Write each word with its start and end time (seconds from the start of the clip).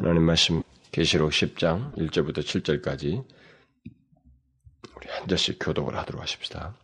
하나님 0.00 0.22
말씀 0.22 0.62
계시록 0.92 1.32
10장 1.32 1.92
1절부터 1.96 2.38
7절까지 2.38 3.24
우리 4.96 5.08
한 5.08 5.26
절씩 5.26 5.58
교독을 5.60 5.96
하도록 5.96 6.22
하십시다. 6.22 6.76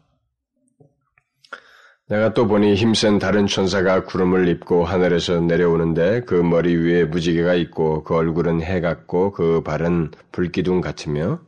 내가 2.08 2.34
또 2.34 2.48
보니 2.48 2.74
힘센 2.74 3.20
다른 3.20 3.46
천사가 3.46 4.02
구름을 4.02 4.48
입고 4.48 4.84
하늘에서 4.84 5.38
내려오는데 5.38 6.22
그 6.22 6.34
머리 6.34 6.74
위에 6.74 7.04
무지개가 7.04 7.54
있고 7.54 8.02
그 8.02 8.16
얼굴은 8.16 8.62
해 8.62 8.80
같고 8.80 9.30
그 9.30 9.62
발은 9.62 10.10
불기둥 10.32 10.80
같으며 10.80 11.40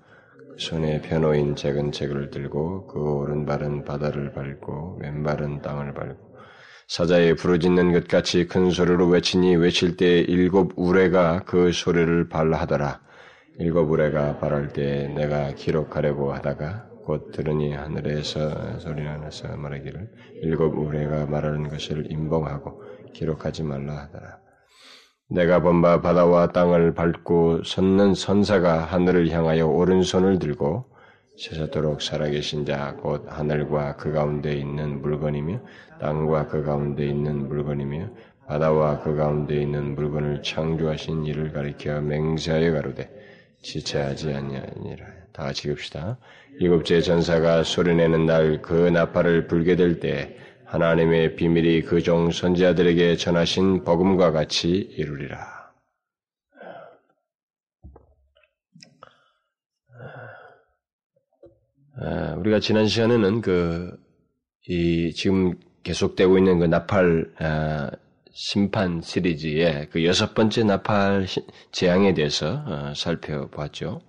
손에 0.59 1.01
펴놓인 1.01 1.57
작은 1.57 1.91
책을 1.91 2.31
들고 2.31 2.87
그 2.87 3.01
오른발은 3.01 3.85
바다를 3.85 4.33
밟고 4.33 5.01
왼발은 5.03 5.63
땅을 5.63 5.95
밟고 5.95 6.26
사자에 6.89 7.35
부르짖는 7.35 7.93
것 7.93 8.07
같이 8.07 8.47
큰 8.47 8.71
소리로 8.71 9.09
외치니 9.09 9.57
외칠 9.57 9.97
때 9.97 10.21
일곱 10.21 10.73
우레가 10.77 11.43
그 11.45 11.73
소리를 11.73 12.29
발하더라. 12.29 13.01
일곱 13.59 13.91
우레가 13.91 14.39
발할 14.39 14.69
때 14.69 15.09
내가 15.09 15.53
기록하려고 15.55 16.33
하다가 16.33 16.87
곧 17.05 17.33
들으니 17.33 17.73
하늘에서 17.73 18.79
소리가 18.79 19.17
나서 19.17 19.49
말하기를 19.57 20.11
일곱 20.43 20.79
우레가 20.79 21.27
말하는 21.27 21.69
것을 21.69 22.11
임봉하고 22.11 22.81
기록하지 23.15 23.65
말라 23.65 24.03
하더라. 24.03 24.39
내가 25.29 25.61
본바 25.61 26.03
바다와 26.03 26.53
땅을 26.53 26.95
밟고 26.95 27.65
섰는 27.65 28.15
선사가 28.15 28.85
하늘을 28.85 29.31
향하여 29.31 29.67
오른손을 29.67 30.39
들고 30.39 30.85
세세토록 31.39 32.01
살아계신 32.03 32.65
자 32.65 32.97
곧 33.01 33.25
하늘과 33.29 33.97
그 33.97 34.13
가운데 34.13 34.55
있는 34.55 35.01
물건이며 35.03 35.61
땅과 36.01 36.49
그 36.49 36.63
가운데 36.63 37.07
있는 37.07 37.49
물건이며 37.49 38.09
바다와 38.47 39.01
그 39.01 39.15
가운데 39.17 39.61
있는 39.61 39.95
물건을 39.95 40.43
창조하신 40.43 41.25
이를 41.27 41.53
가리켜 41.53 42.01
맹세하여 42.01 42.73
가로되 42.73 43.11
지체하지 43.63 44.33
아니하니라. 44.33 45.07
다 45.33 45.43
같이 45.45 45.69
읽읍시다. 45.69 46.19
일곱째 46.61 47.01
전사가 47.01 47.63
소리내는 47.65 48.25
날 48.27 48.63
그 48.63 48.73
나팔을 48.89 49.47
불게 49.49 49.77
될 49.77 50.01
때 50.01 50.37
하나님의 50.65 51.37
비밀이 51.37 51.83
그 51.83 52.03
종 52.03 52.31
선지자들에게 52.31 53.17
전하신 53.17 53.85
복음과 53.85 54.31
같이 54.33 54.69
이루리라. 54.71 55.39
아, 59.93 60.31
우리가 62.39 62.61
지난 62.61 62.87
시간에는 62.87 63.41
그, 63.41 63.97
이, 64.69 65.13
지금 65.15 65.55
계속되고 65.83 66.37
있는 66.39 66.59
그 66.59 66.65
나팔, 66.65 67.31
아, 67.39 67.91
심판 68.33 69.01
시리즈의 69.01 69.89
그 69.91 70.05
여섯 70.05 70.35
번째 70.35 70.65
나팔 70.65 71.27
재앙에 71.73 72.13
대해서 72.13 72.63
어, 72.67 72.93
살펴보았죠. 72.95 74.01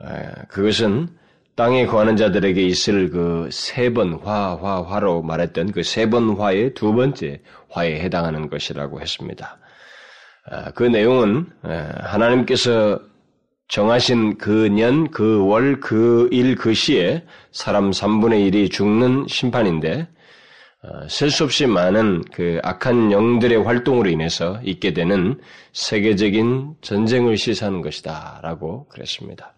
아, 0.00 0.44
그것은 0.48 1.08
땅에 1.56 1.86
거하는 1.86 2.16
자들에게 2.16 2.62
있을 2.62 3.10
그 3.10 3.48
세 3.50 3.92
번 3.92 4.14
화, 4.22 4.54
화, 4.54 4.82
화로 4.82 5.22
말했던 5.22 5.72
그 5.72 5.80
세 5.80 6.08
번 6.08 6.36
화의 6.38 6.74
두 6.74 6.92
번째 6.92 7.40
화에 7.70 7.98
해당하는 8.00 8.48
것이라고 8.48 9.00
했습니다. 9.00 9.58
그 10.74 10.84
내용은 10.84 11.46
하나님께서 11.62 13.00
정하신 13.68 14.38
그 14.38 14.68
년, 14.68 15.10
그 15.10 15.44
월, 15.46 15.78
그 15.78 16.28
일, 16.32 16.56
그 16.56 16.72
시에 16.72 17.24
사람 17.52 17.90
3분의 17.90 18.50
1이 18.50 18.70
죽는 18.70 19.26
심판인데, 19.28 20.08
어, 20.82 21.08
셀수 21.08 21.44
없이 21.44 21.66
많은 21.66 22.22
그 22.32 22.60
악한 22.62 23.12
영들의 23.12 23.64
활동으로 23.64 24.08
인해서 24.08 24.58
있게 24.62 24.94
되는 24.94 25.38
세계적인 25.72 26.76
전쟁을 26.80 27.36
시사하는 27.36 27.82
것이다. 27.82 28.40
라고 28.42 28.86
그랬습니다. 28.88 29.52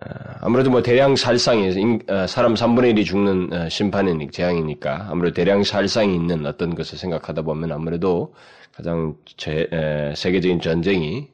어, 0.00 0.06
아무래도 0.40 0.70
뭐 0.70 0.80
대량 0.80 1.16
살상이, 1.16 1.98
어, 2.08 2.26
사람 2.28 2.54
3분의 2.54 2.94
1이 2.94 3.04
죽는 3.04 3.68
심판이 3.68 4.30
재앙이니까 4.30 5.08
아무래도 5.10 5.34
대량 5.34 5.64
살상이 5.64 6.14
있는 6.14 6.46
어떤 6.46 6.76
것을 6.76 6.98
생각하다 6.98 7.42
보면 7.42 7.72
아무래도 7.72 8.32
가장 8.72 9.16
제, 9.36 9.68
세계적인 10.14 10.60
전쟁이 10.60 11.26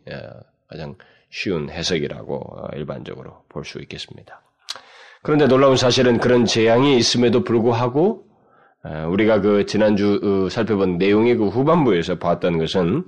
가장 0.69 0.95
쉬운 1.37 1.69
해석이라고 1.69 2.35
어, 2.35 2.69
일반적으로 2.75 3.43
볼 3.51 3.65
수 3.65 3.79
있겠습니다. 3.81 4.41
그런데 5.23 5.47
놀라운 5.47 5.77
사실은 5.77 6.19
그런 6.19 6.47
재앙이 6.47 6.97
있음에도 6.97 7.45
불구하고 7.45 8.25
어, 8.85 9.09
우리가 9.11 9.41
그 9.41 9.67
지난주 9.67 10.21
어, 10.23 10.49
살펴본 10.49 10.97
내용의 10.99 11.37
그 11.37 11.49
후반부에서 11.49 12.19
봤던 12.19 12.59
것은 12.59 13.05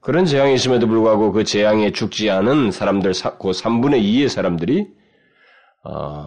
그런 0.00 0.26
재앙이 0.26 0.54
있음에도 0.54 0.88
불구하고 0.88 1.32
그 1.32 1.44
재앙에 1.44 1.92
죽지 1.92 2.28
않은 2.28 2.70
사람들, 2.70 3.12
그 3.12 3.50
3분의 3.50 4.02
2의 4.02 4.28
사람들이 4.28 4.86
어, 5.84 6.26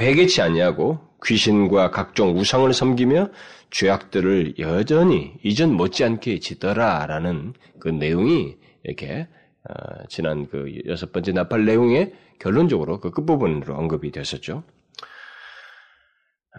회개치 0.00 0.42
아니하고 0.42 0.98
귀신과 1.24 1.90
각종 1.90 2.36
우상을 2.36 2.72
섬기며 2.72 3.30
죄악들을 3.70 4.54
여전히 4.58 5.34
이전 5.44 5.74
못지않게 5.74 6.38
짓더라라는 6.40 7.54
그 7.80 7.88
내용이 7.88 8.56
이렇게 8.84 9.28
어, 9.68 10.04
지난 10.08 10.48
그 10.48 10.72
여섯 10.86 11.12
번째 11.12 11.32
나팔 11.32 11.64
내용에 11.64 12.12
결론적으로 12.38 13.00
그 13.00 13.10
끝부분으로 13.10 13.74
언급이 13.74 14.10
됐었죠. 14.10 14.62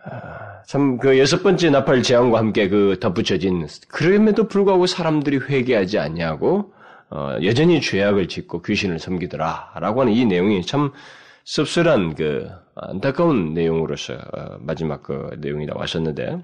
아, 0.06 0.62
참그 0.68 1.18
여섯 1.20 1.42
번째 1.42 1.70
나팔 1.72 2.04
재앙과 2.04 2.38
함께 2.38 2.70
그 2.70 2.98
덧붙여진 3.00 3.68
그럼에도 3.88 4.48
불구하고 4.48 4.86
사람들이 4.86 5.38
회개하지 5.38 5.98
않냐고 6.00 6.74
어, 7.10 7.38
여전히 7.44 7.82
죄악을 7.82 8.28
짓고 8.28 8.62
귀신을 8.62 9.00
섬기더라라고 9.00 10.02
하는 10.02 10.14
이 10.14 10.26
내용이 10.26 10.64
참 10.66 10.92
씁쓸한 11.44 12.14
그 12.14 12.50
안타까운 12.76 13.56
내용으로서 13.56 14.14
어, 14.14 14.58
마지막 14.60 15.02
그 15.02 15.36
내용이 15.40 15.66
나왔었는데 15.66 16.44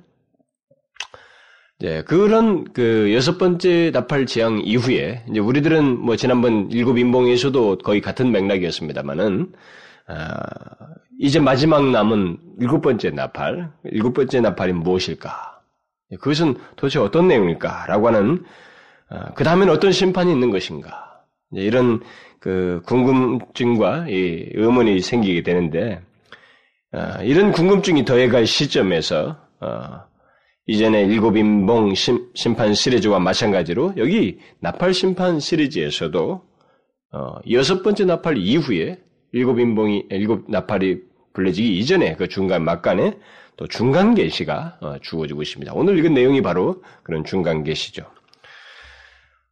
네, 1.79 2.03
그런 2.03 2.63
그 2.71 3.13
여섯 3.13 3.37
번째 3.37 3.91
나팔 3.91 4.27
재앙 4.27 4.61
이후에 4.63 5.25
이제 5.29 5.39
우리들은 5.41 5.99
뭐 5.99 6.15
지난번 6.15 6.71
일곱 6.71 6.97
인봉에서도 6.97 7.79
거의 7.79 7.99
같은 7.99 8.31
맥락이었습니다만은 8.31 9.51
아, 10.07 10.39
이제 11.19 11.39
마지막 11.39 11.89
남은 11.89 12.37
일곱 12.61 12.81
번째 12.81 13.09
나팔, 13.09 13.71
일곱 13.91 14.13
번째 14.13 14.39
나팔이 14.39 14.71
무엇일까? 14.71 15.61
그것은 16.21 16.55
도대체 16.77 16.99
어떤 16.99 17.27
내용일까?라고 17.27 18.07
하는 18.07 18.45
아, 19.09 19.33
그 19.33 19.43
다음에는 19.43 19.73
어떤 19.73 19.91
심판이 19.91 20.31
있는 20.31 20.51
것인가? 20.51 21.23
이런 21.51 22.01
그 22.39 22.81
궁금증과 22.85 24.07
이 24.07 24.49
의문이 24.53 25.01
생기게 25.01 25.43
되는데 25.43 26.01
아, 26.93 27.21
이런 27.21 27.51
궁금증이 27.51 28.05
더해갈 28.05 28.47
시점에서 28.47 29.37
어, 29.59 30.03
이전에 30.67 31.03
일곱 31.03 31.37
인봉 31.37 31.93
심판 32.33 32.73
시리즈와 32.73 33.19
마찬가지로 33.19 33.93
여기 33.97 34.39
나팔 34.59 34.93
심판 34.93 35.39
시리즈에서도 35.39 36.41
어, 37.11 37.35
여섯 37.51 37.83
번째 37.83 38.05
나팔 38.05 38.37
이후에 38.37 38.99
일곱 39.31 39.59
인봉이 39.59 40.07
일곱 40.09 40.49
나팔이 40.49 41.01
불려지기 41.33 41.77
이전에 41.77 42.15
그 42.15 42.27
중간 42.27 42.63
막간에 42.63 43.17
또 43.57 43.67
중간 43.67 44.15
계시가 44.15 44.77
어, 44.81 44.95
주어지고 45.01 45.43
있습니다. 45.43 45.71
오늘 45.75 45.99
읽은 45.99 46.13
내용이 46.13 46.41
바로 46.41 46.81
그런 47.03 47.23
중간 47.23 47.63
계시죠. 47.63 48.03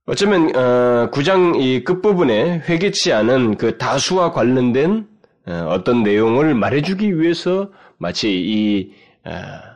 어쩌면 0.06 0.54
어, 0.56 1.10
구장 1.12 1.56
이 1.56 1.84
끝부분에 1.84 2.64
회개치 2.68 3.14
않은 3.14 3.58
그 3.58 3.78
다수와 3.78 4.32
관련된 4.32 5.08
어, 5.46 5.84
떤 5.84 6.04
내용을 6.04 6.56
말해주기 6.56 7.20
위해서 7.20 7.72
마치 7.98 8.32
이 8.32 8.94
어, 9.26 9.73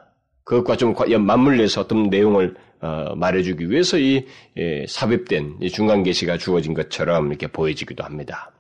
그것과 0.48 0.78
좀 0.78 0.96
맞물려서 1.26 1.82
어떤 1.82 2.10
내용을 2.10 2.56
어, 2.80 3.16
말해주기 3.16 3.70
위해서 3.70 3.98
이 3.98 4.26
예, 4.56 4.86
삽입된 4.88 5.58
이 5.62 5.70
중간 5.70 6.04
계시가 6.04 6.38
주어진 6.38 6.74
것처럼 6.74 7.28
이렇게 7.28 7.48
보여지기도 7.48 8.04
합니다. 8.04 8.52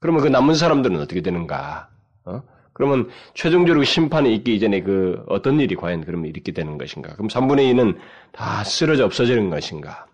그러면 0.00 0.22
그 0.22 0.28
남은 0.28 0.54
사람들은 0.54 1.00
어떻게 1.00 1.20
되는가? 1.20 1.88
어? 2.24 2.42
그러면 2.72 3.08
최종적으로 3.34 3.84
심판이 3.84 4.34
있기 4.34 4.56
이전에 4.56 4.82
그 4.82 5.22
어떤 5.28 5.60
일이 5.60 5.76
과연 5.76 6.04
그러면 6.04 6.26
이렇게 6.26 6.52
되는 6.52 6.78
것인가? 6.78 7.14
그럼 7.14 7.28
3분의 7.28 7.72
2는 7.72 7.96
다 8.32 8.64
쓰러져 8.64 9.04
없어지는 9.04 9.48
것인가? 9.48 10.06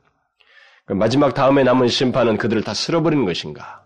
마지막 0.88 1.32
다음에 1.32 1.62
남은 1.64 1.88
심판은 1.88 2.37
그들을 2.37 2.62
다 2.62 2.75
쓸어버리는 2.75 3.25
것인가? 3.25 3.85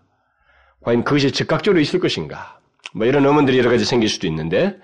과연 0.81 1.05
그것이 1.05 1.31
즉각적으로 1.31 1.79
있을 1.79 1.99
것인가? 2.01 2.59
뭐 2.93 3.07
이런 3.07 3.25
의문들이 3.25 3.57
여러 3.57 3.69
가지 3.69 3.85
생길 3.85 4.09
수도 4.09 4.27
있는데 4.27 4.77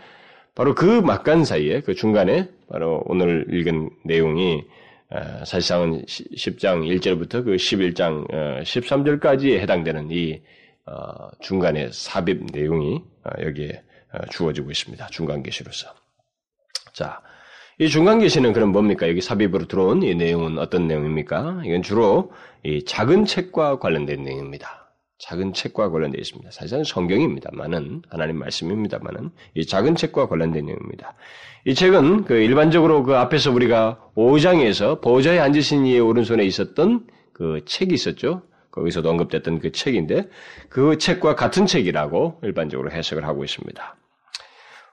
바로 0.56 0.76
그 0.76 0.86
막간 0.86 1.46
사이에 1.46 1.82
그 1.82 1.96
중간에 1.96 2.50
바로 2.70 3.02
오늘 3.06 3.48
읽은 3.50 3.90
내용이 4.06 4.64
어, 5.10 5.46
사실상은 5.46 6.06
10장 6.06 6.88
1절부터 7.00 7.44
그 7.44 7.56
11장 7.56 8.28
13절까지에 8.64 9.58
어, 9.58 9.60
해당되는 9.60 10.10
이 10.12 10.42
어, 10.86 11.30
중간의 11.42 11.90
삽입 11.92 12.48
내용이 12.52 13.02
여기에 13.42 13.84
주어지고 14.32 14.70
있습니다. 14.70 15.08
중간 15.08 15.42
계시로서. 15.42 15.88
자, 16.94 17.22
이 17.80 17.88
중간 17.90 18.20
계시는 18.20 18.54
그럼 18.54 18.72
뭡니까? 18.72 19.10
여기 19.10 19.22
삽입으로 19.22 19.68
들어온 19.68 20.04
이 20.04 20.14
내용은 20.14 20.60
어떤 20.60 20.88
내용입니까? 20.88 21.64
이건 21.66 21.82
주로 21.82 22.32
이 22.64 22.86
작은 22.86 23.26
책과 23.26 23.80
관련된 23.80 24.24
내용입니다. 24.24 24.83
작은 25.24 25.54
책과 25.54 25.90
관련되어 25.90 26.20
있습니다. 26.20 26.52
사실은 26.52 26.84
성경입니다만은 26.84 28.02
하나님 28.10 28.40
말씀입니다만은 28.40 29.32
이 29.54 29.66
작은 29.66 29.96
책과 29.96 30.28
관련된 30.28 30.66
내용입니다. 30.66 31.14
이 31.66 31.74
책은 31.74 32.26
그 32.26 32.34
일반적으로 32.34 33.04
그 33.04 33.16
앞에서 33.16 33.52
우리가 33.52 34.00
5장에서 34.18 35.02
보좌에 35.02 35.40
앉으신 35.40 35.86
이의 35.86 36.02
오른손에 36.02 36.44
있었던 36.44 37.08
그 37.32 37.62
책이 37.66 37.94
있었죠. 37.94 38.42
거기서도 38.72 39.10
언급됐던 39.10 39.60
그 39.60 39.72
책인데 39.72 40.28
그 40.68 40.98
책과 40.98 41.36
같은 41.36 41.68
책이라고 41.68 42.42
일반적으로 42.44 42.92
해석을 42.92 43.26
하고 43.26 43.46
있습니다. 43.46 43.96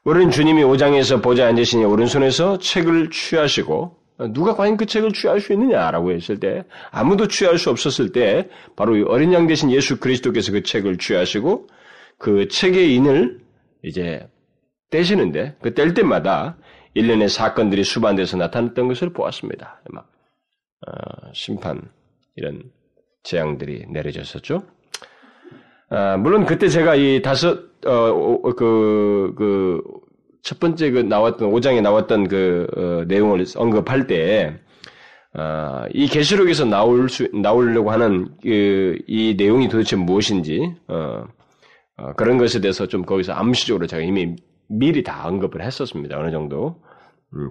우리는 0.05 0.31
주님이 0.31 0.63
5장에서 0.63 1.23
보좌에 1.23 1.49
앉으신 1.49 1.81
이의 1.81 1.89
오른손에서 1.89 2.59
책을 2.59 3.11
취하시고 3.11 4.00
누가 4.33 4.55
과연 4.55 4.77
그 4.77 4.87
책을 4.87 5.13
취할 5.13 5.41
수 5.41 5.53
있느냐라고 5.53 6.13
했을 6.13 6.39
때 6.39 6.65
아무도 6.91 7.29
취할 7.29 7.59
수 7.59 7.71
없었을 7.71 8.13
때 8.13 8.49
바로 8.77 8.93
어린 9.09 9.33
양 9.33 9.47
대신 9.47 9.71
예수 9.71 9.99
그리스도께서 9.99 10.53
그 10.53 10.63
책을 10.63 10.99
취하시고 10.99 11.69
그 12.19 12.49
책의 12.49 12.95
인을 12.95 13.41
이제 13.83 14.29
떼시는데 14.91 15.57
그 15.63 15.75
뗄 15.75 15.95
때마다 15.95 16.57
일련의 16.95 17.29
사건들이 17.29 17.85
수반돼서 17.85 18.37
나타났던 18.37 18.89
것을 18.89 19.13
보았습니다. 19.13 19.81
막 19.91 20.11
어, 20.87 21.31
심판 21.33 21.81
이런 22.37 22.63
재앙들이 23.23 23.87
내려졌었죠. 23.89 24.65
아, 25.91 26.17
물론 26.17 26.47
그때 26.47 26.69
제가 26.69 26.95
이 26.95 27.23
다섯 27.23 27.71
어, 27.87 28.43
그, 28.55 29.35
그, 29.37 29.83
첫 30.43 30.59
번째 30.61 30.91
그 30.91 30.99
나왔던, 31.01 31.51
5장에 31.51 31.81
나왔던 31.83 32.29
그, 32.29 32.67
어, 32.77 33.05
내용을 33.07 33.45
언급할 33.55 34.07
때, 34.07 34.59
어, 35.35 35.85
이 35.93 36.09
계시록에서 36.09 36.65
나올 36.65 37.09
수, 37.09 37.29
나오려고 37.33 37.91
하는 37.91 38.31
그, 38.43 38.99
이 39.07 39.35
내용이 39.37 39.69
도대체 39.69 39.97
무엇인지, 39.97 40.75
어, 40.89 41.25
어, 41.97 42.13
그런 42.15 42.39
것에 42.39 42.61
대해서 42.61 42.87
좀 42.87 43.05
거기서 43.05 43.33
암시적으로 43.33 43.87
제가 43.87 44.03
이미 44.03 44.37
미리 44.69 45.03
다 45.03 45.27
언급을 45.27 45.63
했었습니다. 45.63 46.19
어느 46.19 46.31
정도. 46.31 46.81
음. 47.35 47.51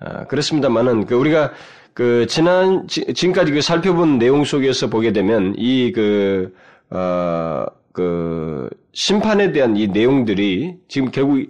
아, 0.00 0.26
그렇습니다만은, 0.26 1.06
그 1.06 1.14
우리가 1.14 1.52
그 1.94 2.26
지난, 2.26 2.88
지, 2.88 3.14
지금까지 3.14 3.52
그 3.52 3.60
살펴본 3.60 4.18
내용 4.18 4.44
속에서 4.44 4.88
보게 4.88 5.12
되면 5.12 5.54
이 5.56 5.92
그, 5.92 6.52
어, 6.90 7.66
그 7.94 8.68
심판에 8.92 9.52
대한 9.52 9.76
이 9.76 9.86
내용들이 9.86 10.74
지금 10.88 11.12
결국 11.12 11.48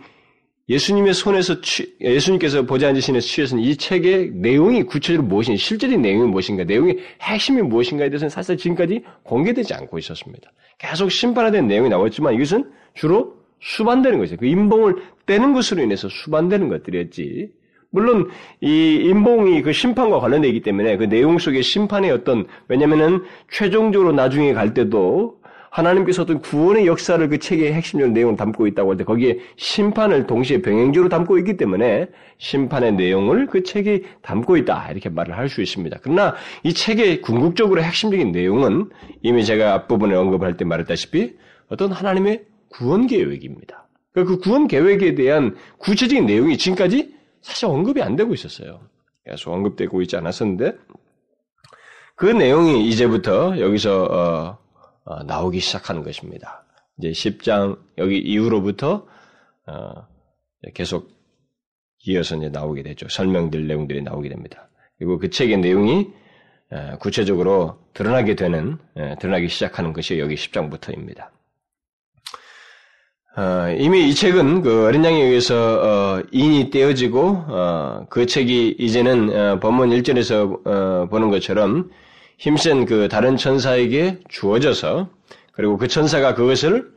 예수님의 0.68 1.14
손에서 1.14 1.62
취, 1.62 1.96
예수님께서 2.00 2.66
보좌 2.66 2.88
앉으신 2.88 3.18
취해서 3.20 3.56
이 3.58 3.76
책의 3.76 4.32
내용이 4.34 4.82
구체적으로 4.82 5.26
무엇인지 5.26 5.62
실질의 5.62 5.98
내용이 5.98 6.28
무엇인가 6.28 6.64
내용의 6.64 6.98
핵심이 7.22 7.62
무엇인가에 7.62 8.10
대해서는 8.10 8.28
사실 8.28 8.58
지금까지 8.58 9.02
공개되지 9.24 9.72
않고 9.72 9.98
있었습니다. 9.98 10.52
계속 10.78 11.10
심판에 11.10 11.50
대한 11.50 11.66
내용이 11.66 11.88
나왔지만 11.88 12.34
이것은 12.34 12.70
주로 12.92 13.36
수반되는 13.60 14.18
것이죠. 14.18 14.36
그 14.36 14.46
인봉을 14.46 14.96
떼는 15.24 15.54
것으로 15.54 15.82
인해서 15.82 16.08
수반되는 16.10 16.68
것들이었지. 16.68 17.48
물론 17.88 18.28
이 18.60 19.00
인봉이 19.02 19.62
그 19.62 19.72
심판과 19.72 20.20
관련되기 20.20 20.60
때문에 20.60 20.98
그 20.98 21.04
내용 21.04 21.38
속에 21.38 21.62
심판의 21.62 22.10
어떤 22.10 22.46
왜냐면은 22.68 23.22
최종적으로 23.50 24.12
나중에 24.12 24.52
갈 24.52 24.74
때도 24.74 25.38
하나님께서 25.74 26.22
어떤 26.22 26.40
구원의 26.40 26.86
역사를 26.86 27.28
그 27.28 27.38
책의 27.38 27.72
핵심적 27.72 28.12
내용을 28.12 28.36
담고 28.36 28.68
있다고 28.68 28.90
할 28.90 28.96
때 28.96 29.02
거기에 29.02 29.38
심판을 29.56 30.26
동시에 30.28 30.62
병행적으로 30.62 31.08
담고 31.08 31.36
있기 31.38 31.56
때문에 31.56 32.06
심판의 32.38 32.92
내용을 32.92 33.46
그 33.46 33.64
책이 33.64 34.04
담고 34.22 34.56
있다 34.58 34.92
이렇게 34.92 35.08
말을 35.08 35.36
할 35.36 35.48
수 35.48 35.62
있습니다. 35.62 35.98
그러나 36.02 36.34
이 36.62 36.72
책의 36.72 37.22
궁극적으로 37.22 37.82
핵심적인 37.82 38.30
내용은 38.30 38.88
이미 39.22 39.44
제가 39.44 39.74
앞부분에 39.74 40.14
언급할 40.14 40.56
때 40.56 40.64
말했다시피 40.64 41.36
어떤 41.68 41.90
하나님의 41.90 42.44
구원 42.68 43.08
계획입니다. 43.08 43.88
그 44.12 44.38
구원 44.38 44.68
계획에 44.68 45.16
대한 45.16 45.56
구체적인 45.78 46.24
내용이 46.26 46.56
지금까지 46.56 47.14
사실 47.42 47.66
언급이 47.66 48.00
안 48.00 48.14
되고 48.14 48.32
있었어요. 48.32 48.80
계속 49.26 49.52
언급되고 49.52 50.02
있지 50.02 50.16
않았었는데 50.16 50.72
그 52.14 52.26
내용이 52.26 52.88
이제부터 52.88 53.58
여기서 53.58 54.04
어, 54.04 54.14
어, 54.16 54.63
나오기 55.26 55.60
시작하는 55.60 56.02
것입니다. 56.02 56.64
이제 56.98 57.10
10장 57.10 57.78
여기 57.98 58.18
이후로부터 58.18 59.06
어, 59.66 60.06
계속 60.74 61.10
이어서 62.06 62.36
이제 62.36 62.48
나오게 62.48 62.82
되죠. 62.82 63.08
설명될 63.08 63.66
내용들이 63.66 64.02
나오게 64.02 64.28
됩니다. 64.28 64.68
그리고 64.98 65.18
그 65.18 65.30
책의 65.30 65.58
내용이 65.58 66.08
어, 66.70 66.96
구체적으로 67.00 67.78
드러나게 67.92 68.34
되는 68.34 68.78
드러나기 69.20 69.48
시작하는 69.48 69.92
것이 69.92 70.18
여기 70.18 70.34
10장부터입니다. 70.34 71.28
이미 73.78 74.08
이 74.08 74.14
책은 74.14 74.62
그 74.62 74.86
어린 74.86 75.04
양에 75.04 75.20
의해서 75.20 76.22
인이 76.30 76.70
떼어지고 76.70 78.06
그 78.08 78.26
책이 78.26 78.76
이제는 78.78 79.60
본문 79.60 79.90
1절에서 79.90 81.10
보는 81.10 81.30
것처럼 81.30 81.90
힘센 82.38 82.84
그 82.84 83.08
다른 83.08 83.36
천사에게 83.36 84.20
주어져서 84.28 85.08
그리고 85.52 85.76
그 85.76 85.88
천사가 85.88 86.34
그것을 86.34 86.92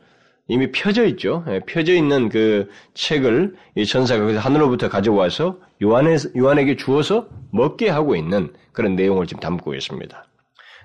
이미 0.48 0.72
펴져 0.72 1.04
있죠. 1.06 1.44
예, 1.48 1.60
펴져 1.60 1.92
있는 1.92 2.30
그 2.30 2.68
책을 2.94 3.54
이 3.76 3.84
천사가 3.84 4.24
그 4.24 4.34
하늘로부터 4.36 4.88
가져와서 4.88 5.58
요한에, 5.82 6.16
요한에게 6.36 6.76
주어서 6.76 7.28
먹게 7.52 7.90
하고 7.90 8.16
있는 8.16 8.52
그런 8.72 8.96
내용을 8.96 9.26
지금 9.26 9.40
담고 9.40 9.74
있습니다. 9.74 10.24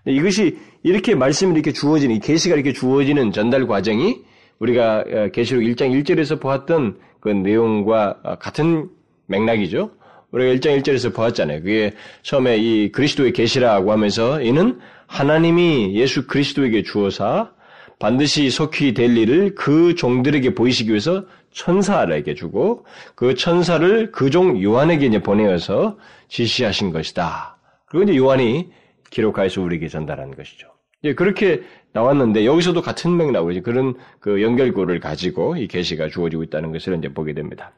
이것이 0.05 0.57
이렇게 0.83 1.15
말씀이 1.15 1.53
이렇게 1.53 1.71
주어지는, 1.71 2.17
이 2.17 2.19
계시가 2.19 2.56
이렇게 2.56 2.73
주어지는 2.73 3.31
전달 3.31 3.65
과정이 3.65 4.21
우리가 4.59 5.06
어, 5.07 5.27
계시록 5.31 5.63
1장 5.63 5.91
1절에서 6.03 6.41
보았던 6.41 6.99
그 7.21 7.29
내용과 7.29 8.19
어, 8.23 8.35
같은 8.35 8.89
맥락이죠. 9.27 9.91
우리가 10.33 10.53
1장 10.56 10.81
1절에서 10.81 11.13
보았잖아요. 11.15 11.59
그게 11.62 11.94
처음에 12.24 12.57
이 12.57 12.91
그리스도의 12.91 13.33
계시라고 13.33 13.91
하면서 13.91 14.41
이는 14.41 14.80
하나님이 15.07 15.95
예수 15.95 16.27
그리스도에게 16.27 16.83
주어사 16.83 17.51
반드시 18.00 18.50
속히 18.50 18.94
될 18.95 19.15
일을 19.15 19.56
그 19.56 19.95
종들에게 19.95 20.56
보이시기 20.56 20.89
위해서 20.89 21.25
천사에게 21.51 22.33
주고 22.33 22.85
그 23.15 23.35
천사를 23.35 24.12
그 24.12 24.30
종 24.31 24.62
요한에게 24.62 25.06
이제 25.06 25.21
보내어서 25.21 25.97
지시하신 26.27 26.91
것이다. 26.91 27.57
그리고 27.85 28.09
이제 28.09 28.18
요한이 28.18 28.71
기록하여서 29.12 29.62
우리에게 29.62 29.88
전달한 29.88 30.35
것이죠. 30.35 30.68
예, 31.03 31.13
그렇게 31.13 31.62
나왔는데 31.92 32.45
여기서도 32.45 32.81
같은 32.81 33.16
맥락으로 33.16 33.61
그런 33.61 33.94
그 34.19 34.42
연결고를 34.42 34.99
가지고 34.99 35.56
이 35.57 35.68
계시가 35.68 36.09
주어지고 36.09 36.42
있다는 36.44 36.71
것을 36.71 36.97
이제 36.97 37.09
보게 37.13 37.33
됩니다. 37.33 37.71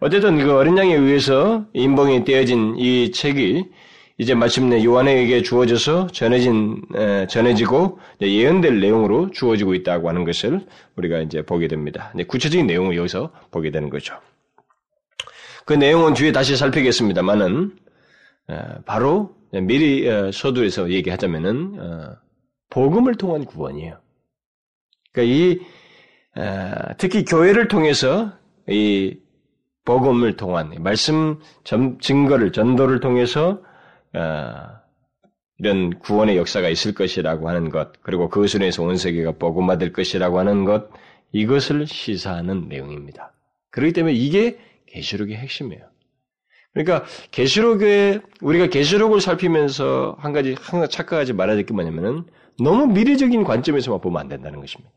어쨌든 0.00 0.38
그 0.38 0.56
어린 0.56 0.78
양에 0.78 0.94
의해서 0.94 1.66
인봉이 1.74 2.24
떼어진 2.24 2.76
이 2.78 3.12
책이 3.12 3.64
이제 4.16 4.34
마침내 4.34 4.82
요한에게 4.82 5.42
주어져서 5.42 6.08
전해진 6.08 6.82
전해지고 7.28 7.98
예언될 8.20 8.80
내용으로 8.80 9.30
주어지고 9.30 9.74
있다고 9.74 10.08
하는 10.08 10.24
것을 10.24 10.66
우리가 10.96 11.20
이제 11.20 11.42
보게 11.42 11.68
됩니다. 11.68 12.12
구체적인 12.28 12.66
내용을 12.66 12.96
여기서 12.96 13.30
보게 13.50 13.70
되는 13.70 13.90
거죠. 13.90 14.14
그 15.66 15.74
내용은 15.74 16.14
뒤에 16.14 16.32
다시 16.32 16.56
살피겠습니다만은 16.56 17.76
바로 18.86 19.36
미리 19.52 20.06
서두에서 20.32 20.90
얘기하자면은 20.90 21.76
어, 21.78 22.16
복음을 22.70 23.14
통한 23.16 23.44
구원이에요. 23.44 23.98
그러니까 25.12 25.34
이 25.34 25.60
특히 26.98 27.24
교회를 27.24 27.68
통해서 27.68 28.32
이 28.68 29.16
복음을 29.90 30.36
통한 30.36 30.72
말씀 30.78 31.40
증거를 31.64 32.52
전도를 32.52 33.00
통해서 33.00 33.60
어, 34.14 34.52
이런 35.58 35.98
구원의 35.98 36.36
역사가 36.36 36.68
있을 36.68 36.94
것이라고 36.94 37.48
하는 37.48 37.70
것 37.70 38.00
그리고 38.00 38.28
그것으로 38.28 38.62
인해서 38.62 38.84
온 38.84 38.96
세계가 38.96 39.32
복음 39.32 39.66
받을 39.66 39.92
것이라고 39.92 40.38
하는 40.38 40.64
것 40.64 40.90
이것을 41.32 41.88
시사하는 41.88 42.68
내용입니다. 42.68 43.32
그렇기 43.72 43.92
때문에 43.92 44.14
이게 44.14 44.60
계시록의 44.86 45.34
핵심이에요. 45.34 45.82
그러니까 46.72 47.04
계시록에 47.32 48.20
우리가 48.42 48.68
계시록을 48.68 49.20
살피면서 49.20 50.14
한 50.20 50.32
가지 50.32 50.54
항상 50.60 50.88
착각하지 50.88 51.32
말아야 51.32 51.56
될 51.56 51.66
게 51.66 51.74
뭐냐면은 51.74 52.22
너무 52.62 52.86
미래적인 52.86 53.42
관점에서만 53.42 54.00
보면 54.00 54.20
안 54.20 54.28
된다는 54.28 54.60
것입니다. 54.60 54.92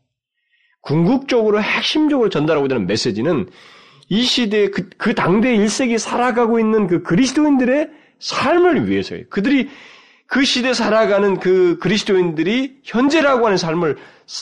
궁극적으로 0.82 1.60
핵심적으로 1.60 2.28
전달하고 2.28 2.66
있는 2.66 2.86
메시지는 2.86 3.48
이 4.08 4.22
시대에 4.22 4.68
그, 4.68 4.88
그 4.96 5.14
당대 5.14 5.56
1세기 5.56 5.98
살아가고 5.98 6.58
있는 6.58 6.86
그 6.86 7.02
그리스도인들의 7.02 7.88
삶을 8.18 8.88
위해서예요. 8.88 9.24
그들이 9.30 9.68
그 10.26 10.44
시대 10.44 10.72
살아가는 10.72 11.38
그 11.38 11.78
그리스도인들이 11.78 12.78
현재라고 12.82 13.46
하는 13.46 13.56
삶을 13.56 13.96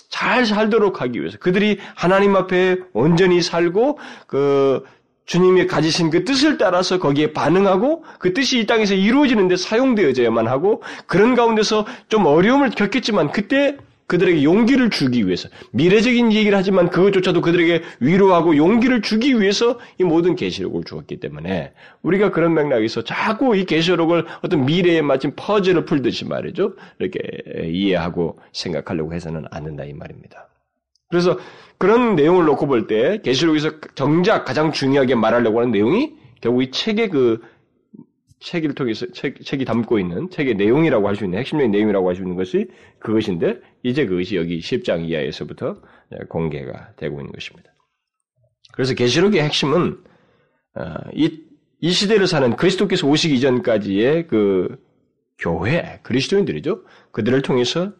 잘 0.09 0.47
살도록 0.47 1.03
하기 1.03 1.21
위해서 1.21 1.39
그들이 1.39 1.79
하나님 1.95 2.37
앞에 2.37 2.77
온전히 2.93 3.43
살고 3.43 3.99
그 4.27 4.85
주님이 5.27 5.67
가지신 5.67 6.11
그 6.11 6.25
뜻을 6.25 6.59
따라서 6.59 6.99
거기에 6.99 7.33
반응하고 7.33 8.05
그 8.19 8.33
뜻이 8.33 8.61
이 8.61 8.67
땅에서 8.67 8.95
이루어지는데 8.95 9.57
사용되어져야만 9.57 10.47
하고 10.47 10.83
그런 11.07 11.35
가운데서 11.35 11.87
좀 12.09 12.27
어려움을 12.27 12.71
겪겠지만 12.71 13.31
그때 13.31 13.77
그들에게 14.13 14.45
용기를 14.45 14.91
주기 14.91 15.27
위해서 15.27 15.49
미래적인 15.71 16.33
얘기를 16.33 16.57
하지만 16.59 16.91
그것조차도 16.91 17.41
그들에게 17.41 17.83
위로하고 18.01 18.59
용기를 18.59 19.01
주기 19.01 19.41
위해서 19.41 19.79
이 19.99 20.05
모든 20.05 20.37
계시록을 20.37 20.85
주었기 20.85 21.19
때문에 21.19 21.73
우리가 22.03 22.31
그런 22.31 22.53
맥락에서 22.53 23.05
자꾸 23.05 23.57
이 23.57 23.65
계시록을 23.65 24.27
어떤 24.43 24.67
미래에 24.67 25.01
맞춘 25.01 25.33
퍼즐을 25.35 25.87
풀듯이 25.87 26.27
말이죠 26.27 26.75
이렇게 26.99 27.21
이해하고 27.65 28.39
생각하려고 28.53 29.15
해서는 29.15 29.47
안 29.51 29.65
된다 29.65 29.85
이 29.85 29.95
말입니다. 29.95 30.47
그래서 31.09 31.39
그런 31.79 32.15
내용을 32.15 32.45
놓고 32.45 32.67
볼 32.67 32.87
때 32.87 33.19
계시록에서 33.23 33.71
정작 33.95 34.45
가장 34.45 34.73
중요하게 34.73 35.15
말하려고 35.15 35.61
하는 35.61 35.73
내용이 35.73 36.13
결국 36.43 36.63
이 36.63 36.71
책의 36.71 37.09
그 37.09 37.41
책을 38.43 38.75
통해서 38.75 39.07
책, 39.13 39.41
책이 39.43 39.65
담고 39.65 39.99
있는 39.99 40.29
책의 40.31 40.55
내용이라고 40.57 41.07
할 41.09 41.17
수 41.17 41.25
있는 41.25 41.39
핵심적인 41.39 41.71
내용이라고 41.71 42.09
할 42.09 42.17
수 42.17 42.23
있는 42.23 42.37
것이 42.37 42.69
그것인데 42.99 43.61
이제 43.83 44.07
그것이 44.07 44.37
여기 44.37 44.59
10장 44.59 45.09
이하에서부터 45.09 45.81
공개가 46.29 46.95
되고 46.97 47.21
있는 47.21 47.33
것입니다. 47.33 47.73
그래서 48.73 48.95
계시록의 48.95 49.43
핵심은 49.43 50.03
어, 50.75 50.95
이, 51.15 51.43
이 51.81 51.91
시대를 51.91 52.27
사는 52.27 52.57
그리스도께서 52.57 53.07
오시기 53.07 53.35
이전까지의 53.37 54.27
그 54.27 54.79
교회 55.39 56.01
그리스도인들이죠. 56.03 56.85
그들을 57.13 57.43
통해서 57.43 57.93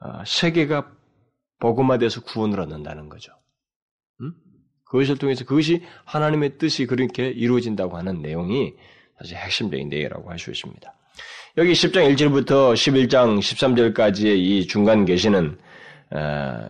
어, 0.00 0.24
세계가 0.26 0.92
복음화돼서 1.60 2.22
구원을 2.22 2.60
얻는다는 2.60 3.08
거죠. 3.08 3.32
음? 4.20 4.32
그것을 4.84 5.18
통해서 5.18 5.44
그것이 5.44 5.82
하나님의 6.04 6.58
뜻이 6.58 6.86
그렇게 6.86 7.28
이루어진다고 7.28 7.96
하는 7.96 8.20
내용이 8.20 8.74
사실 9.18 9.36
핵심적인 9.36 9.88
내용이라고 9.88 10.30
할 10.30 10.38
수 10.38 10.50
있습니다. 10.50 10.92
여기 11.56 11.72
10장 11.72 12.14
1절부터 12.16 12.74
11장 12.74 13.38
13절까지의 13.38 14.36
이 14.36 14.66
중간 14.66 15.04
계시는 15.04 15.56
어, 16.10 16.68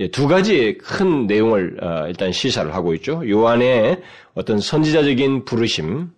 예, 0.00 0.08
두 0.10 0.28
가지 0.28 0.78
큰 0.78 1.26
내용을 1.26 1.78
어, 1.82 2.06
일단 2.08 2.30
시사를 2.32 2.72
하고 2.74 2.94
있죠. 2.94 3.28
요한의 3.28 4.00
어떤 4.34 4.58
선지자적인 4.60 5.44
부르심 5.44 6.10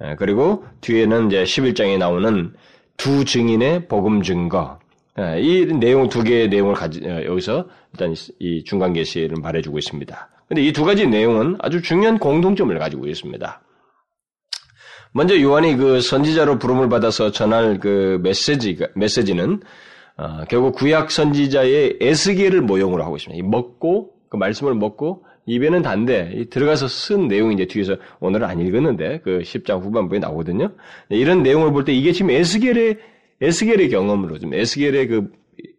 어, 0.00 0.14
그리고 0.18 0.64
뒤에는 0.82 1.28
이제 1.28 1.44
11장에 1.44 1.96
나오는 1.98 2.52
두 2.98 3.24
증인의 3.24 3.88
복음 3.88 4.22
증거 4.22 4.78
이 5.38 5.66
내용 5.66 6.08
두 6.08 6.22
개의 6.22 6.48
내용을 6.48 6.74
가지 6.74 7.02
여기서 7.02 7.66
일단 7.92 8.14
이 8.38 8.64
중간 8.64 8.92
계시를 8.92 9.36
말해주고 9.42 9.78
있습니다. 9.78 10.28
근데 10.48 10.62
이 10.62 10.72
두 10.72 10.84
가지 10.84 11.06
내용은 11.06 11.56
아주 11.60 11.80
중요한 11.82 12.18
공통점을 12.18 12.78
가지고 12.78 13.06
있습니다. 13.06 13.61
먼저 15.12 15.40
요한이 15.40 15.76
그 15.76 16.00
선지자로 16.00 16.58
부름을 16.58 16.88
받아서 16.88 17.30
전할 17.30 17.78
그 17.78 18.18
메시지 18.22 18.78
메시지는 18.94 19.60
어, 20.16 20.44
결국 20.48 20.74
구약 20.74 21.10
선지자의 21.10 21.98
에스겔을 22.00 22.62
모형으로 22.62 23.02
하고 23.02 23.16
있습니다. 23.16 23.46
먹고 23.48 24.12
그 24.28 24.36
말씀을 24.36 24.74
먹고 24.74 25.24
입에는 25.46 25.82
단데 25.82 26.46
들어가서 26.50 26.88
쓴 26.88 27.28
내용이 27.28 27.54
이제 27.54 27.66
뒤에서 27.66 27.96
오늘은 28.20 28.46
안 28.46 28.60
읽었는데 28.60 29.20
그 29.24 29.40
10장 29.40 29.82
후반부에 29.82 30.18
나오거든요. 30.18 30.70
이런 31.08 31.42
내용을 31.42 31.72
볼 31.72 31.84
때 31.84 31.92
이게 31.92 32.12
지금 32.12 32.30
에스겔의 32.30 32.98
에스겔의 33.40 33.90
경험으로 33.90 34.38
좀 34.38 34.54
에스겔의 34.54 35.08
그, 35.08 35.32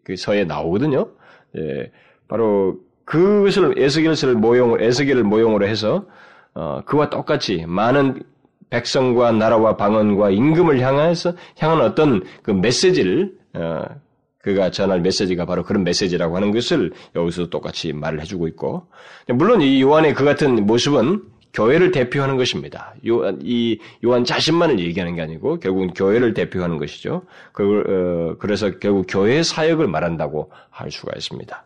그 0.04 0.16
서에 0.16 0.44
나오거든요. 0.44 1.10
예, 1.58 1.92
바로 2.28 2.80
그것을 3.06 3.76
에스겔을 3.78 4.36
모형을 4.36 4.84
에스겔을 4.84 5.24
모형으로 5.24 5.66
해서 5.66 6.06
어, 6.54 6.82
그와 6.86 7.10
똑같이 7.10 7.66
많은 7.66 8.22
백성과 8.74 9.34
나라와 9.34 9.78
방언과 9.78 10.32
임금을 10.32 10.80
향해서 10.80 11.34
향한 11.60 11.82
어떤 11.82 12.24
그 12.42 12.50
메시지를 12.50 13.32
어, 13.54 13.84
그가 14.40 14.72
전할 14.72 15.00
메시지가 15.00 15.46
바로 15.46 15.64
그런 15.64 15.84
메시지라고 15.84 16.36
하는 16.36 16.52
것을 16.52 16.92
여기서 17.16 17.50
똑같이 17.50 17.94
말을 17.94 18.20
해주고 18.22 18.48
있고 18.50 18.88
물론 19.28 19.62
이 19.62 19.80
요한의 19.82 20.16
그 20.16 20.26
같은 20.26 20.66
모습은 20.66 21.22
교회를 21.54 21.92
대표하는 21.92 22.36
것입니다. 22.36 22.96
요한, 23.06 23.40
이 23.44 23.78
요한 24.04 24.26
자신만을 24.26 24.80
얘기하는 24.80 25.16
게 25.16 25.22
아니고 25.22 25.60
결국은 25.60 25.94
교회를 25.94 26.34
대표하는 26.34 26.80
것이죠. 26.80 27.22
그, 27.52 28.34
어, 28.34 28.38
그래서 28.40 28.80
결국 28.80 29.06
교회의 29.08 29.44
사역을 29.44 29.88
말한다고 29.88 30.52
할 30.72 30.90
수가 30.90 31.12
있습니다. 31.16 31.64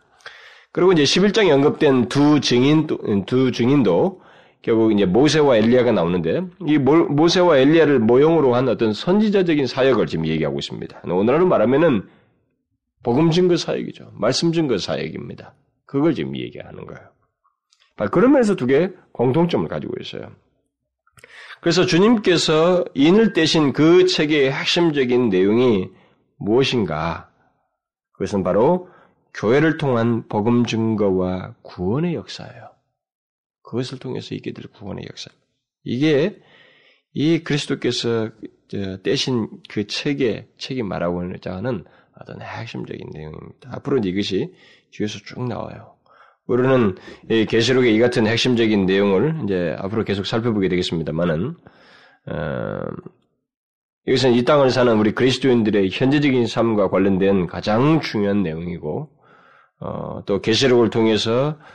그리고 0.72 0.92
이제 0.92 1.04
11장에 1.04 1.50
언급된 1.50 2.10
두 2.10 2.40
증인, 2.40 2.86
두 3.24 3.50
증인도 3.50 4.20
결국 4.68 4.92
이제 4.92 5.06
모세와 5.06 5.56
엘리야가 5.56 5.92
나오는데 5.92 6.42
이 6.66 6.76
모, 6.76 7.26
세와 7.26 7.56
엘리야를 7.56 8.00
모형으로 8.00 8.54
한 8.54 8.68
어떤 8.68 8.92
선지자적인 8.92 9.66
사역을 9.66 10.04
지금 10.04 10.26
얘기하고 10.26 10.58
있습니다. 10.58 11.00
오늘날로 11.04 11.46
말하면은 11.46 12.06
복음 13.02 13.30
증거 13.30 13.56
사역이죠. 13.56 14.10
말씀 14.12 14.52
증거 14.52 14.76
사역입니다. 14.76 15.54
그걸 15.86 16.14
지금 16.14 16.36
얘기하는 16.36 16.84
거예요. 16.84 17.00
그런 18.10 18.32
면에서 18.32 18.56
두 18.56 18.66
개의 18.66 18.92
공통점을 19.12 19.66
가지고 19.68 19.94
있어요. 20.02 20.32
그래서 21.62 21.86
주님께서 21.86 22.84
인을 22.92 23.32
떼신 23.32 23.72
그 23.72 24.04
책의 24.04 24.52
핵심적인 24.52 25.30
내용이 25.30 25.88
무엇인가? 26.36 27.30
그것은 28.12 28.42
바로 28.42 28.90
교회를 29.32 29.78
통한 29.78 30.28
복음 30.28 30.66
증거와 30.66 31.54
구원의 31.62 32.12
역사예요. 32.16 32.67
그것을 33.68 33.98
통해서 33.98 34.34
있게 34.34 34.52
될 34.52 34.66
구원의 34.68 35.04
역사. 35.08 35.30
이게 35.84 36.40
이 37.12 37.40
그리스도께서 37.40 38.30
떼신 39.02 39.48
그 39.68 39.86
책의 39.86 40.48
책이 40.56 40.82
말하고 40.82 41.22
있는 41.22 41.38
자는 41.40 41.84
어떤 42.18 42.40
핵심적인 42.40 43.10
내용입니다. 43.12 43.70
앞으로 43.72 43.98
이것이 43.98 44.54
뒤에서 44.90 45.18
쭉 45.24 45.46
나와요. 45.46 45.94
우리는 46.46 46.96
계시록의 47.28 47.94
이 47.94 47.98
같은 47.98 48.26
핵심적인 48.26 48.86
내용을 48.86 49.42
이제 49.44 49.76
앞으로 49.78 50.04
계속 50.04 50.24
살펴보게 50.24 50.68
되겠습니다만은 50.68 51.54
어, 52.26 52.80
이것은 54.06 54.32
이 54.32 54.44
땅을 54.44 54.70
사는 54.70 54.98
우리 54.98 55.12
그리스도인들의 55.12 55.90
현재적인 55.92 56.46
삶과 56.46 56.88
관련된 56.88 57.46
가장 57.46 58.00
중요한 58.00 58.42
내용이고 58.42 59.10
어, 59.80 60.22
또 60.24 60.40
계시록을 60.40 60.88
통해서 60.88 61.58
아, 61.58 61.66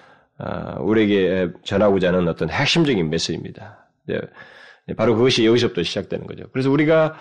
우리에게 0.80 1.52
전하고자 1.64 2.10
하는 2.10 2.28
어떤 2.28 2.50
핵심적인 2.50 3.10
메시지입니다. 3.10 3.88
네, 4.86 4.96
바로 4.96 5.16
그것이 5.16 5.46
여기서부터 5.46 5.84
시작되는 5.84 6.28
거죠. 6.28 6.44
그래서 6.52 6.70
우리가 6.70 7.18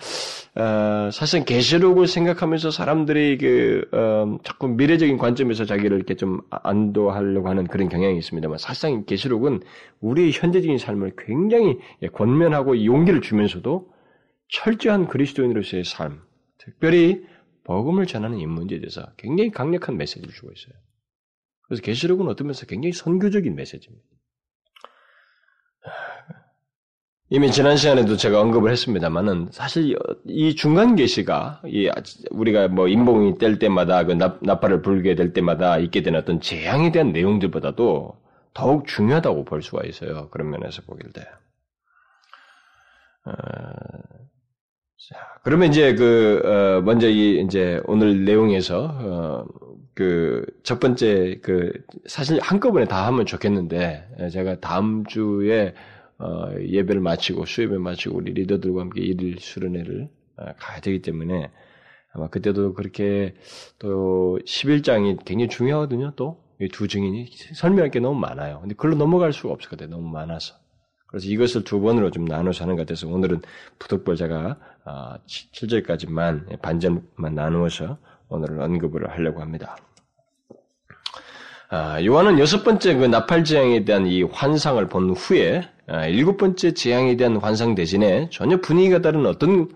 어, 0.55 1.09
사실 1.11 1.45
계시록을 1.45 2.07
생각하면서 2.07 2.71
사람들이 2.71 3.37
그 3.37 3.87
어, 3.93 4.37
자꾸 4.43 4.67
미래적인 4.67 5.17
관점에서 5.17 5.63
자기를 5.63 5.95
이렇게 5.95 6.15
좀 6.15 6.41
안도하려고 6.49 7.47
하는 7.47 7.65
그런 7.65 7.87
경향이 7.87 8.17
있습니다만 8.17 8.57
사실상 8.57 9.05
계시록은 9.05 9.61
우리의 10.01 10.31
현재적인 10.33 10.77
삶을 10.77 11.13
굉장히 11.17 11.77
권면하고 12.11 12.83
용기를 12.83 13.21
주면서도 13.21 13.87
철저한 14.49 15.07
그리스도인으로서의 15.07 15.85
삶, 15.85 16.21
특별히 16.57 17.23
복음을 17.63 18.05
전하는 18.05 18.39
이 18.39 18.45
문제에 18.45 18.79
대해서 18.79 19.05
굉장히 19.17 19.51
강력한 19.51 19.95
메시지를 19.95 20.33
주고 20.33 20.51
있어요. 20.51 20.73
그래서 21.67 21.81
계시록은 21.81 22.27
어떤 22.27 22.47
면에서 22.47 22.65
굉장히 22.65 22.93
선교적인 22.93 23.55
메시지입니다. 23.55 24.07
이미 27.29 27.51
지난 27.51 27.77
시간에도 27.77 28.15
제가 28.15 28.39
언급을 28.39 28.69
했습니다만은 28.71 29.49
사실 29.51 29.97
이 30.25 30.55
중간 30.55 30.95
계시가 30.95 31.63
우리가 32.29 32.67
뭐 32.67 32.87
인봉이 32.87 33.39
뗄 33.39 33.57
때마다 33.57 34.03
그 34.03 34.11
나팔을 34.11 34.83
불게 34.83 35.15
될 35.15 35.33
때마다 35.33 35.79
있게 35.79 36.03
되는 36.03 36.19
어떤 36.19 36.39
재앙에 36.41 36.91
대한 36.91 37.11
내용들보다도 37.11 38.21
더욱 38.53 38.85
중요하다고 38.85 39.45
볼 39.45 39.63
수가 39.63 39.83
있어요. 39.85 40.29
그런 40.29 40.51
면에서 40.51 40.83
보길 40.83 41.11
때. 41.11 41.21
어, 43.25 43.31
자, 45.09 45.17
그러면 45.43 45.69
이제 45.69 45.95
그 45.95 46.41
어, 46.45 46.81
먼저 46.81 47.09
이 47.09 47.41
이제 47.41 47.81
오늘 47.85 48.25
내용에서 48.25 48.85
어, 48.85 49.45
그 49.95 50.45
첫 50.63 50.79
번째 50.79 51.39
그 51.41 51.71
사실 52.07 52.39
한꺼번에 52.41 52.85
다 52.85 53.05
하면 53.07 53.25
좋겠는데 53.25 54.29
제가 54.31 54.59
다음 54.59 55.05
주에 55.05 55.73
어, 56.19 56.51
예배를 56.59 57.01
마치고 57.01 57.45
수예배 57.45 57.77
마치고 57.77 58.15
우리 58.17 58.33
리더들과 58.33 58.81
함께 58.81 59.01
일일 59.01 59.39
수련회를 59.39 60.09
어, 60.37 60.45
가야 60.57 60.79
되기 60.81 61.01
때문에 61.01 61.51
아마 62.13 62.29
그때도 62.29 62.73
그렇게 62.73 63.35
또 63.79 64.39
11장이 64.45 65.25
굉장히 65.25 65.49
중요하거든요. 65.49 66.13
또 66.15 66.43
이 66.61 66.69
두 66.69 66.87
증인이 66.87 67.29
설명할 67.55 67.91
게 67.91 67.99
너무 67.99 68.19
많아요. 68.19 68.59
근데 68.61 68.75
그걸로 68.75 68.95
넘어갈 68.95 69.33
수가 69.33 69.53
없었거든요. 69.53 69.89
너무 69.89 70.07
많아서. 70.09 70.55
그래서 71.07 71.27
이것을 71.27 71.63
두 71.63 71.79
번으로 71.81 72.09
좀 72.09 72.25
나눠서 72.25 72.63
하는 72.63 72.75
것 72.75 72.83
같아서 72.83 73.07
오늘은 73.07 73.41
부득벌 73.79 74.15
제가 74.15 74.57
7절까지만 75.27 76.53
어, 76.53 76.57
반절만 76.61 77.35
나누어서 77.35 77.97
오늘은 78.29 78.61
언급을 78.61 79.09
하려고 79.09 79.41
합니다. 79.41 79.77
아, 81.69 82.03
요한은 82.03 82.39
여섯 82.39 82.63
번째 82.63 82.95
그 82.95 83.05
나팔 83.05 83.43
재앙에 83.43 83.83
대한 83.83 84.05
이 84.05 84.21
환상을 84.23 84.87
본 84.89 85.11
후에 85.11 85.63
아, 85.87 86.05
일곱 86.05 86.37
번째 86.37 86.73
재앙에 86.73 87.17
대한 87.17 87.37
환상 87.37 87.75
대신에 87.75 88.29
전혀 88.31 88.61
분위기가 88.61 89.01
다른 89.01 89.25
어떤 89.25 89.69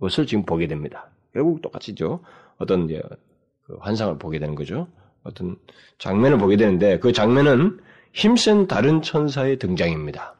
것을 0.00 0.26
지금 0.26 0.44
보게 0.44 0.66
됩니다. 0.66 1.10
결국 1.32 1.62
똑같이죠. 1.62 2.20
어떤 2.58 2.86
이제 2.86 3.02
그 3.66 3.76
환상을 3.80 4.18
보게 4.18 4.38
되는 4.38 4.54
거죠. 4.54 4.88
어떤 5.22 5.56
장면을 5.98 6.38
보게 6.38 6.56
되는데 6.56 6.98
그 6.98 7.12
장면은 7.12 7.78
힘센 8.12 8.66
다른 8.66 9.02
천사의 9.02 9.58
등장입니다. 9.58 10.34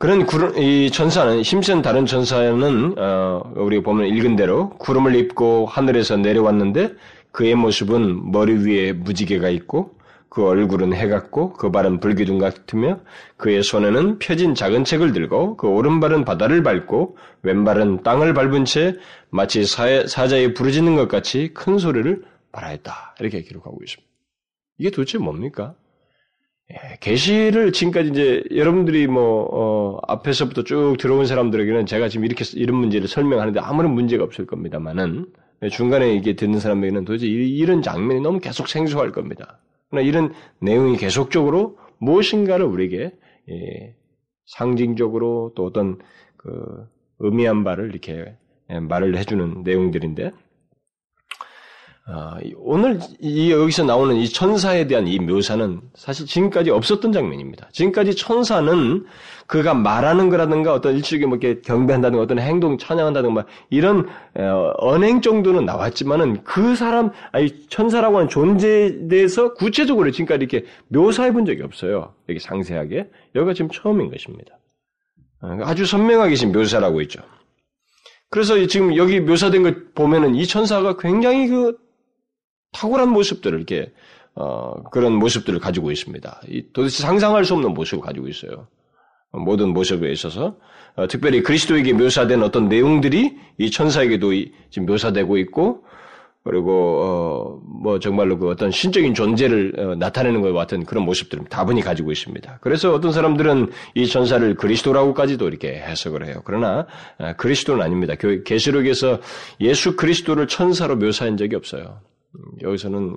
그런 0.00 0.24
구름, 0.24 0.56
이 0.56 0.90
천사는 0.90 1.42
힘센 1.42 1.82
다른 1.82 2.06
천사는 2.06 2.94
어, 2.98 3.52
우리가 3.54 3.82
보면 3.82 4.06
읽은 4.06 4.34
대로 4.34 4.70
구름을 4.78 5.14
입고 5.14 5.66
하늘에서 5.66 6.16
내려왔는데 6.16 6.94
그의 7.32 7.54
모습은 7.54 8.32
머리 8.32 8.54
위에 8.54 8.94
무지개가 8.94 9.50
있고 9.50 9.98
그 10.30 10.46
얼굴은 10.46 10.94
해같고 10.94 11.52
그 11.52 11.70
발은 11.70 12.00
불기둥 12.00 12.38
같으며 12.38 13.00
그의 13.36 13.62
손에는 13.62 14.18
펴진 14.20 14.54
작은 14.54 14.84
책을 14.84 15.12
들고 15.12 15.58
그 15.58 15.68
오른발은 15.68 16.24
바다를 16.24 16.62
밟고 16.62 17.18
왼발은 17.42 18.02
땅을 18.02 18.32
밟은 18.32 18.64
채 18.64 18.96
마치 19.28 19.66
사, 19.66 20.06
사자에 20.06 20.54
부르짖는 20.54 20.96
것 20.96 21.08
같이 21.08 21.50
큰 21.52 21.76
소리를 21.76 22.24
말하였다 22.52 23.16
이렇게 23.20 23.42
기록하고 23.42 23.76
있습니다. 23.84 24.10
이게 24.78 24.90
도대체 24.90 25.18
뭡니까? 25.18 25.74
예, 26.70 26.96
계시를 27.00 27.72
지금까지 27.72 28.10
이제 28.10 28.44
여러분들이 28.54 29.06
뭐 29.06 29.48
어, 29.50 29.98
앞에서부터 30.06 30.64
쭉 30.64 30.96
들어온 30.98 31.26
사람들에게는 31.26 31.86
제가 31.86 32.08
지금 32.08 32.24
이렇게 32.24 32.44
이런 32.54 32.76
문제를 32.76 33.08
설명하는데 33.08 33.58
아무런 33.60 33.92
문제가 33.92 34.22
없을 34.22 34.46
겁니다만은 34.46 35.26
중간에 35.72 36.14
이게 36.14 36.36
듣는 36.36 36.60
사람에게는 36.60 37.04
도대체 37.04 37.26
이런 37.26 37.82
장면이 37.82 38.20
너무 38.20 38.38
계속 38.38 38.68
생소할 38.68 39.12
겁니다. 39.12 39.60
그러나 39.90 40.06
이런 40.06 40.32
내용이 40.60 40.96
계속적으로 40.96 41.76
무엇인가를 41.98 42.64
우리에게 42.64 43.12
예, 43.50 43.94
상징적으로 44.46 45.52
또 45.56 45.66
어떤 45.66 45.98
그 46.36 46.86
의미한 47.18 47.64
바를 47.64 47.90
이렇게 47.90 48.36
예, 48.70 48.78
말을 48.78 49.16
해주는 49.18 49.62
내용들인데 49.64 50.30
아, 52.12 52.36
오늘 52.56 52.98
이 53.20 53.52
여기서 53.52 53.84
나오는 53.84 54.16
이 54.16 54.28
천사에 54.28 54.88
대한 54.88 55.06
이 55.06 55.20
묘사는 55.20 55.80
사실 55.94 56.26
지금까지 56.26 56.70
없었던 56.70 57.12
장면입니다. 57.12 57.68
지금까지 57.70 58.16
천사는 58.16 59.04
그가 59.46 59.74
말하는 59.74 60.28
거라든가 60.28 60.74
어떤 60.74 60.96
일찍이 60.96 61.26
뭐 61.26 61.38
경배한다든가 61.38 62.20
어떤 62.20 62.40
행동 62.40 62.78
찬양한다든가 62.78 63.46
이런 63.70 64.08
어, 64.34 64.72
언행 64.78 65.20
정도는 65.20 65.64
나왔지만은 65.64 66.42
그 66.42 66.74
사람 66.74 67.10
아니 67.30 67.68
천사라고 67.68 68.16
하는 68.16 68.28
존재에 68.28 69.06
대해서 69.06 69.54
구체적으로 69.54 70.10
지금까지 70.10 70.44
이렇게 70.44 70.66
묘사해 70.88 71.32
본 71.32 71.46
적이 71.46 71.62
없어요. 71.62 72.14
이렇게 72.26 72.40
상세하게 72.40 73.08
여기가 73.36 73.54
지금 73.54 73.70
처음인 73.70 74.10
것입니다. 74.10 74.58
어, 75.42 75.58
아주 75.62 75.86
선명하게 75.86 76.34
지금 76.34 76.52
묘사라고 76.52 77.02
있죠. 77.02 77.20
그래서 78.30 78.66
지금 78.66 78.96
여기 78.96 79.20
묘사된 79.20 79.62
걸 79.62 79.86
보면은 79.94 80.34
이 80.34 80.44
천사가 80.46 80.96
굉장히 80.96 81.46
그 81.46 81.76
탁월한 82.72 83.08
모습들을 83.10 83.56
이렇게 83.58 83.92
어, 84.34 84.82
그런 84.90 85.14
모습들을 85.14 85.58
가지고 85.58 85.90
있습니다. 85.90 86.42
도대체 86.72 87.02
상상할 87.02 87.44
수 87.44 87.54
없는 87.54 87.74
모습을 87.74 88.02
가지고 88.02 88.28
있어요. 88.28 88.68
모든 89.32 89.68
모습에 89.68 90.10
있어서 90.12 90.56
어, 90.96 91.06
특별히 91.06 91.42
그리스도에게 91.42 91.92
묘사된 91.92 92.42
어떤 92.42 92.68
내용들이 92.68 93.36
이 93.58 93.70
천사에게도 93.70 94.32
이, 94.32 94.52
지금 94.70 94.86
묘사되고 94.86 95.38
있고 95.38 95.84
그리고 96.42 97.02
어, 97.02 97.60
뭐 97.82 97.98
정말로 97.98 98.38
그 98.38 98.48
어떤 98.48 98.70
신적인 98.70 99.14
존재를 99.14 99.74
어, 99.78 99.94
나타내는 99.94 100.40
것과 100.40 100.54
같은 100.54 100.84
그런 100.84 101.04
모습들을 101.04 101.44
다분히 101.50 101.82
가지고 101.82 102.12
있습니다. 102.12 102.58
그래서 102.62 102.94
어떤 102.94 103.12
사람들은 103.12 103.70
이 103.94 104.06
천사를 104.06 104.54
그리스도라고까지도 104.54 105.46
이렇게 105.48 105.74
해석을 105.74 106.26
해요. 106.26 106.40
그러나 106.44 106.86
어, 107.18 107.34
그리스도는 107.36 107.82
아닙니다. 107.82 108.14
계시록에서 108.14 109.20
예수 109.60 109.96
그리스도를 109.96 110.48
천사로 110.48 110.96
묘사한 110.96 111.36
적이 111.36 111.56
없어요. 111.56 112.00
음, 112.34 112.42
여기서는 112.62 113.16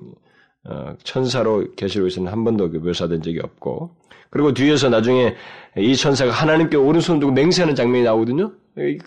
어, 0.65 0.95
천사로 1.03 1.75
계시록에서는 1.75 2.31
한 2.31 2.43
번도 2.43 2.71
그 2.71 2.77
묘사된 2.77 3.21
적이 3.21 3.39
없고 3.41 3.95
그리고 4.29 4.53
뒤에서 4.53 4.89
나중에 4.89 5.35
이 5.77 5.95
천사가 5.95 6.31
하나님께 6.31 6.77
오른손 6.77 7.19
두고 7.19 7.33
맹세하는 7.33 7.75
장면이 7.75 8.03
나오거든요. 8.03 8.51
그, 8.75 8.97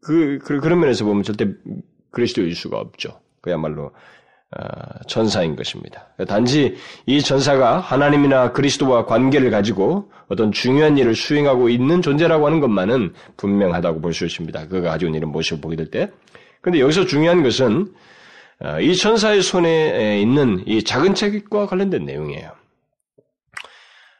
그, 0.00 0.38
그, 0.38 0.60
그런 0.60 0.80
면에서 0.80 1.04
보면 1.04 1.22
절대 1.22 1.48
그리스도일 2.10 2.54
수가 2.54 2.78
없죠. 2.78 3.18
그야말로 3.40 3.90
어, 4.56 4.66
천사인 5.08 5.56
것입니다. 5.56 6.06
단지 6.28 6.76
이 7.06 7.20
천사가 7.20 7.80
하나님이나 7.80 8.52
그리스도와 8.52 9.06
관계를 9.06 9.50
가지고 9.50 10.12
어떤 10.28 10.52
중요한 10.52 10.96
일을 10.96 11.16
수행하고 11.16 11.68
있는 11.68 12.02
존재라고 12.02 12.46
하는 12.46 12.60
것만은 12.60 13.14
분명하다고 13.36 14.00
볼 14.00 14.12
수 14.12 14.24
있습니다. 14.26 14.68
그가 14.68 14.90
가지고 14.90 15.12
있는 15.12 15.28
모습을 15.30 15.60
보게 15.60 15.74
될 15.74 15.90
때. 15.90 16.10
그런데 16.60 16.80
여기서 16.80 17.06
중요한 17.06 17.42
것은 17.42 17.82
어, 17.82 17.88
이 18.80 18.94
천사의 18.96 19.42
손에 19.42 20.20
있는 20.20 20.62
이 20.66 20.82
작은 20.82 21.14
책과 21.14 21.66
관련된 21.66 22.04
내용이에요. 22.04 22.50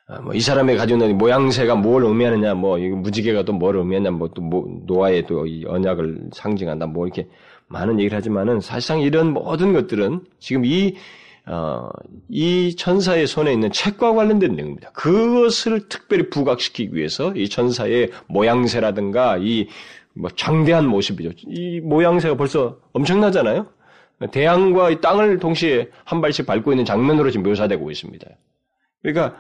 어, 0.07 0.21
뭐이 0.21 0.41
사람의 0.41 0.77
가지고 0.77 1.03
있는 1.03 1.17
모양새가 1.17 1.77
뭘 1.77 2.05
의미하느냐, 2.05 2.55
뭐 2.55 2.77
무지개가 2.79 3.45
또 3.45 3.55
뭘 3.55 3.77
의미하냐, 3.77 4.11
뭐또 4.11 4.43
뭐 4.43 4.67
노아의 4.87 5.27
또 5.27 5.47
언약을 5.67 6.29
상징한다, 6.33 6.87
뭐 6.87 7.07
이렇게 7.07 7.27
많은 7.69 7.99
얘기를 7.99 8.15
하지만은 8.17 8.61
사실상 8.61 9.01
이런 9.01 9.33
모든 9.33 9.73
것들은 9.73 10.25
지금 10.39 10.65
이 10.65 10.97
어, 11.47 11.89
이 12.31 12.75
천사의 12.77 13.27
손에 13.27 13.53
있는 13.53 13.71
책과 13.71 14.15
관련된 14.15 14.57
내용입니다. 14.57 14.91
그것을 14.93 15.89
특별히 15.89 16.31
부각시키기 16.31 16.95
위해서 16.95 17.33
이 17.35 17.49
천사의 17.49 18.11
모양새라든가 18.29 19.39
이 19.41 19.69
뭐 20.15 20.31
장대한 20.31 20.87
모습이죠. 20.87 21.31
이 21.49 21.81
모양새가 21.81 22.37
벌써 22.37 22.79
엄청나잖아요. 22.93 23.67
대양과 24.31 24.91
이 24.91 25.01
땅을 25.01 25.39
동시에 25.39 25.89
한 26.05 26.21
발씩 26.21 26.47
밟고 26.47 26.73
있는 26.73 26.85
장면으로 26.85 27.31
지금 27.31 27.45
묘사되고 27.45 27.91
있습니다. 27.91 28.27
그러니까, 29.03 29.37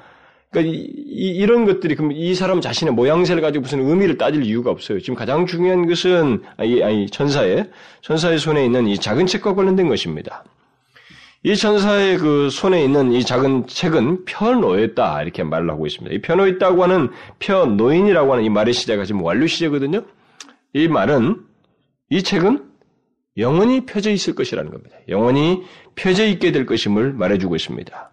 그러니까 0.50 0.76
이, 0.76 1.44
런 1.46 1.64
것들이 1.64 1.94
그럼 1.96 2.12
이 2.12 2.34
사람 2.34 2.60
자신의 2.60 2.94
모양새를 2.94 3.42
가지고 3.42 3.62
무슨 3.62 3.80
의미를 3.80 4.18
따질 4.18 4.44
이유가 4.44 4.70
없어요. 4.70 5.00
지금 5.00 5.14
가장 5.14 5.46
중요한 5.46 5.86
것은 5.86 6.42
아니, 6.56 6.82
아니 6.82 7.06
천사의 7.08 7.70
천사의 8.02 8.38
손에 8.38 8.64
있는 8.64 8.86
이 8.86 8.98
작은 8.98 9.26
책과 9.26 9.54
관련된 9.54 9.88
것입니다. 9.88 10.44
이 11.46 11.54
천사의 11.56 12.16
그 12.16 12.48
손에 12.50 12.82
있는 12.82 13.12
이 13.12 13.22
작은 13.22 13.66
책은 13.66 14.24
펴놓였다 14.24 15.22
이렇게 15.22 15.42
말을 15.42 15.68
하고 15.68 15.86
있습니다. 15.86 16.14
이 16.14 16.22
펴놓였다고 16.22 16.82
하는 16.82 17.10
펴노인이라고 17.38 18.32
하는 18.32 18.44
이 18.44 18.48
말의 18.48 18.72
시제가 18.72 19.04
지금 19.04 19.22
완료 19.22 19.46
시제거든요. 19.46 20.04
이 20.72 20.88
말은 20.88 21.42
이 22.08 22.22
책은 22.22 22.73
영원히 23.36 23.84
펴져 23.84 24.10
있을 24.10 24.34
것이라는 24.34 24.70
겁니다. 24.70 24.96
영원히 25.08 25.62
펴져 25.94 26.24
있게 26.24 26.52
될 26.52 26.66
것임을 26.66 27.12
말해주고 27.12 27.56
있습니다. 27.56 28.10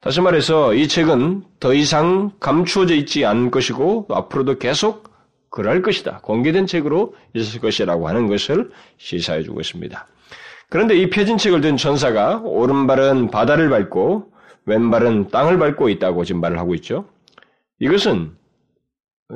다시 0.00 0.20
말해서 0.20 0.74
이 0.74 0.88
책은 0.88 1.44
더 1.60 1.74
이상 1.74 2.32
감추어져 2.40 2.94
있지 2.94 3.26
않을 3.26 3.50
것이고 3.50 4.06
앞으로도 4.08 4.58
계속 4.58 5.10
그럴 5.50 5.82
것이다. 5.82 6.20
공개된 6.22 6.66
책으로 6.66 7.14
있을 7.34 7.60
것이라고 7.60 8.08
하는 8.08 8.28
것을 8.28 8.70
시사해 8.96 9.42
주고 9.42 9.60
있습니다. 9.60 10.06
그런데 10.70 10.96
이 10.96 11.10
펴진 11.10 11.36
책을 11.36 11.60
든 11.60 11.76
천사가 11.76 12.40
오른발은 12.44 13.30
바다를 13.30 13.68
밟고 13.68 14.32
왼발은 14.66 15.28
땅을 15.28 15.58
밟고 15.58 15.88
있다고 15.88 16.24
지금 16.24 16.40
말을 16.40 16.58
하고 16.58 16.74
있죠. 16.76 17.06
이것은 17.80 18.32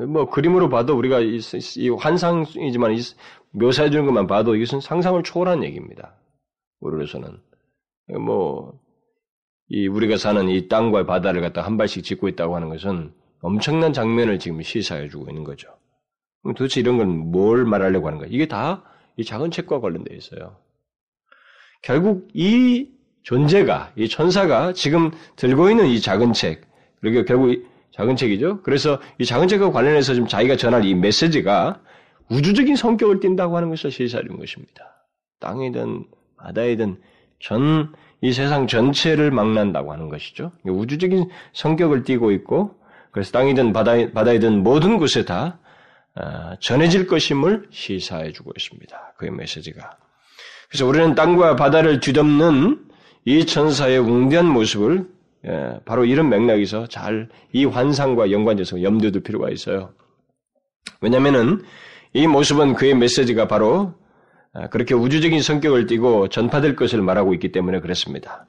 뭐 0.09 0.31
그림으로 0.31 0.69
봐도 0.69 0.97
우리가 0.97 1.21
이, 1.21 1.41
이 1.77 1.89
환상이지만 1.89 2.93
이 2.93 3.01
묘사해 3.55 3.91
주는 3.91 4.05
것만 4.07 4.27
봐도 4.27 4.55
이것은 4.57 4.81
상상을 4.81 5.23
초월한 5.23 5.65
얘기입니다. 5.65 6.15
우리로서는 6.81 7.39
뭐 8.21 8.75
이 9.69 9.87
우리가 9.87 10.19
사는 10.19 10.47
이 10.51 10.69
땅과 10.69 11.07
바다를 11.07 11.41
갖다 11.41 11.63
한 11.63 11.77
발씩 11.79 12.05
짓고 12.05 12.29
있다고 12.29 12.55
하는 12.55 12.69
것은 12.69 13.13
엄청난 13.41 13.93
장면을 13.95 14.39
지금 14.39 14.61
시사해 14.61 15.09
주고 15.09 15.29
있는 15.31 15.43
거죠. 15.43 15.69
도대체 16.57 16.81
이런 16.81 16.99
건 16.99 17.09
뭘 17.09 17.65
말하려고 17.65 18.07
하는 18.07 18.19
거야? 18.19 18.29
이게 18.31 18.47
다 18.47 18.85
이 19.17 19.25
작은 19.25 19.53
책과 19.53 19.81
관련되어 19.81 20.17
있어요. 20.17 20.59
결국 21.83 22.29
이 22.35 22.89
존재가 23.23 23.93
이 23.97 24.09
천사가 24.09 24.73
지금 24.73 25.13
들고 25.37 25.71
있는 25.71 25.87
이 25.87 26.01
작은 26.01 26.33
책 26.33 26.63
그리고 27.01 27.25
결국 27.25 27.65
작은 27.93 28.17
책이죠. 28.17 28.61
그래서 28.63 29.01
이 29.19 29.25
작은 29.25 29.47
책과 29.49 29.71
관련해서 29.71 30.15
좀 30.15 30.27
자기가 30.27 30.57
전할 30.57 30.85
이 30.85 30.95
메시지가 30.95 31.81
우주적인 32.29 32.77
성격을 32.77 33.21
띈다고 33.21 33.57
하는 33.57 33.71
것을 33.71 33.91
시사하는 33.91 34.39
것입니다. 34.39 35.07
땅이든 35.41 36.07
바다이든 36.39 37.01
전 37.41 37.93
이 38.25 38.33
세상 38.33 38.67
전체를 38.67 39.31
망난다고 39.31 39.93
하는 39.93 40.09
것이죠. 40.09 40.51
우주적인 40.65 41.29
성격을 41.53 42.05
띠고 42.05 42.31
있고 42.33 42.75
그래서 43.11 43.33
땅이든 43.33 43.75
바다, 43.75 43.93
바다이든 44.15 44.63
모든 44.63 44.97
곳에 44.97 45.27
다 45.27 45.59
어, 46.15 46.55
전해질 46.59 47.07
것임을 47.07 47.67
시사해주고 47.71 48.53
있습니다. 48.57 49.15
그의 49.19 49.31
메시지가. 49.31 49.99
그래서 50.71 50.87
우리는 50.87 51.15
땅과 51.15 51.57
바다를 51.57 52.01
뒤덮는 52.01 52.87
이 53.27 53.45
천사의 53.45 53.99
웅대한 53.99 54.47
모습을 54.47 55.07
예, 55.47 55.81
바로 55.85 56.07
이런 56.07 56.31
맥락에서 56.31 56.87
잘 56.87 57.29
이 57.53 57.67
환상과 57.67 58.31
연관돼서 58.31 58.83
염두에 58.83 59.11
둘 59.11 59.23
필요가 59.23 59.51
있어요. 59.51 59.93
왜냐하면은 61.03 61.63
이 62.15 62.29
모습은 62.29 62.75
그의 62.75 62.95
메시지가 62.95 63.49
바로 63.49 63.93
아, 64.53 64.69
그렇게 64.69 64.95
우주적인 64.95 65.43
성격을 65.43 65.87
띠고 65.87 66.29
전파될 66.29 66.77
것을 66.77 67.03
말하고 67.03 67.35
있기 67.35 67.51
때문에 67.51 67.81
그렇습니다. 67.81 68.47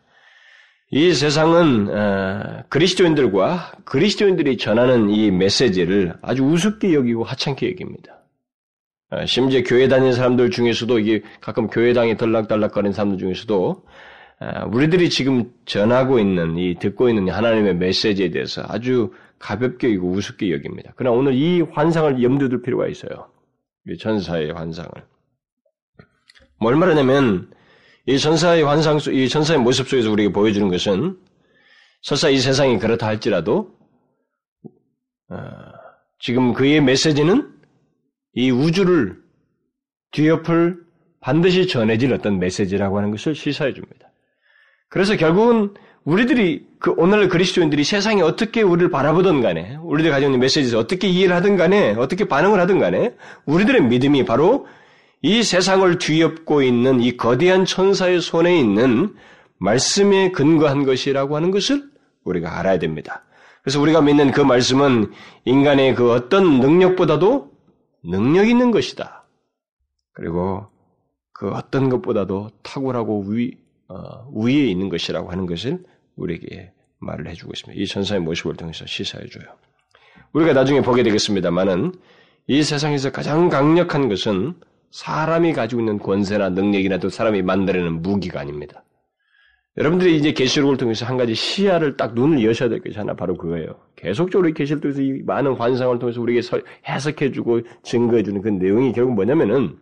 이 0.92 1.14
세상은 1.14 1.90
어, 1.90 2.64
그리스도인들과 2.70 3.72
그리스도인들이 3.86 4.58
전하는 4.58 5.10
이 5.10 5.32
메시지를 5.32 6.14
아주 6.22 6.44
우습게 6.44 6.94
여기고 6.94 7.24
하찮게 7.24 7.72
여깁니다. 7.72 8.20
어, 9.10 9.26
심지어 9.26 9.64
교회 9.64 9.88
다니는 9.88 10.14
사람들 10.14 10.52
중에서도 10.52 11.00
이게 11.00 11.24
가끔 11.42 11.68
교회당에 11.68 12.18
덜락달락거리는 12.18 12.94
사람들 12.94 13.18
중에서도 13.18 13.84
어, 14.42 14.70
우리들이 14.72 15.10
지금 15.10 15.52
전하고 15.66 16.20
있는 16.20 16.56
이 16.56 16.76
듣고 16.76 17.10
있는 17.10 17.30
하나님의 17.30 17.78
메시지에 17.78 18.30
대해서 18.30 18.64
아주 18.68 19.12
가볍게 19.40 19.88
여기고 19.88 20.12
우습게 20.12 20.52
여깁니다. 20.52 20.94
그러나 20.96 21.18
오늘 21.18 21.34
이 21.34 21.62
환상을 21.62 22.22
염두에 22.22 22.50
둘 22.50 22.62
필요가 22.62 22.88
있어요. 22.88 23.35
이 23.88 23.98
전사의 23.98 24.52
환상을. 24.52 24.92
뭘 26.60 26.76
말하냐면 26.76 27.52
이 28.08 28.18
전사의 28.18 28.64
환상 28.64 29.00
속, 29.00 29.14
이 29.14 29.28
전사의 29.30 29.60
모습 29.60 29.88
속에서 29.88 30.12
우리에게 30.12 30.32
보여주는 30.34 30.68
것은 30.70 31.20
설사 32.02 32.30
이 32.30 32.38
세상이 32.38 32.80
그렇다 32.80 33.08
할지라도 33.08 33.76
어, 35.30 35.38
지금 36.20 36.54
그의 36.54 36.82
메시지는 36.82 37.52
이 38.34 38.52
우주를 38.52 39.22
뒤엎을 40.12 40.80
반드시 41.20 41.68
전해질 41.68 42.14
어떤 42.14 42.38
메시지라고 42.40 42.98
하는 42.98 43.12
것을 43.12 43.34
시사해 43.34 43.74
줍니다. 43.74 44.12
그래서 44.90 45.16
결국은 45.18 45.74
우리들이 46.06 46.68
그 46.80 46.94
오늘 46.98 47.28
그리스도인들이 47.28 47.84
세상에 47.84 48.22
어떻게 48.22 48.62
우리를 48.62 48.92
바라보든 48.92 49.42
간에 49.42 49.76
우리들 49.82 50.12
가지고 50.12 50.30
있는 50.30 50.40
메시지에서 50.40 50.78
어떻게 50.78 51.08
이해를 51.08 51.36
하든 51.36 51.58
간에 51.58 51.96
어떻게 51.98 52.28
반응을 52.28 52.60
하든 52.62 52.80
간에 52.80 53.16
우리들의 53.46 53.84
믿음이 53.84 54.24
바로 54.24 54.68
이 55.24 55.42
세상을 55.42 55.98
뒤엎고 55.98 56.62
있는 56.62 57.02
이 57.02 57.18
거대한 57.18 57.66
천사의 57.66 58.22
손에 58.22 58.58
있는 58.58 59.16
말씀에 59.58 60.32
근거한 60.32 60.86
것이라고 60.86 61.36
하는 61.36 61.50
것을 61.50 61.84
우리가 62.24 62.60
알아야 62.60 62.78
됩니다. 62.78 63.24
그래서 63.64 63.82
우리가 63.82 64.02
믿는 64.02 64.30
그 64.30 64.42
말씀은 64.42 65.12
인간의 65.46 65.96
그 65.96 66.12
어떤 66.12 66.60
능력보다도 66.60 67.52
능력 68.04 68.48
있는 68.48 68.70
것이다. 68.70 69.26
그리고 70.14 70.68
그 71.34 71.50
어떤 71.50 71.90
것보다도 71.90 72.52
탁월하고 72.62 73.26
위, 73.28 73.58
어, 73.88 74.30
위에 74.36 74.68
있는 74.68 74.90
것이라고 74.90 75.32
하는 75.32 75.48
것을 75.48 75.84
우리에게 76.16 76.72
말을 77.00 77.28
해주고 77.28 77.52
있습니다. 77.54 77.82
이 77.82 77.86
천사의 77.86 78.22
모습을 78.22 78.56
통해서 78.56 78.86
시사해줘요. 78.86 79.46
우리가 80.34 80.54
나중에 80.54 80.82
보게 80.82 81.04
되겠습니다만은 81.04 81.94
이 82.48 82.64
세상에서 82.64 83.12
가장 83.12 83.50
강력한 83.50 84.10
것은 84.10 84.54
사람이 84.92 85.54
가지고 85.54 85.82
있는 85.82 86.00
권세나 86.00 86.50
능력이나 86.50 86.98
또 87.00 87.10
사람이 87.10 87.42
만들어내는 87.42 88.02
무기가 88.02 88.40
아닙니다. 88.40 88.84
여러분들이 89.78 90.16
이제 90.16 90.32
계시록을 90.32 90.78
통해서 90.78 91.06
한 91.06 91.18
가지 91.18 91.36
시야를 91.36 91.98
딱 91.98 92.14
눈을 92.14 92.46
여셔야 92.46 92.70
될 92.70 92.80
것이 92.80 92.98
하나 92.98 93.14
바로 93.14 93.36
그거예요. 93.36 93.76
계속적으로 93.98 94.48
이 94.48 94.54
계시를 94.54 94.80
통해서 94.80 95.02
이 95.02 95.22
많은 95.26 95.56
환상을 95.56 96.00
통해서 96.00 96.22
우리에게 96.22 96.48
해석해주고 96.88 97.62
증거해주는 97.84 98.42
그 98.42 98.50
내용이 98.50 98.94
결국 98.94 99.16
뭐냐면은 99.16 99.78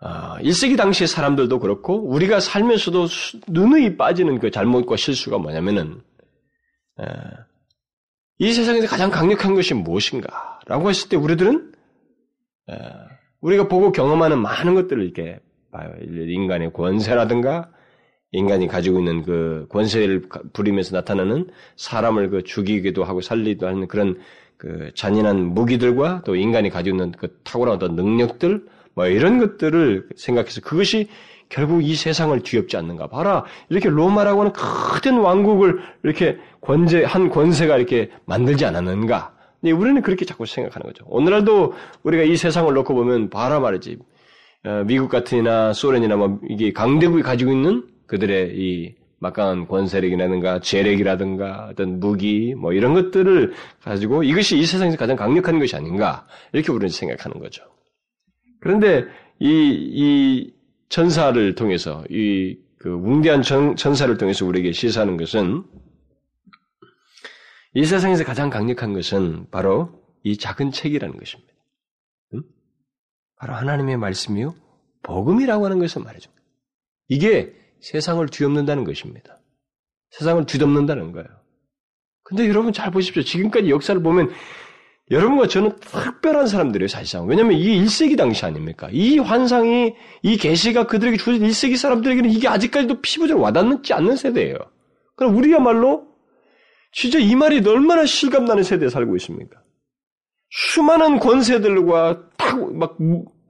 어, 0.00 0.36
1세기 0.40 0.76
당시의 0.76 1.08
사람들도 1.08 1.58
그렇고 1.58 2.06
우리가 2.08 2.40
살면서도 2.40 3.06
눈이 3.48 3.96
빠지는 3.96 4.38
그 4.38 4.50
잘못과 4.50 4.96
실수가 4.96 5.38
뭐냐면은 5.38 6.02
에, 7.00 7.04
이 8.38 8.52
세상에서 8.52 8.86
가장 8.86 9.10
강력한 9.10 9.54
것이 9.54 9.72
무엇인가? 9.72 10.60
라고 10.66 10.90
했을 10.90 11.08
때 11.08 11.16
우리들은 11.16 11.72
에, 12.70 12.74
우리가 13.40 13.68
보고 13.68 13.90
경험하는 13.92 14.40
많은 14.40 14.74
것들을 14.74 15.02
이렇게 15.02 15.40
봐요. 15.70 15.90
인간의 16.00 16.72
권세라든가 16.72 17.70
인간이 18.32 18.66
가지고 18.66 18.98
있는 18.98 19.22
그 19.22 19.66
권세를 19.70 20.28
부리면서 20.52 20.94
나타나는 20.96 21.48
사람을 21.76 22.30
그 22.30 22.44
죽이기도 22.44 23.04
하고 23.04 23.22
살리기도 23.22 23.66
하는 23.66 23.88
그런 23.88 24.18
그 24.58 24.90
잔인한 24.94 25.54
무기들과 25.54 26.22
또 26.24 26.34
인간이 26.34 26.68
가지고 26.68 26.96
있는 26.96 27.12
그 27.12 27.40
탁월한 27.44 27.76
어떤 27.76 27.94
능력들 27.94 28.66
뭐 28.96 29.06
이런 29.06 29.38
것들을 29.38 30.08
생각해서 30.16 30.62
그것이 30.62 31.08
결국 31.48 31.84
이 31.84 31.94
세상을 31.94 32.36
뒤엎지 32.40 32.76
않는가. 32.76 33.06
봐라. 33.06 33.44
이렇게 33.68 33.88
로마라고 33.88 34.40
하는 34.40 34.52
큰 34.52 35.18
왕국을 35.18 35.78
이렇게 36.02 36.38
권세, 36.60 37.04
한 37.04 37.28
권세가 37.28 37.76
이렇게 37.76 38.10
만들지 38.24 38.64
않았는가. 38.64 39.32
네, 39.60 39.70
우리는 39.70 40.00
그렇게 40.02 40.24
자꾸 40.24 40.46
생각하는 40.46 40.86
거죠. 40.86 41.04
오늘날도 41.08 41.74
우리가 42.02 42.24
이 42.24 42.36
세상을 42.36 42.72
놓고 42.72 42.94
보면 42.94 43.30
봐라 43.30 43.60
말이지. 43.60 43.98
어, 44.64 44.82
미국 44.86 45.08
같은이나 45.08 45.72
소련이나 45.72 46.16
뭐 46.16 46.40
이게 46.48 46.72
강대국이 46.72 47.22
가지고 47.22 47.52
있는 47.52 47.84
그들의 48.06 48.54
이 48.56 48.94
막강한 49.18 49.68
권세력이라든가 49.68 50.60
재력이라든가 50.60 51.68
어떤 51.70 52.00
무기 52.00 52.54
뭐 52.54 52.72
이런 52.72 52.94
것들을 52.94 53.52
가지고 53.82 54.22
이것이 54.22 54.58
이 54.58 54.64
세상에서 54.66 54.96
가장 54.96 55.16
강력한 55.16 55.58
것이 55.58 55.76
아닌가 55.76 56.26
이렇게 56.52 56.72
우리는 56.72 56.88
생각하는 56.88 57.38
거죠. 57.38 57.62
그런데 58.66 59.04
이, 59.38 59.48
이 59.48 60.54
전사를 60.88 61.54
통해서 61.54 62.04
이 62.10 62.66
그 62.86 62.92
웅대한 62.92 63.42
전, 63.42 63.74
전사를 63.74 64.16
통해서 64.16 64.46
우리에게 64.46 64.70
시사하는 64.70 65.16
것은 65.16 65.64
이 67.74 67.84
세상에서 67.84 68.22
가장 68.22 68.48
강력한 68.48 68.92
것은 68.92 69.50
바로 69.50 70.02
이 70.22 70.36
작은 70.36 70.70
책이라는 70.70 71.16
것입니다. 71.16 71.52
음? 72.34 72.44
바로 73.36 73.54
하나님의 73.54 73.96
말씀이요. 73.96 74.54
복음이라고 75.02 75.64
하는 75.64 75.80
것을 75.80 76.02
말해줍 76.02 76.30
이게 77.08 77.54
세상을 77.80 78.24
뒤엎는다는 78.28 78.84
것입니다. 78.84 79.40
세상을 80.10 80.46
뒤덮는다는 80.46 81.10
거예요. 81.10 81.28
근데 82.22 82.48
여러분 82.48 82.72
잘 82.72 82.92
보십시오. 82.92 83.24
지금까지 83.24 83.68
역사를 83.68 84.00
보면 84.00 84.30
여러분과 85.10 85.46
저는 85.46 85.76
특별한 85.76 86.48
사람들이에요, 86.48 86.88
사실상. 86.88 87.26
왜냐하면 87.28 87.56
이게 87.56 87.76
1세기 87.76 88.16
당시 88.16 88.44
아닙니까? 88.44 88.88
이 88.90 89.18
환상이, 89.18 89.94
이 90.22 90.36
계시가 90.36 90.86
그들에게 90.86 91.16
주어진 91.16 91.46
1세기 91.46 91.76
사람들에게는 91.76 92.30
이게 92.30 92.48
아직까지도 92.48 93.00
피부적으로 93.00 93.44
와닿지 93.44 93.92
않는 93.92 94.16
세대예요. 94.16 94.56
그럼 95.14 95.36
우리야말로 95.36 96.08
진짜 96.92 97.18
이 97.18 97.34
말이 97.36 97.62
얼마나 97.68 98.04
실감나는 98.04 98.64
세대에 98.64 98.88
살고 98.88 99.16
있습니까? 99.16 99.60
수많은 100.50 101.20
권세들과 101.20 102.30
딱, 102.36 102.74
막, 102.74 102.96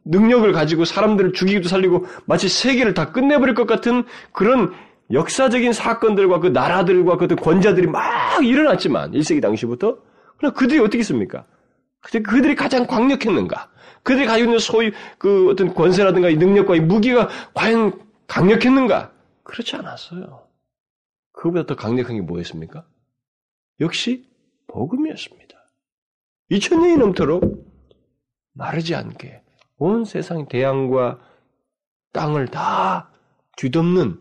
능력을 0.04 0.50
가지고 0.52 0.84
사람들을 0.84 1.32
죽이기도 1.32 1.68
살리고 1.68 2.06
마치 2.26 2.48
세계를 2.48 2.94
다 2.94 3.10
끝내버릴 3.12 3.54
것 3.54 3.66
같은 3.66 4.04
그런 4.32 4.72
역사적인 5.10 5.72
사건들과 5.72 6.40
그 6.40 6.48
나라들과 6.48 7.16
그 7.16 7.26
권자들이 7.34 7.86
막 7.88 8.04
일어났지만 8.44 9.12
1세기 9.12 9.40
당시부터 9.40 9.98
그럼 10.38 10.52
그들이 10.54 10.80
어떻게 10.80 10.98
했습니까? 10.98 11.44
그들이 12.00 12.54
가장 12.54 12.86
강력했는가? 12.86 13.70
그들이 14.02 14.26
가지고 14.26 14.46
있는 14.46 14.58
소유 14.58 14.92
그 15.18 15.50
어떤 15.50 15.74
권세라든가 15.74 16.28
이 16.28 16.36
능력과 16.36 16.76
이 16.76 16.80
무기가 16.80 17.28
과연 17.54 18.00
강력했는가? 18.28 19.12
그렇지 19.42 19.76
않았어요. 19.76 20.46
그보다 21.32 21.66
더 21.66 21.74
강력한 21.74 22.16
게 22.16 22.22
뭐였습니까? 22.22 22.86
역시 23.80 24.28
복음이었습니다. 24.68 25.56
2000년이 26.50 26.98
넘도록 26.98 27.66
마르지 28.52 28.94
않게 28.94 29.42
온 29.78 30.04
세상 30.04 30.48
대양과 30.48 31.20
땅을 32.12 32.48
다 32.48 33.10
뒤덮는 33.56 34.20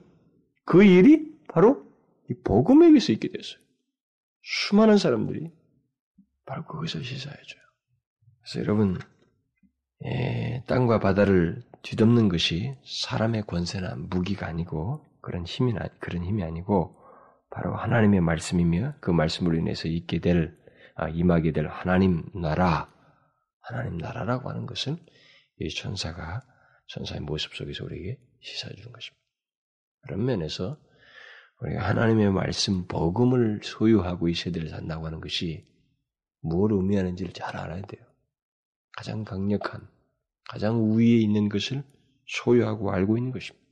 그 0.66 0.84
일이 0.84 1.32
바로 1.48 1.86
이 2.30 2.34
복음에 2.44 2.88
의해서 2.88 3.14
있게 3.14 3.30
됐어요. 3.30 3.60
수많은 4.44 4.98
사람들이 4.98 5.52
바로 6.46 6.66
그것을 6.66 7.04
시사해줘요. 7.04 7.62
그래서 8.42 8.60
여러분, 8.60 9.00
예, 10.06 10.64
땅과 10.68 11.00
바다를 11.00 11.64
뒤덮는 11.82 12.30
것이 12.30 12.76
사람의 12.86 13.44
권세나 13.44 13.96
무기가 13.96 14.48
아니고 14.48 15.06
그런 15.22 15.46
힘이 15.46 15.74
그런 16.00 16.24
힘이 16.24 16.44
아니고 16.44 16.96
바로 17.50 17.76
하나님의 17.76 18.22
말씀이며 18.22 18.96
그 19.00 19.12
말씀으로 19.12 19.56
인해서 19.56 19.88
있게 19.88 20.20
될 20.20 20.56
아, 20.96 21.10
임하게 21.10 21.52
될 21.52 21.68
하나님 21.68 22.24
나라, 22.34 22.90
하나님 23.62 23.98
나라라고 23.98 24.50
하는 24.50 24.66
것은 24.66 24.98
이 25.60 25.70
천사가 25.70 26.42
천사의 26.88 27.22
모습 27.22 27.54
속에서 27.54 27.84
우리에게 27.84 28.18
시사해 28.42 28.76
주는 28.76 28.92
것입니다. 28.92 29.22
그런 30.02 30.26
면에서 30.26 30.78
우리가 31.62 31.88
하나님의 31.88 32.32
말씀 32.32 32.88
복음을 32.88 33.60
소유하고 33.64 34.30
이 34.30 34.34
세대를 34.36 34.70
산다고 34.70 35.06
하는 35.06 35.20
것이 35.20 35.66
무엇을 36.46 36.78
의미하는지를 36.78 37.34
잘 37.34 37.56
알아야 37.58 37.82
돼요. 37.82 38.06
가장 38.96 39.24
강력한, 39.24 39.88
가장 40.50 40.96
위에 40.96 41.18
있는 41.18 41.50
것을 41.50 41.84
소유하고 42.28 42.92
알고 42.92 43.18
있는 43.18 43.32
것입니다. 43.32 43.66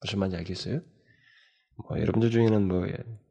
무슨 0.00 0.18
말인지 0.18 0.36
알겠어요? 0.38 0.80
뭐 1.76 1.98
여러분들 1.98 2.30
중에는 2.30 2.68
뭐 2.68 2.86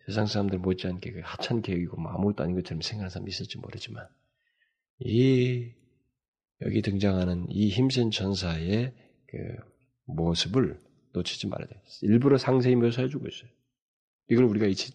세상 0.05 0.25
사람들 0.25 0.59
못지않게 0.59 1.11
그 1.11 1.21
하찮은 1.23 1.61
계획이고 1.61 1.99
뭐 1.99 2.11
아무것도 2.11 2.43
아닌 2.43 2.55
것처럼 2.55 2.81
생각하는 2.81 3.09
사람이 3.09 3.29
있을지 3.29 3.57
모르지만 3.57 4.07
이 4.99 5.71
여기 6.61 6.81
등장하는 6.81 7.45
이 7.49 7.69
힘센 7.69 8.11
전사의 8.11 8.93
그 9.27 9.37
모습을 10.05 10.79
놓치지 11.13 11.47
말아야 11.47 11.67
돼. 11.67 11.81
일부러 12.01 12.37
상세히 12.37 12.75
묘사해주고 12.75 13.27
있어요. 13.27 13.49
이걸 14.29 14.45
우리가 14.45 14.67
이치, 14.67 14.93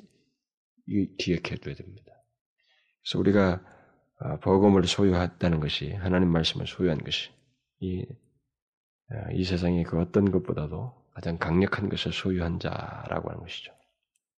기억해 1.18 1.56
둬야 1.56 1.74
됩니다. 1.74 2.13
그래서 3.04 3.18
우리가 3.18 3.60
아, 4.20 4.36
복음을 4.38 4.84
소유했다는 4.84 5.60
것이 5.60 5.92
하나님 5.92 6.30
말씀을 6.30 6.66
소유한 6.66 6.98
것이 6.98 7.30
이, 7.80 8.04
아, 9.10 9.30
이 9.32 9.44
세상의 9.44 9.84
그 9.84 10.00
어떤 10.00 10.30
것보다도 10.30 10.94
가장 11.14 11.38
강력한 11.38 11.88
것을 11.88 12.12
소유한 12.12 12.58
자라고 12.58 13.30
하는 13.30 13.42
것이죠. 13.42 13.72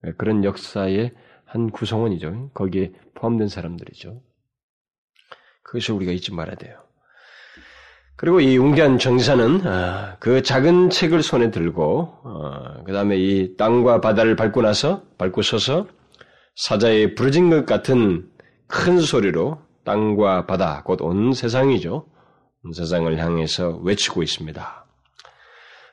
네, 0.03 0.13
그런 0.19 0.45
역사의 0.45 1.15
한 1.45 1.71
구성원이죠. 1.71 2.51
거기에 2.53 2.93
포함된 3.15 3.49
사람들이죠. 3.49 4.21
그것을 5.63 5.95
우리가 5.95 6.13
잊지 6.13 6.35
말아야 6.35 6.57
돼요. 6.57 6.83
그리고 8.17 8.41
이 8.41 8.57
웅대한 8.57 8.99
정사는 8.99 9.67
아, 9.67 10.17
그 10.19 10.43
작은 10.43 10.91
책을 10.91 11.23
손에 11.23 11.51
들고 11.51 12.83
그 12.85 12.93
다음에 12.93 13.17
이 13.17 13.57
땅과 13.57 14.01
바다를 14.01 14.37
밟고 14.37 14.63
나서 14.63 15.05
밟고 15.19 15.43
서서 15.43 15.87
사자의 16.57 17.15
부러진 17.15 17.51
것 17.51 17.67
같은 17.67 18.31
큰 18.67 18.99
소리로 19.01 19.59
땅과 19.85 20.47
바다, 20.47 20.83
곧 20.83 21.01
온 21.01 21.33
세상이죠. 21.33 22.07
온 22.65 22.73
세상을 22.73 23.17
향해서 23.19 23.81
외치고 23.83 24.23
있습니다. 24.23 24.85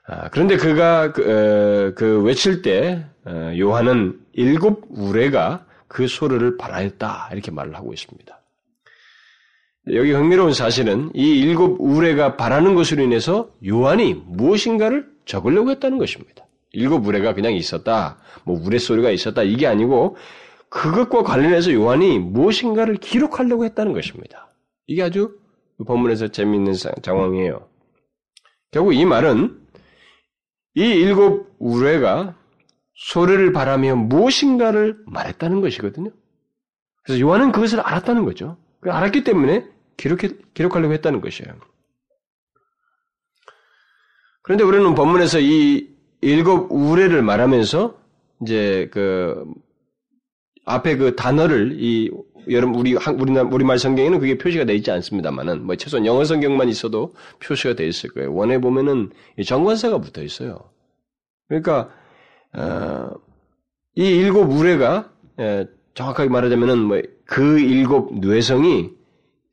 아, 0.07 0.29
그런데 0.29 0.57
그가 0.57 1.13
그, 1.13 1.21
어, 1.21 1.93
그 1.95 2.21
외칠 2.23 2.62
때 2.62 3.05
어, 3.25 3.53
요한은 3.57 4.19
일곱 4.33 4.86
우레가 4.89 5.65
그 5.88 6.07
소리를 6.07 6.57
발하였다 6.57 7.29
이렇게 7.31 7.51
말을 7.51 7.75
하고 7.75 7.93
있습니다. 7.93 8.39
여기 9.93 10.12
흥미로운 10.12 10.53
사실은 10.53 11.12
이 11.13 11.39
일곱 11.39 11.79
우레가 11.79 12.36
바라는 12.38 12.73
것으로 12.73 13.03
인해서 13.03 13.49
요한이 13.65 14.23
무엇인가를 14.25 15.07
적으려고 15.25 15.71
했다는 15.71 15.97
것입니다. 15.97 16.45
일곱 16.71 17.05
우레가 17.05 17.33
그냥 17.33 17.53
있었다, 17.53 18.17
뭐 18.43 18.59
우레 18.62 18.79
소리가 18.79 19.12
있었다 19.12 19.43
이게 19.43 19.67
아니고 19.67 20.17
그것과 20.73 21.21
관련해서 21.21 21.71
요한이 21.71 22.17
무엇인가를 22.17 22.95
기록하려고 22.97 23.63
했다는 23.63 23.93
것입니다. 23.93 24.49
이게 24.88 25.03
아주 25.03 25.38
본문에서 25.86 26.29
재미있는 26.29 26.73
상황이에요. 27.03 27.69
결국 28.71 28.93
이 28.93 29.05
말은 29.05 29.62
이 30.75 30.81
일곱 30.81 31.55
우레가 31.59 32.36
소리를 32.95 33.53
바라며 33.53 33.95
무엇인가를 33.95 34.97
말했다는 35.05 35.62
것이거든요. 35.62 36.09
그래서 37.03 37.21
요한은 37.21 37.51
그것을 37.51 37.79
알았다는 37.79 38.25
거죠. 38.25 38.57
알았기 38.81 39.23
때문에 39.23 39.67
기록해, 39.97 40.29
기록하려고 40.55 40.93
했다는 40.95 41.21
것이에요. 41.21 41.53
그런데 44.41 44.63
우리는 44.63 44.95
본문에서 44.95 45.39
이 45.39 45.88
일곱 46.21 46.71
우레를 46.71 47.21
말하면서 47.21 47.95
이제 48.41 48.89
그 48.91 49.45
앞에 50.65 50.97
그 50.97 51.15
단어를 51.15 51.78
이 51.80 52.12
여러분 52.49 52.76
우리 52.76 52.93
우리나 52.93 53.43
우리말 53.43 53.80
성경에는 53.80 54.19
그게 54.19 54.38
표시가 54.38 54.65
되어 54.65 54.76
있지 54.76 54.91
않습니다만은 54.91 55.65
뭐 55.65 55.76
최소한 55.76 56.06
영어 56.06 56.23
성경만 56.26 56.69
있어도 56.69 57.13
표시가 57.39 57.76
되어 57.76 57.88
있을 57.88 58.12
거예요. 58.12 58.34
원에 58.34 58.60
보면은 58.60 59.12
정관사가 59.45 59.99
붙어 59.99 60.21
있어요. 60.21 60.69
그러니까 61.47 61.89
어, 62.54 63.12
이 63.95 64.04
일곱 64.04 64.52
우레가 64.52 65.12
예, 65.39 65.67
정확하게 65.93 66.30
말하자면은 66.30 66.80
뭐 66.80 67.02
그 67.26 67.60
일곱 67.60 68.19
뇌성이 68.19 68.91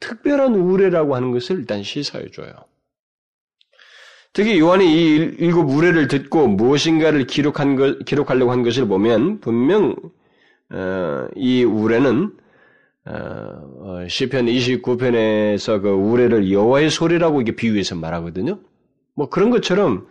특별한 0.01 0.55
우레라고 0.55 1.15
하는 1.15 1.31
것을 1.31 1.59
일단 1.61 1.83
시사해 1.83 2.31
줘요. 2.31 2.53
특히 4.33 4.59
요한이 4.61 4.85
이 4.85 5.15
일곱 5.39 5.71
우레를 5.71 6.09
듣고 6.09 6.47
무엇인가를 6.47 7.27
기록한 7.27 7.77
것, 7.77 8.05
기록하려고 8.05 8.53
한 8.53 8.63
것을 8.63 8.87
보면 8.87 9.41
분명 9.41 9.97
어, 9.97 10.11
이 11.37 11.65
우레는 11.65 12.37
어, 13.07 13.13
어 13.13 14.09
시편 14.09 14.47
29편에서 14.47 15.83
그 15.83 15.89
우레를 15.89 16.53
여호와의 16.53 16.91
소리라고 16.91 17.41
이게 17.41 17.57
비유해서 17.57 17.97
말하거든요. 17.97 18.61
뭐 19.15 19.29
그런 19.29 19.51
것처럼 19.51 20.07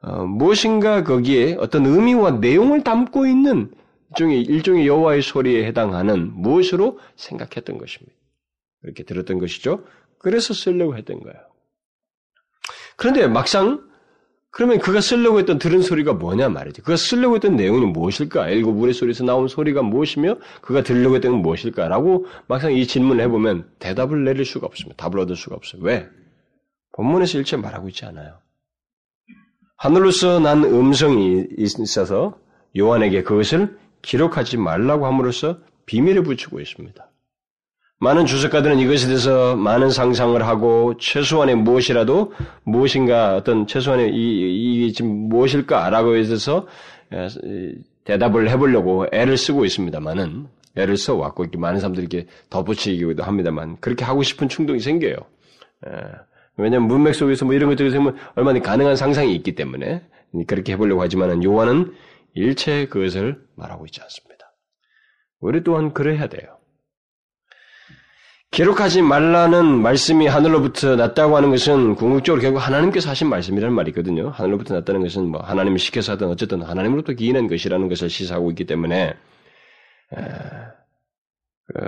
어, 0.00 0.26
무엇인가 0.26 1.04
거기에 1.04 1.56
어떤 1.58 1.86
의미와 1.86 2.32
내용을 2.32 2.84
담고 2.84 3.26
있는 3.26 3.70
일종의 4.10 4.42
일종의 4.42 4.86
여호와의 4.86 5.22
소리에 5.22 5.64
해당하는 5.64 6.32
무엇으로 6.34 6.98
생각했던 7.16 7.78
것입니다. 7.78 8.14
그렇게 8.82 9.02
들었던 9.04 9.38
것이죠. 9.38 9.84
그래서 10.18 10.52
쓰려고 10.52 10.96
했던 10.96 11.20
거예요. 11.20 11.36
그런데 12.96 13.26
막상 13.26 13.82
그러면 14.54 14.78
그가 14.78 15.00
쓰려고 15.00 15.40
했던 15.40 15.58
들은 15.58 15.82
소리가 15.82 16.12
뭐냐 16.12 16.48
말이지. 16.48 16.82
그가 16.82 16.96
쓰려고 16.96 17.34
했던 17.34 17.56
내용이 17.56 17.86
무엇일까? 17.86 18.50
일곱 18.50 18.80
우레 18.80 18.92
소리에서 18.92 19.24
나온 19.24 19.48
소리가 19.48 19.82
무엇이며 19.82 20.36
그가 20.60 20.84
들려고 20.84 21.16
했던 21.16 21.32
건 21.32 21.42
무엇일까라고 21.42 22.26
막상 22.46 22.72
이 22.72 22.86
질문을 22.86 23.24
해보면 23.24 23.68
대답을 23.80 24.22
내릴 24.22 24.44
수가 24.44 24.68
없습니다. 24.68 24.96
답을 24.96 25.18
얻을 25.18 25.34
수가 25.34 25.56
없어요. 25.56 25.82
왜? 25.82 26.06
본문에서 26.92 27.38
일체 27.38 27.56
말하고 27.56 27.88
있지 27.88 28.04
않아요. 28.06 28.38
하늘로서 29.76 30.38
난 30.38 30.62
음성이 30.62 31.48
있어서 31.58 32.38
요한에게 32.78 33.24
그것을 33.24 33.76
기록하지 34.02 34.58
말라고 34.58 35.06
함으로써 35.06 35.58
비밀에 35.86 36.22
붙이고 36.22 36.60
있습니다. 36.60 37.10
많은 38.00 38.26
주석가들은 38.26 38.78
이것에 38.80 39.06
대해서 39.06 39.56
많은 39.56 39.90
상상을 39.90 40.44
하고 40.46 40.96
최소한의 40.98 41.56
무엇이라도 41.56 42.32
무엇인가 42.64 43.36
어떤 43.36 43.66
최소한의 43.66 44.14
이, 44.14 44.86
이 44.86 44.92
지금 44.92 45.28
무엇일까라고 45.28 46.16
해서 46.16 46.66
대답을 48.04 48.50
해보려고 48.50 49.06
애를 49.12 49.36
쓰고 49.36 49.64
있습니다만은 49.64 50.46
애를 50.76 50.96
써 50.96 51.14
왔고 51.14 51.44
이렇게 51.44 51.56
많은 51.56 51.80
사람들이 51.80 52.06
이렇게 52.10 52.28
덧붙이기도 52.50 53.22
합니다만 53.22 53.78
그렇게 53.80 54.04
하고 54.04 54.22
싶은 54.22 54.48
충동이 54.48 54.80
생겨요. 54.80 55.16
왜냐하면 56.56 56.88
문맥 56.88 57.14
속에서 57.14 57.44
뭐 57.44 57.54
이런 57.54 57.70
것들이 57.70 57.90
생기면 57.90 58.16
얼마나 58.34 58.60
가능한 58.60 58.96
상상이 58.96 59.34
있기 59.36 59.54
때문에 59.54 60.02
그렇게 60.46 60.72
해보려고 60.72 61.00
하지만은 61.00 61.42
요한은 61.44 61.94
일체 62.34 62.86
그것을 62.86 63.40
말하고 63.54 63.86
있지 63.86 64.00
않습니다. 64.02 64.52
우리 65.40 65.62
또한 65.62 65.92
그래야 65.92 66.26
돼요. 66.28 66.53
기록하지 68.54 69.02
말라는 69.02 69.82
말씀이 69.82 70.28
하늘로부터 70.28 70.94
났다고 70.94 71.36
하는 71.36 71.50
것은 71.50 71.96
궁극적으로 71.96 72.40
결국 72.40 72.60
하나님께서 72.60 73.10
하신 73.10 73.28
말씀이라는 73.28 73.74
말이거든요. 73.74 74.28
하늘로부터 74.28 74.74
났다는 74.74 75.02
것은 75.02 75.26
뭐 75.26 75.40
하나님이 75.40 75.80
시켜서 75.80 76.12
하든 76.12 76.28
어쨌든 76.28 76.62
하나님으로부터 76.62 77.14
기인한 77.14 77.48
것이라는 77.48 77.88
것을 77.88 78.08
시사하고 78.08 78.50
있기 78.50 78.64
때문에 78.66 79.14
그, 81.66 81.80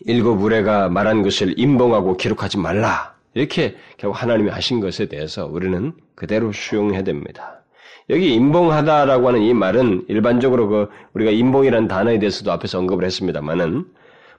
일곱 0.00 0.42
우레가 0.42 0.90
말한 0.90 1.22
것을 1.22 1.58
인봉하고 1.58 2.18
기록하지 2.18 2.58
말라 2.58 3.14
이렇게 3.32 3.76
결국 3.96 4.20
하나님이 4.22 4.50
하신 4.50 4.80
것에 4.80 5.06
대해서 5.06 5.46
우리는 5.46 5.94
그대로 6.14 6.52
수용해야 6.52 7.02
됩니다. 7.02 7.62
여기 8.10 8.34
인봉하다라고 8.34 9.28
하는 9.28 9.40
이 9.40 9.54
말은 9.54 10.04
일반적으로 10.08 10.68
그 10.68 10.90
우리가 11.14 11.30
인봉이라는 11.30 11.88
단어에 11.88 12.18
대해서도 12.18 12.52
앞에서 12.52 12.78
언급을 12.78 13.06
했습니다만은 13.06 13.86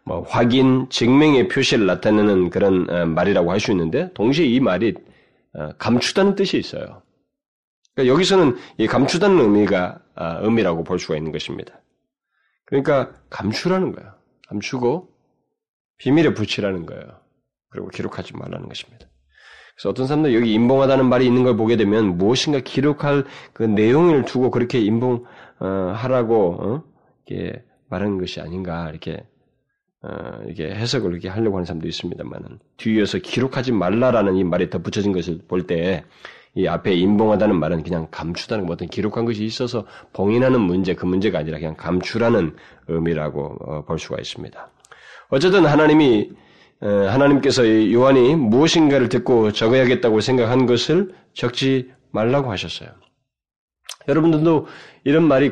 뭐 0.05 0.21
확인, 0.21 0.87
증명의 0.89 1.47
표시를 1.47 1.85
나타내는 1.87 2.51
그런 2.51 2.89
어, 2.89 3.05
말이라고 3.05 3.51
할 3.51 3.59
수 3.59 3.71
있는데 3.71 4.11
동시에 4.13 4.45
이 4.45 4.59
말이 4.59 4.93
어, 5.53 5.69
감추다는 5.77 6.35
뜻이 6.35 6.57
있어요. 6.57 7.01
그러니까 7.95 8.13
여기서는 8.13 8.55
이 8.77 8.87
감추다는 8.87 9.39
의미가 9.39 9.99
아, 10.15 10.37
의미라고 10.41 10.83
볼 10.83 10.99
수가 10.99 11.17
있는 11.17 11.31
것입니다. 11.31 11.81
그러니까 12.65 13.13
감추라는 13.29 13.93
거예요. 13.93 14.13
감추고 14.47 15.09
비밀에 15.97 16.33
붙이라는 16.33 16.85
거예요. 16.85 17.03
그리고 17.69 17.87
기록하지 17.89 18.33
말라는 18.37 18.67
것입니다. 18.67 19.07
그래서 19.75 19.89
어떤 19.89 20.07
사람들 20.07 20.33
여기 20.33 20.53
인봉하다는 20.53 21.07
말이 21.09 21.25
있는 21.25 21.43
걸 21.43 21.57
보게 21.57 21.77
되면 21.77 22.17
무엇인가 22.17 22.59
기록할 22.59 23.25
그 23.53 23.63
내용을 23.63 24.25
두고 24.25 24.51
그렇게 24.51 24.79
인봉하라고 24.79 26.57
어? 26.61 26.83
이렇게 27.25 27.63
말하는 27.89 28.17
것이 28.17 28.39
아닌가 28.39 28.89
이렇게 28.89 29.13
어, 29.13 29.34
이게 30.49 30.69
해석을 30.69 31.11
이렇게 31.11 31.29
하려고 31.29 31.57
하는 31.57 31.65
사람도 31.65 31.87
있습니다만은 31.87 32.59
뒤에서 32.77 33.17
기록하지 33.19 33.71
말라라는 33.71 34.35
이 34.35 34.43
말이 34.43 34.69
덧붙여진 34.69 35.11
것을 35.13 35.39
볼 35.47 35.65
때 35.67 36.03
이 36.57 36.67
앞에 36.67 36.93
인봉하다는 36.93 37.59
말은 37.59 37.83
그냥 37.83 38.07
감추다는 38.11 38.69
어떤 38.69 38.87
기록한 38.87 39.25
것이 39.25 39.43
있어서 39.43 39.85
봉인하는 40.13 40.61
문제 40.61 40.95
그 40.95 41.05
문제가 41.05 41.39
아니라 41.39 41.57
그냥 41.59 41.75
감추라는 41.75 42.55
의미라고 42.87 43.57
어, 43.59 43.83
볼 43.83 43.99
수가 43.99 44.17
있습니다. 44.19 44.69
어쨌든 45.29 45.65
하나님이 45.65 46.31
어, 46.79 46.87
하나님께서 46.87 47.91
요한이 47.91 48.35
무엇인가를 48.35 49.09
듣고 49.09 49.51
적어야겠다고 49.51 50.21
생각한 50.21 50.65
것을 50.65 51.13
적지 51.33 51.91
말라고 52.11 52.49
하셨어요. 52.51 52.89
여러분들도 54.07 54.67
이런 55.03 55.23
말이 55.27 55.51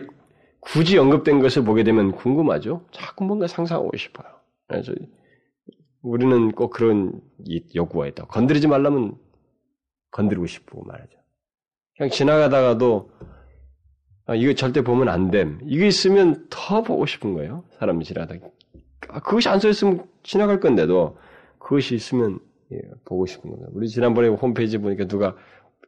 굳이 0.62 0.98
언급된 0.98 1.42
것을 1.42 1.66
보게 1.66 1.84
되면 1.84 2.14
궁금하죠? 2.14 2.86
자꾸 2.92 3.26
뭔가 3.26 3.48
상상하고 3.48 3.92
싶어요. 3.98 4.33
그래서 4.68 4.94
우리는 6.02 6.52
꼭 6.52 6.70
그런 6.72 7.22
욕구가 7.76 8.08
있다. 8.08 8.26
건드리지 8.26 8.68
말라면 8.68 9.16
건드리고 10.12 10.46
싶고 10.46 10.84
말이죠. 10.84 11.18
그냥 11.98 12.10
지나가다가도 12.10 13.12
아, 14.26 14.36
이거 14.36 14.54
절대 14.54 14.82
보면 14.84 15.10
안 15.10 15.32
됨. 15.32 15.60
이거 15.66 15.86
있으면 15.86 16.48
더 16.50 16.82
보고 16.82 17.06
싶은 17.06 17.34
거예요. 17.34 17.66
사람이 17.80 18.06
지나가다. 18.06 18.36
아, 19.10 19.20
그것이 19.20 19.50
안 19.50 19.60
써 19.60 19.70
있으면 19.70 20.08
지나갈 20.24 20.60
건데도 20.60 21.18
그것이 21.60 21.96
있으면 21.96 22.40
예, 22.72 22.80
보고 23.06 23.26
싶은 23.26 23.50
거예요. 23.52 23.68
우리 23.74 23.88
지난번에 23.90 24.30
홈페이지 24.30 24.78
보니까 24.78 25.08
누가 25.08 25.36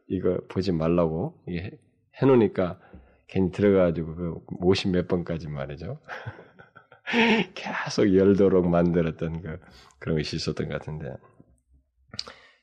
이거 0.08 0.38
보지 0.48 0.72
말라고 0.72 1.42
해놓으니까 2.20 2.78
괜히 3.28 3.50
들어가가지고 3.50 4.14
그 4.14 4.40
모신 4.60 4.92
몇 4.92 5.08
번까지 5.08 5.48
말이죠. 5.48 5.98
계속 7.54 8.14
열도록 8.14 8.68
만들었던 8.68 9.42
그 9.42 9.60
그런 9.98 10.18
것이 10.18 10.36
있었던 10.36 10.68
것 10.68 10.78
같은데 10.78 11.14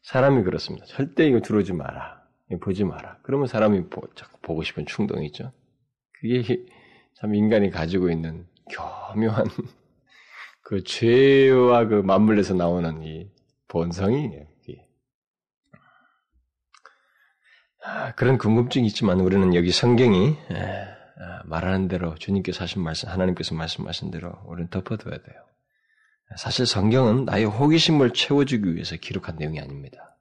사람이 0.03 0.43
그렇습니다. 0.43 0.85
절대 0.85 1.27
이거 1.27 1.39
들어오지 1.39 1.73
마라. 1.73 2.21
보지 2.61 2.83
마라. 2.83 3.17
그러면 3.23 3.47
사람이 3.47 3.89
보, 3.89 4.01
자꾸 4.15 4.37
보고 4.41 4.63
싶은 4.63 4.85
충동이 4.85 5.25
있죠. 5.27 5.51
그게 6.19 6.65
참 7.15 7.33
인간이 7.33 7.71
가지고 7.71 8.11
있는 8.11 8.45
교묘한 8.69 9.45
그 10.61 10.83
죄와 10.83 11.87
그 11.87 11.95
맞물려서 11.95 12.53
나오는 12.53 13.01
이 13.01 13.31
본성이에요. 13.69 14.53
아, 17.85 18.13
그런 18.15 18.37
궁금증이 18.37 18.87
있지만 18.87 19.19
우리는 19.19 19.53
여기 19.55 19.71
성경이 19.71 20.37
아, 20.51 21.02
말하는 21.45 21.87
대로 21.87 22.15
주님께서 22.15 22.63
하신 22.63 22.81
말씀, 22.81 23.09
하나님께서 23.09 23.55
말씀하신 23.55 24.11
대로 24.11 24.33
우리는 24.45 24.69
덮어둬야 24.69 25.17
돼요. 25.17 25.35
사실 26.37 26.65
성경은 26.65 27.25
나의 27.25 27.45
호기심을 27.45 28.13
채워주기 28.13 28.73
위해서 28.73 28.95
기록한 28.95 29.35
내용이 29.35 29.59
아닙니다. 29.59 30.17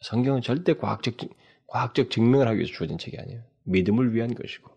성경은 0.00 0.42
절대 0.42 0.74
과학적, 0.74 1.14
과학적 1.66 2.10
증명을 2.10 2.46
하기 2.48 2.58
위해서 2.58 2.72
주어진 2.72 2.98
책이 2.98 3.18
아니에요. 3.18 3.42
믿음을 3.64 4.14
위한 4.14 4.34
것이고, 4.34 4.70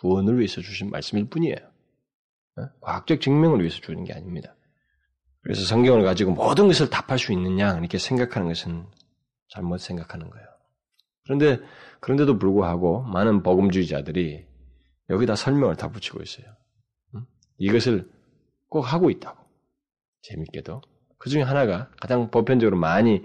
구원을 0.00 0.38
위해서 0.38 0.60
주신 0.60 0.90
말씀일 0.90 1.30
뿐이에요. 1.30 1.56
어? 2.56 2.68
과학적 2.80 3.20
증명을 3.20 3.60
위해서 3.60 3.80
주는 3.80 4.04
게 4.04 4.12
아닙니다. 4.12 4.54
그래서 5.40 5.64
성경을 5.64 6.04
가지고 6.04 6.32
모든 6.32 6.66
것을 6.66 6.90
답할 6.90 7.18
수 7.18 7.32
있느냐, 7.32 7.78
이렇게 7.78 7.98
생각하는 7.98 8.48
것은 8.48 8.84
잘못 9.48 9.78
생각하는 9.78 10.28
거예요. 10.28 10.46
그런데, 11.24 11.60
그런데도 12.00 12.38
불구하고 12.38 13.02
많은 13.02 13.42
복음주의자들이 13.42 14.46
여기다 15.10 15.36
설명을 15.36 15.76
다 15.76 15.90
붙이고 15.90 16.22
있어요. 16.22 16.46
이것을 17.58 18.10
꼭 18.68 18.80
하고 18.80 19.10
있다고. 19.10 19.42
재밌게도. 20.22 20.80
그 21.18 21.30
중에 21.30 21.42
하나가 21.42 21.90
가장 22.00 22.30
보편적으로 22.30 22.76
많이 22.76 23.22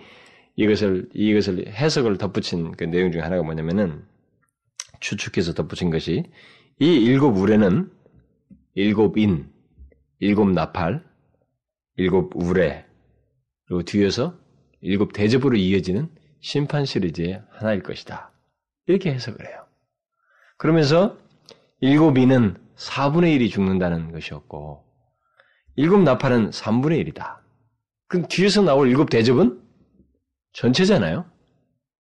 이것을, 0.56 1.10
이것을 1.14 1.68
해석을 1.70 2.18
덧붙인 2.18 2.74
그 2.74 2.84
내용 2.84 3.12
중에 3.12 3.22
하나가 3.22 3.44
뭐냐면은 3.44 4.06
추측해서 5.00 5.54
덧붙인 5.54 5.90
것이 5.90 6.24
이 6.80 6.86
일곱 6.86 7.38
우레는 7.38 7.92
일곱 8.76 9.18
인, 9.18 9.52
일곱 10.20 10.52
나팔, 10.52 11.04
일곱 11.96 12.32
우레, 12.36 12.86
그리고 13.66 13.84
뒤에서 13.84 14.38
일곱 14.82 15.14
대접으로 15.14 15.56
이어지는 15.56 16.10
심판 16.42 16.86
시리즈의 16.86 17.44
하나일 17.52 17.84
것이다. 17.84 18.32
이렇게 18.88 19.14
해석을 19.14 19.46
해요. 19.46 19.66
그러면서 20.58 21.18
일곱 21.82 22.18
인은 22.18 22.58
4분의 22.76 23.38
1이 23.38 23.50
죽는다는 23.50 24.12
것이었고, 24.12 24.86
일곱 25.76 26.02
나팔은 26.02 26.50
3분의 26.50 27.14
1이다. 27.14 27.40
그럼 28.08 28.28
뒤에서 28.28 28.62
나올 28.62 28.90
일곱 28.90 29.10
대접은 29.10 29.62
전체잖아요? 30.54 31.30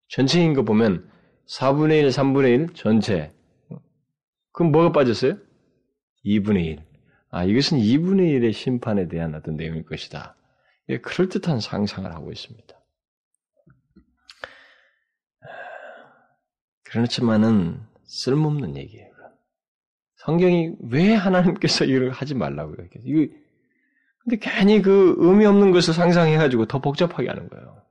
전체인 0.09 0.53
거 0.53 0.63
보면 0.63 1.09
4분의 1.47 2.03
1, 2.03 2.09
3분의 2.09 2.69
1 2.69 2.73
전체. 2.73 3.33
그럼 4.51 4.71
뭐가 4.71 4.91
빠졌어요? 4.91 5.37
2분의 6.25 6.65
1. 6.65 6.85
아, 7.31 7.43
이것은 7.43 7.77
2분의 7.77 8.39
1의 8.39 8.53
심판에 8.53 9.07
대한 9.07 9.35
어떤 9.35 9.55
내용일 9.55 9.85
것이다. 9.85 10.35
예, 10.89 10.97
그럴듯한 10.99 11.59
상상을 11.59 12.11
하고 12.11 12.31
있습니다. 12.31 12.75
그렇지만은 16.83 17.79
쓸모없는 18.05 18.75
얘기예요. 18.77 19.08
성경이 20.29 20.75
왜 20.91 21.15
하나님께서 21.15 21.85
이걸 21.85 22.11
하지 22.11 22.35
말라고요? 22.35 22.85
이거 23.03 23.33
근데 24.19 24.37
괜히 24.39 24.79
그 24.81 25.15
의미 25.17 25.45
없는 25.47 25.71
것을 25.71 25.95
상상해가지고 25.95 26.67
더 26.67 26.79
복잡하게 26.79 27.29
하는 27.29 27.49
거예요. 27.49 27.81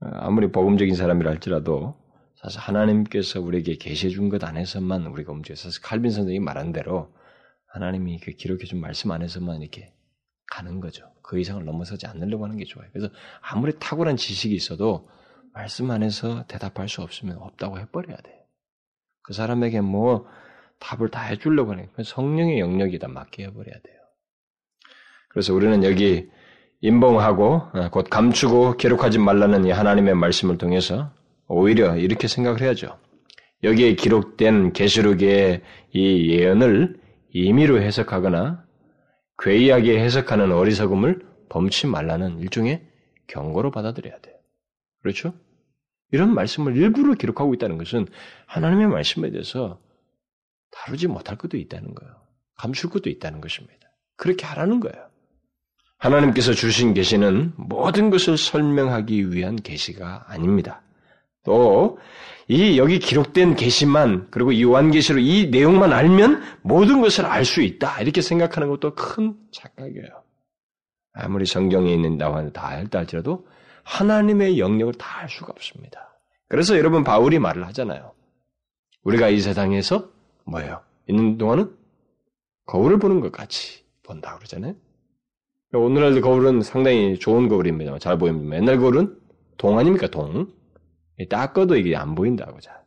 아무리 0.00 0.50
복음적인 0.50 0.96
사람이라 0.96 1.30
할지라도 1.30 1.94
사실 2.34 2.58
하나님께서 2.58 3.40
우리에게 3.40 3.76
계시해 3.76 4.10
준 4.10 4.28
것 4.28 4.42
안에서만 4.42 5.06
우리가 5.06 5.30
움직여서 5.30 5.80
칼빈 5.84 6.10
선생이 6.10 6.40
말한 6.40 6.72
대로 6.72 7.14
하나님이 7.68 8.18
그 8.18 8.32
기록해 8.32 8.64
준 8.64 8.80
말씀 8.80 9.12
안에서만 9.12 9.62
이렇게 9.62 9.92
가는 10.50 10.80
거죠. 10.80 11.12
그 11.22 11.38
이상을 11.38 11.64
넘어서지 11.64 12.08
않으려고 12.08 12.44
하는 12.44 12.56
게 12.56 12.64
좋아요. 12.64 12.88
그래서 12.92 13.08
아무리 13.40 13.72
탁월한 13.78 14.16
지식이 14.16 14.52
있어도 14.52 15.08
말씀 15.54 15.92
안에서 15.92 16.44
대답할 16.48 16.88
수 16.88 17.02
없으면 17.02 17.36
없다고 17.38 17.78
해버려야 17.78 18.16
돼요. 18.16 18.36
그 19.22 19.32
사람에게 19.32 19.80
뭐 19.80 20.26
답을 20.82 21.08
다 21.10 21.22
해주려고 21.22 21.72
하는 21.72 21.88
성령의 22.02 22.58
영역이다 22.58 23.08
맡겨 23.08 23.52
버려야 23.52 23.74
돼요. 23.82 23.96
그래서 25.28 25.54
우리는 25.54 25.84
여기 25.84 26.28
인봉하고 26.80 27.54
어, 27.72 27.88
곧 27.90 28.08
감추고 28.10 28.76
기록하지 28.76 29.18
말라는 29.18 29.64
이 29.64 29.70
하나님의 29.70 30.14
말씀을 30.14 30.58
통해서 30.58 31.12
오히려 31.46 31.96
이렇게 31.96 32.26
생각을 32.26 32.60
해야죠. 32.60 32.98
여기에 33.62 33.94
기록된 33.94 34.72
계시록의 34.72 35.62
이 35.92 36.30
예언을 36.30 37.00
임의로 37.30 37.80
해석하거나 37.80 38.64
괴이하게 39.38 40.00
해석하는 40.00 40.50
어리석음을 40.50 41.24
범치 41.48 41.86
말라는 41.86 42.40
일종의 42.40 42.82
경고로 43.28 43.70
받아들여야 43.70 44.18
돼요. 44.18 44.34
그렇죠? 45.00 45.32
이런 46.10 46.34
말씀을 46.34 46.76
일부러 46.76 47.14
기록하고 47.14 47.54
있다는 47.54 47.78
것은 47.78 48.06
하나님의 48.46 48.88
말씀에 48.88 49.30
대해서 49.30 49.80
다루지 50.72 51.06
못할 51.06 51.36
것도 51.38 51.56
있다는 51.56 51.94
거예요. 51.94 52.14
감출 52.56 52.90
것도 52.90 53.08
있다는 53.08 53.40
것입니다. 53.40 53.88
그렇게 54.16 54.44
하라는 54.46 54.80
거예요. 54.80 55.08
하나님께서 55.98 56.52
주신 56.52 56.94
계시는 56.94 57.52
모든 57.56 58.10
것을 58.10 58.36
설명하기 58.36 59.32
위한 59.32 59.56
계시가 59.56 60.24
아닙니다. 60.28 60.82
또 61.44 61.98
이 62.48 62.76
여기 62.76 62.98
기록된 62.98 63.54
계시만 63.54 64.28
그리고 64.30 64.52
이 64.52 64.62
요한계시로 64.62 65.20
이 65.20 65.48
내용만 65.48 65.92
알면 65.92 66.42
모든 66.62 67.00
것을 67.00 67.24
알 67.24 67.44
수 67.44 67.62
있다 67.62 68.00
이렇게 68.02 68.20
생각하는 68.20 68.68
것도 68.68 68.94
큰 68.94 69.34
착각이에요. 69.52 70.22
아무리 71.14 71.46
성경에 71.46 71.92
있는 71.92 72.18
나와 72.18 72.46
다 72.50 72.66
알다 72.68 72.98
할지라도 72.98 73.46
하나님의 73.84 74.58
영역을 74.58 74.94
다 74.94 75.20
알 75.20 75.28
수가 75.28 75.52
없습니다. 75.52 76.18
그래서 76.48 76.76
여러분 76.76 77.04
바울이 77.04 77.38
말을 77.38 77.66
하잖아요. 77.68 78.12
우리가 79.04 79.28
이 79.28 79.40
세상에서 79.40 80.10
뭐예요? 80.44 80.82
있는 81.08 81.38
동안은 81.38 81.76
거울을 82.66 82.98
보는 82.98 83.20
것 83.20 83.32
같이 83.32 83.84
본다 84.02 84.36
그러잖아요. 84.36 84.74
오늘날 85.74 86.20
거울은 86.20 86.62
상당히 86.62 87.18
좋은 87.18 87.48
거울입니다. 87.48 87.98
잘 87.98 88.18
보입니다. 88.18 88.56
옛날 88.56 88.78
거울은 88.78 89.18
동 89.56 89.78
아닙니까? 89.78 90.08
동. 90.08 90.52
닦아도 91.28 91.76
이게 91.76 91.96
안 91.96 92.14
보인다고 92.14 92.60
자. 92.60 92.82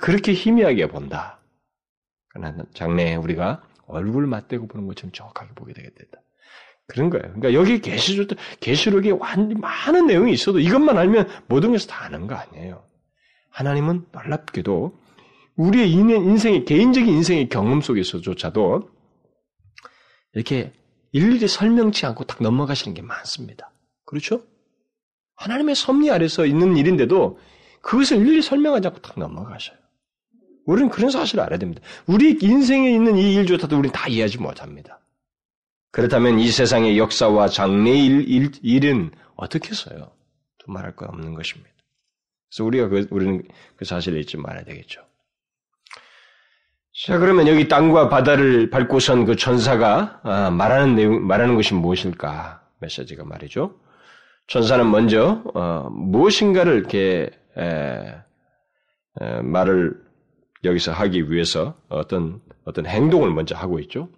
그렇게 0.00 0.32
희미하게 0.32 0.88
본다. 0.88 1.38
그러나 2.28 2.64
장래에 2.74 3.16
우리가 3.16 3.62
얼굴 3.86 4.26
맞대고 4.26 4.66
보는 4.66 4.86
것처럼 4.86 5.12
정확하게 5.12 5.52
보게 5.54 5.72
되겠다. 5.72 6.20
그런 6.86 7.10
거예요. 7.10 7.22
그러니까 7.34 7.54
여기 7.54 7.80
계시록, 7.80 8.28
계시록에 8.60 9.12
많은 9.14 10.06
내용이 10.06 10.32
있어도 10.32 10.58
이것만 10.58 10.98
알면 10.98 11.28
모든 11.46 11.70
것을 11.72 11.88
다 11.88 12.04
아는 12.04 12.26
거 12.26 12.34
아니에요. 12.34 12.82
하나님은 13.50 14.06
놀랍게도 14.12 14.98
우리의 15.58 15.90
인생의, 15.92 16.64
개인적인 16.64 17.12
인생의 17.12 17.48
경험 17.48 17.80
속에서조차도 17.80 18.90
이렇게 20.34 20.72
일일이 21.12 21.48
설명치 21.48 22.06
않고 22.06 22.24
딱 22.24 22.42
넘어가시는 22.42 22.94
게 22.94 23.02
많습니다. 23.02 23.70
그렇죠? 24.04 24.42
하나님의 25.36 25.74
섭리 25.74 26.10
아래서 26.10 26.46
있는 26.46 26.76
일인데도 26.76 27.38
그것을 27.82 28.18
일일이 28.18 28.40
설명하지 28.42 28.88
않고 28.88 29.00
딱 29.00 29.18
넘어가셔요. 29.18 29.76
우리는 30.64 30.90
그런 30.90 31.10
사실을 31.10 31.42
알아야 31.42 31.58
됩니다. 31.58 31.82
우리 32.06 32.38
인생에 32.40 32.90
있는 32.92 33.16
이 33.16 33.34
일조차도 33.34 33.76
우리는 33.76 33.92
다 33.92 34.08
이해하지 34.08 34.38
못합니다. 34.38 35.00
그렇다면 35.90 36.38
이 36.38 36.48
세상의 36.50 36.98
역사와 36.98 37.48
장래일 37.48 38.28
일, 38.28 38.52
일 38.62 38.84
은 38.84 39.10
어떻게 39.34 39.74
써요? 39.74 40.12
말할 40.66 40.94
거 40.94 41.06
없는 41.06 41.32
것입니다. 41.34 41.70
그래서 42.50 42.64
우리가 42.64 42.88
그, 42.88 43.06
우리는 43.10 43.42
그 43.76 43.84
사실을 43.86 44.20
잊지 44.20 44.36
말아야 44.36 44.64
되겠죠. 44.64 45.07
자, 47.06 47.16
그러면 47.16 47.46
여기 47.46 47.68
땅과 47.68 48.08
바다를 48.08 48.70
밟고선 48.70 49.24
그 49.24 49.36
천사가 49.36 50.20
아, 50.24 50.50
말하는 50.50 50.96
내용, 50.96 51.26
말하는 51.28 51.54
것이 51.54 51.74
무엇일까? 51.74 52.60
메시지가 52.80 53.24
말이죠. 53.24 53.76
천사는 54.48 54.90
먼저 54.90 55.42
어, 55.54 55.88
무엇인가를 55.92 56.74
이렇게 56.76 57.30
에, 57.56 58.14
에, 59.20 59.42
말을 59.42 59.94
여기서 60.64 60.90
하기 60.90 61.30
위해서 61.30 61.76
어떤 61.88 62.40
어떤 62.64 62.86
행동을 62.86 63.30
먼저 63.30 63.54
하고 63.54 63.78
있죠. 63.78 64.08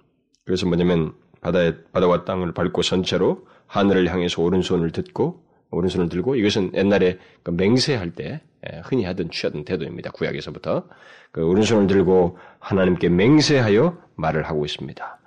그래서 0.46 0.66
뭐냐면 0.66 1.12
바다에 1.42 1.74
바다와 1.92 2.24
땅을 2.24 2.54
밟고 2.54 2.80
선체로 2.80 3.46
하늘을 3.66 4.10
향해서 4.10 4.42
오른손을 4.42 4.90
듣고 4.92 5.44
오른손을 5.70 6.08
들고 6.08 6.34
이것은 6.36 6.72
옛날에 6.74 7.18
그 7.42 7.50
맹세할 7.50 8.10
때 8.10 8.40
흔히 8.84 9.04
하던 9.04 9.30
취하던 9.30 9.64
태도입니다. 9.64 10.10
구약에서부터 10.10 10.84
그 11.32 11.44
오른손을 11.44 11.86
들고 11.86 12.38
하나님께 12.58 13.08
맹세하여 13.08 13.96
말을 14.16 14.42
하고 14.44 14.64
있습니다. 14.64 15.18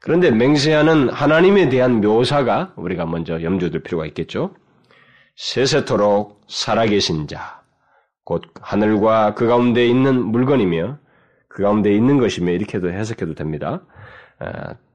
그런데 0.00 0.30
맹세하는 0.30 1.08
하나님에 1.08 1.68
대한 1.70 2.00
묘사가 2.00 2.74
우리가 2.76 3.06
먼저 3.06 3.42
염두둘 3.42 3.82
필요가 3.82 4.04
있겠죠. 4.06 4.54
세세토록 5.36 6.42
살아계신 6.48 7.26
자, 7.26 7.62
곧 8.24 8.42
하늘과 8.60 9.34
그 9.34 9.46
가운데 9.46 9.86
있는 9.86 10.22
물건이며 10.22 10.98
그 11.48 11.62
가운데 11.62 11.94
있는 11.94 12.18
것이며 12.18 12.52
이렇게도 12.52 12.90
해석해도 12.90 13.34
됩니다. 13.34 13.82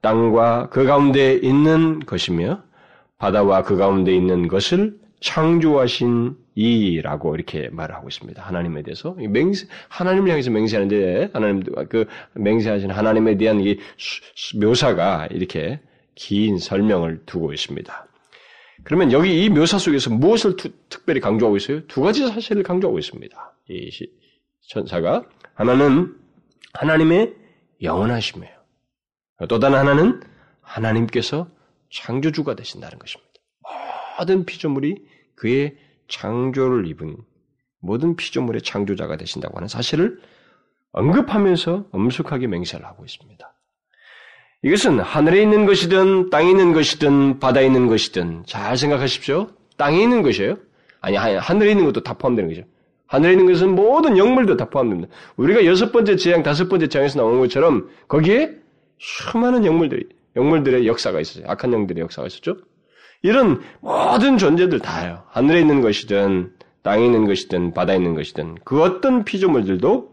땅과 0.02 0.70
그 0.70 0.84
가운데 0.86 1.34
있는 1.34 2.00
것이며 2.02 2.62
바다와 3.20 3.64
그 3.64 3.78
가운데 3.78 4.16
있는 4.16 4.48
것을 4.48 4.98
창조하신 5.22 6.36
이라고 6.56 7.36
이렇게 7.36 7.70
말을 7.70 7.96
하고 7.96 8.08
있습니다. 8.08 8.42
하나님에 8.42 8.82
대해서 8.82 9.14
맹세 9.14 9.68
하나님을 9.90 10.30
향해서 10.32 10.50
맹세하는데 10.52 11.30
하나님 11.34 11.64
그 11.90 12.06
맹세하신 12.34 12.92
하나님에 12.92 13.38
대한 13.38 13.60
이 13.62 13.78
묘사가 14.60 15.28
이렇게 15.32 15.80
긴 16.16 16.58
설명을 16.58 17.24
두고 17.26 17.54
있습니다. 17.54 18.08
그러면 18.84 19.12
여기 19.12 19.44
이 19.44 19.50
묘사 19.50 19.78
속에서 19.78 20.10
무엇을 20.10 20.56
투, 20.56 20.70
특별히 20.90 21.20
강조하고 21.20 21.58
있어요? 21.58 21.86
두 21.88 22.02
가지 22.02 22.26
사실을 22.28 22.64
강조하고 22.64 22.98
있습니다. 22.98 23.56
이 23.70 23.90
천사가 24.70 25.26
하나는 25.54 26.16
하나님의 26.74 27.34
영원하심이에요. 27.82 28.54
또 29.48 29.60
다른 29.60 29.78
하나는 29.78 30.22
하나님께서 30.62 31.48
창조주가 31.90 32.56
되신다는 32.56 33.00
것입니다. 33.00 33.34
모든 34.18 34.46
피조물이 34.46 34.98
그의 35.36 35.78
창조를 36.08 36.88
입은 36.88 37.18
모든 37.80 38.16
피조물의 38.16 38.62
창조자가 38.62 39.18
되신다고 39.18 39.58
하는 39.58 39.68
사실을 39.68 40.20
언급하면서 40.92 41.88
엄숙하게 41.92 42.48
맹세를 42.48 42.86
하고 42.86 43.06
있습니다. 43.06 43.54
이것은 44.64 45.00
하늘에 45.00 45.42
있는 45.42 45.66
것이든 45.66 46.30
땅에 46.30 46.50
있는 46.50 46.74
것이든 46.74 47.40
바다에 47.40 47.66
있는 47.66 47.88
것이든 47.88 48.44
잘 48.46 48.76
생각하십시오. 48.76 49.48
땅에 49.78 50.02
있는 50.02 50.22
것이에요. 50.22 50.58
아니 51.00 51.16
하늘에 51.16 51.72
있는 51.72 51.86
것도 51.86 52.04
다 52.04 52.16
포함되는 52.16 52.50
거죠. 52.50 52.64
하늘에 53.08 53.32
있는 53.32 53.48
것은 53.48 53.74
모든 53.74 54.18
영물도 54.18 54.58
다 54.58 54.70
포함됩니다. 54.70 55.10
우리가 55.38 55.66
여섯 55.66 55.92
번째 55.92 56.18
재앙, 56.18 56.44
다섯 56.44 56.68
번째 56.68 56.88
재앙에서 56.88 57.20
나오는 57.20 57.40
것처럼 57.40 57.90
거기에 58.08 58.52
수많은 58.98 59.66
영물들이 59.66 60.10
영물들의 60.36 60.88
역사가 60.88 61.20
있었어요. 61.20 61.46
악한 61.50 61.74
영들의 61.74 62.02
역사가 62.04 62.28
있었죠. 62.28 62.58
이런 63.22 63.62
모든 63.82 64.38
존재들 64.38 64.80
다요. 64.80 65.24
하늘에 65.30 65.60
있는 65.60 65.82
것이든 65.82 66.54
땅에 66.84 67.06
있는 67.06 67.26
것이든 67.26 67.74
바다에 67.74 67.98
있는 67.98 68.16
것이든 68.16 68.56
그 68.64 68.82
어떤 68.82 69.26
피조물들도 69.26 70.10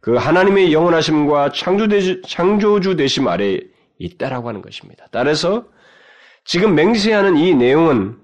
그 0.00 0.14
하나님의 0.14 0.72
영원하심과 0.72 1.52
창조주 1.52 2.96
되심 2.96 3.28
아래 3.28 3.60
있다라고 3.98 4.48
하는 4.48 4.62
것입니다. 4.62 5.06
따라서 5.10 5.66
지금 6.44 6.74
맹세하는 6.74 7.36
이 7.36 7.54
내용은 7.54 8.16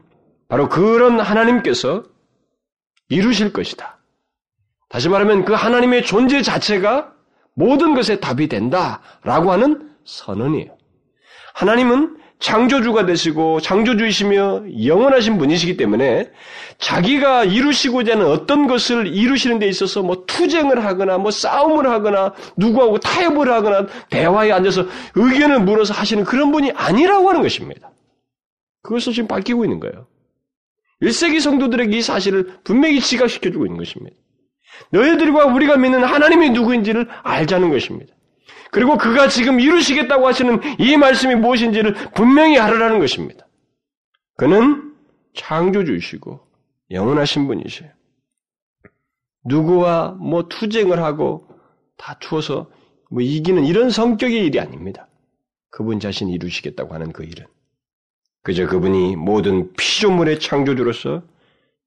바로 0.49 0.69
그런 0.69 1.19
하나님께서 1.19 2.05
이루실 3.09 3.53
것이다. 3.53 3.99
다시 4.89 5.09
말하면 5.09 5.45
그 5.45 5.55
하나님의 5.55 6.05
존재 6.05 6.43
자체가 6.43 7.13
모든 7.55 7.95
것에 7.95 8.21
답이 8.21 8.49
된다라고 8.49 9.51
하는 9.51 9.91
선언이에요. 10.05 10.77
하나님은 11.55 12.17
창조주가 12.39 13.07
되시고 13.07 13.61
창조주이시며 13.61 14.65
영원하신 14.85 15.39
분이시기 15.39 15.77
때문에 15.77 16.29
자기가 16.79 17.45
이루시고자 17.45 18.15
하는 18.15 18.27
어떤 18.27 18.67
것을 18.67 19.07
이루시는 19.07 19.61
데 19.61 19.69
있어서 19.69 20.03
뭐 20.03 20.25
투쟁을 20.27 20.85
하거나 20.85 21.19
뭐 21.19 21.31
싸움을 21.31 21.89
하거나 21.89 22.35
누구하고 22.57 22.99
타협을 22.99 23.51
하거나 23.51 23.87
대화에 24.11 24.51
앉아서 24.51 24.87
의견을 25.15 25.61
물어서 25.61 25.95
하시는 25.95 26.25
그런 26.25 26.51
분이 26.51 26.73
아니라고 26.73 27.29
하는 27.29 27.43
것입니다. 27.43 27.93
그것을 28.83 29.13
지금 29.13 29.29
밝히고 29.29 29.65
있는 29.65 29.79
거예요. 29.79 30.09
1세기 31.01 31.41
성도들에게 31.41 31.97
이 31.97 32.03
사실을 32.03 32.59
분명히 32.65 33.01
지각시켜주고 33.01 33.67
있는 33.67 33.79
것입니다. 33.79 34.17
너희들과 34.91 35.47
우리가 35.47 35.77
믿는 35.77 36.03
하나님이 36.03 36.51
누구인지를 36.51 37.09
알자는 37.23 37.71
것입니다. 37.71 38.15
그리고 38.73 38.97
그가 38.97 39.29
지금 39.29 39.61
이루시겠다고 39.61 40.27
하시는 40.27 40.59
이 40.79 40.97
말씀이 40.97 41.35
무엇인지를 41.35 41.93
분명히 42.15 42.59
알으라는 42.59 43.01
것입니다. 43.01 43.47
그는 44.39 44.95
창조주이시고 45.35 46.41
영원하신 46.91 47.47
분이세요. 47.47 47.91
누구와 49.45 50.17
뭐 50.19 50.49
투쟁을 50.49 51.03
하고 51.03 51.47
다투어서 51.99 52.71
뭐 53.11 53.21
이기는 53.21 53.63
이런 53.67 53.91
성격의 53.91 54.47
일이 54.47 54.59
아닙니다. 54.59 55.07
그분 55.71 56.01
자신이 56.01 56.33
이루시겠다고 56.33 56.95
하는 56.95 57.13
그 57.13 57.25
일은. 57.25 57.45
그저 58.43 58.67
그분이 58.67 59.17
모든 59.17 59.71
피조물의 59.75 60.41
창조주로서 60.41 61.23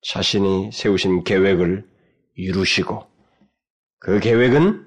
자신이 0.03 0.69
세우신 0.71 1.23
계획을 1.23 1.83
이루시고 2.35 3.07
그 3.97 4.19
계획은 4.19 4.85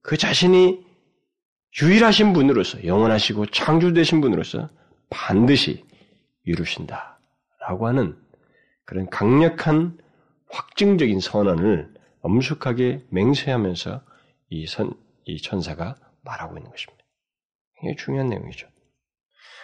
그 0.00 0.16
자신이 0.16 0.83
유일하신 1.82 2.32
분으로서 2.32 2.84
영원하시고 2.84 3.46
창조되신 3.46 4.20
분으로서 4.20 4.68
반드시 5.10 5.84
이루신다. 6.44 7.18
라고 7.60 7.86
하는 7.86 8.16
그런 8.84 9.08
강력한 9.08 9.98
확증적인 10.50 11.20
선언을 11.20 11.92
엄숙하게 12.20 13.04
맹세하면서 13.10 14.02
이 14.50 14.66
선, 14.66 14.92
이 15.24 15.40
천사가 15.40 15.96
말하고 16.22 16.56
있는 16.58 16.70
것입니다. 16.70 17.02
이게 17.82 17.96
중요한 17.96 18.28
내용이죠. 18.28 18.68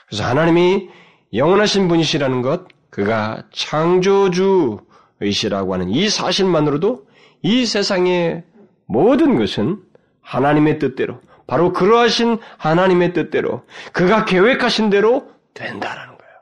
그래서 0.08 0.24
하나님이 0.24 0.88
영원하신 1.32 1.86
분이시라는 1.88 2.42
것, 2.42 2.66
그가 2.90 3.44
창조주이시라고 3.52 4.82
하는 5.74 5.90
이 5.90 6.08
사실만으로도 6.08 7.06
이 7.42 7.64
세상의 7.66 8.44
모든 8.86 9.38
것은 9.38 9.82
하나님의 10.20 10.80
뜻대로 10.80 11.20
바로 11.50 11.72
그러하신 11.72 12.38
하나님의 12.58 13.12
뜻대로 13.12 13.66
그가 13.92 14.24
계획하신 14.24 14.88
대로 14.88 15.32
된다라는 15.52 16.16
거예요. 16.16 16.32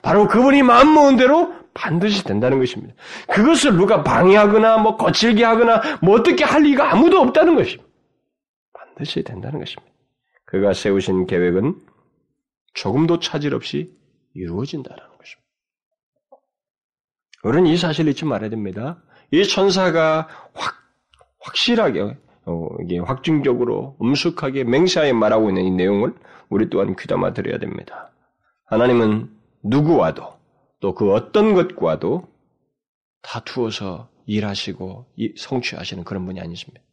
바로 0.00 0.26
그분이 0.26 0.62
마음 0.62 0.94
먹은 0.94 1.18
대로 1.18 1.54
반드시 1.74 2.24
된다는 2.24 2.58
것입니다. 2.58 2.94
그것을 3.28 3.76
누가 3.76 4.02
방해하거나 4.02 4.78
뭐 4.78 4.96
거칠게 4.96 5.44
하거나 5.44 5.82
뭐 6.00 6.18
어떻게 6.18 6.44
할 6.44 6.62
리가 6.62 6.92
아무도 6.92 7.20
없다는 7.20 7.56
것입니다. 7.56 7.84
반드시 8.72 9.22
된다는 9.22 9.58
것입니다. 9.58 9.92
그가 10.46 10.72
세우신 10.72 11.26
계획은 11.26 11.74
조금도 12.72 13.20
차질 13.20 13.54
없이 13.54 13.94
이루어진다는 14.32 14.96
것입니다. 14.96 15.46
우리는 17.42 17.66
이 17.66 17.76
사실을 17.76 18.12
잊지 18.12 18.24
말아야 18.24 18.48
됩니다. 18.48 18.96
이 19.30 19.46
천사가 19.46 20.26
확, 20.54 20.74
확실하게 21.40 22.16
어, 22.46 22.68
이게 22.82 22.98
확증적으로 22.98 23.96
엄숙하게 23.98 24.64
맹세하에 24.64 25.12
말하고 25.12 25.50
있는 25.50 25.64
이 25.64 25.70
내용을 25.70 26.14
우리 26.48 26.70
또한 26.70 26.94
귀담아 26.96 27.32
들어야 27.32 27.58
됩니다. 27.58 28.12
하나님은 28.66 29.30
누구와도 29.62 30.36
또 30.80 30.94
그 30.94 31.12
어떤 31.12 31.54
것과도 31.54 32.28
다투어서 33.22 34.08
일하시고 34.26 35.06
성취하시는 35.36 36.04
그런 36.04 36.26
분이 36.26 36.40
아니십니다. 36.40 36.84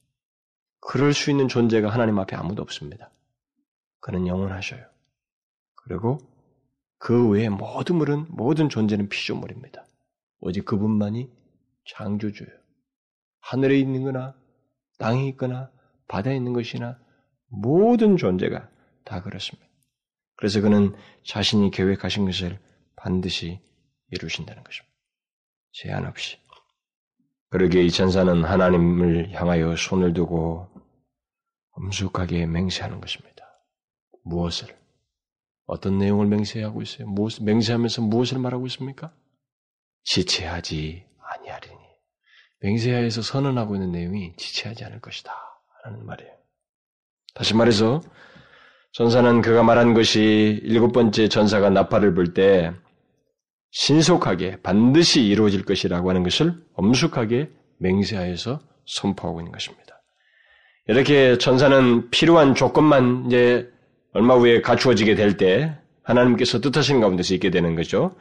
그럴 0.79 1.13
수 1.13 1.29
있는 1.29 1.47
존재가 1.47 1.89
하나님 1.89 2.17
앞에 2.19 2.35
아무도 2.35 2.61
없습니다. 2.61 3.11
그는 3.99 4.27
영원하셔요. 4.27 4.83
그리고 5.75 6.17
그 6.97 7.29
외의 7.29 7.49
모든 7.49 7.97
물은 7.97 8.25
모든 8.29 8.69
존재는 8.69 9.09
피조물입니다. 9.09 9.85
오직 10.39 10.65
그분만이 10.65 11.29
창조주예요. 11.85 12.51
하늘에 13.41 13.77
있는 13.77 14.03
거나 14.03 14.35
땅에 14.97 15.27
있거나 15.29 15.71
바다에 16.07 16.35
있는 16.35 16.53
것이나 16.53 16.99
모든 17.47 18.17
존재가 18.17 18.69
다 19.03 19.21
그렇습니다. 19.21 19.67
그래서 20.35 20.61
그는 20.61 20.95
자신이 21.25 21.71
계획하신 21.71 22.25
것을 22.25 22.59
반드시 22.95 23.61
이루신다는 24.11 24.63
것입니다. 24.63 24.93
제한 25.71 26.05
없이. 26.05 26.37
그러기에 27.49 27.83
이 27.83 27.91
천사는 27.91 28.43
하나님을 28.43 29.31
향하여 29.33 29.75
손을 29.75 30.13
두고 30.13 30.69
엄숙하게 31.71 32.45
맹세하는 32.47 32.99
것입니다. 32.99 33.45
무엇을? 34.23 34.75
어떤 35.65 35.97
내용을 35.97 36.27
맹세하고 36.27 36.81
있어요? 36.81 37.07
무엇, 37.07 37.41
맹세하면서 37.41 38.01
무엇을 38.03 38.39
말하고 38.39 38.65
있습니까? 38.67 39.13
지체하지 40.03 41.05
아니하리니. 41.19 41.82
맹세하에서 42.63 43.21
선언하고 43.21 43.75
있는 43.75 43.91
내용이 43.91 44.33
지체하지 44.37 44.85
않을 44.85 44.99
것이다. 45.01 45.33
라는 45.85 46.05
말이에요. 46.05 46.31
다시 47.35 47.55
말해서 47.55 48.01
전사는 48.93 49.41
그가 49.41 49.63
말한 49.63 49.93
것이 49.93 50.59
일곱 50.63 50.91
번째 50.93 51.27
전사가 51.27 51.69
나팔을 51.69 52.13
불 52.13 52.33
때 52.33 52.71
신속하게 53.71 54.61
반드시 54.61 55.23
이루어질 55.23 55.65
것이라고 55.65 56.09
하는 56.09 56.23
것을 56.23 56.53
엄숙하게 56.75 57.49
맹세하여서 57.79 58.59
선포하고 58.85 59.41
있는 59.41 59.51
것입니다. 59.51 60.01
이렇게 60.87 61.37
전사는 61.37 62.11
필요한 62.11 62.53
조건만 62.55 63.25
이제 63.25 63.67
얼마 64.13 64.35
후에 64.35 64.61
갖추어지게 64.61 65.15
될 65.15 65.37
때 65.37 65.75
하나님께서 66.03 66.61
뜻하신 66.61 66.99
가운데서 66.99 67.33
있게 67.33 67.49
되는 67.49 67.75
거죠. 67.75 68.15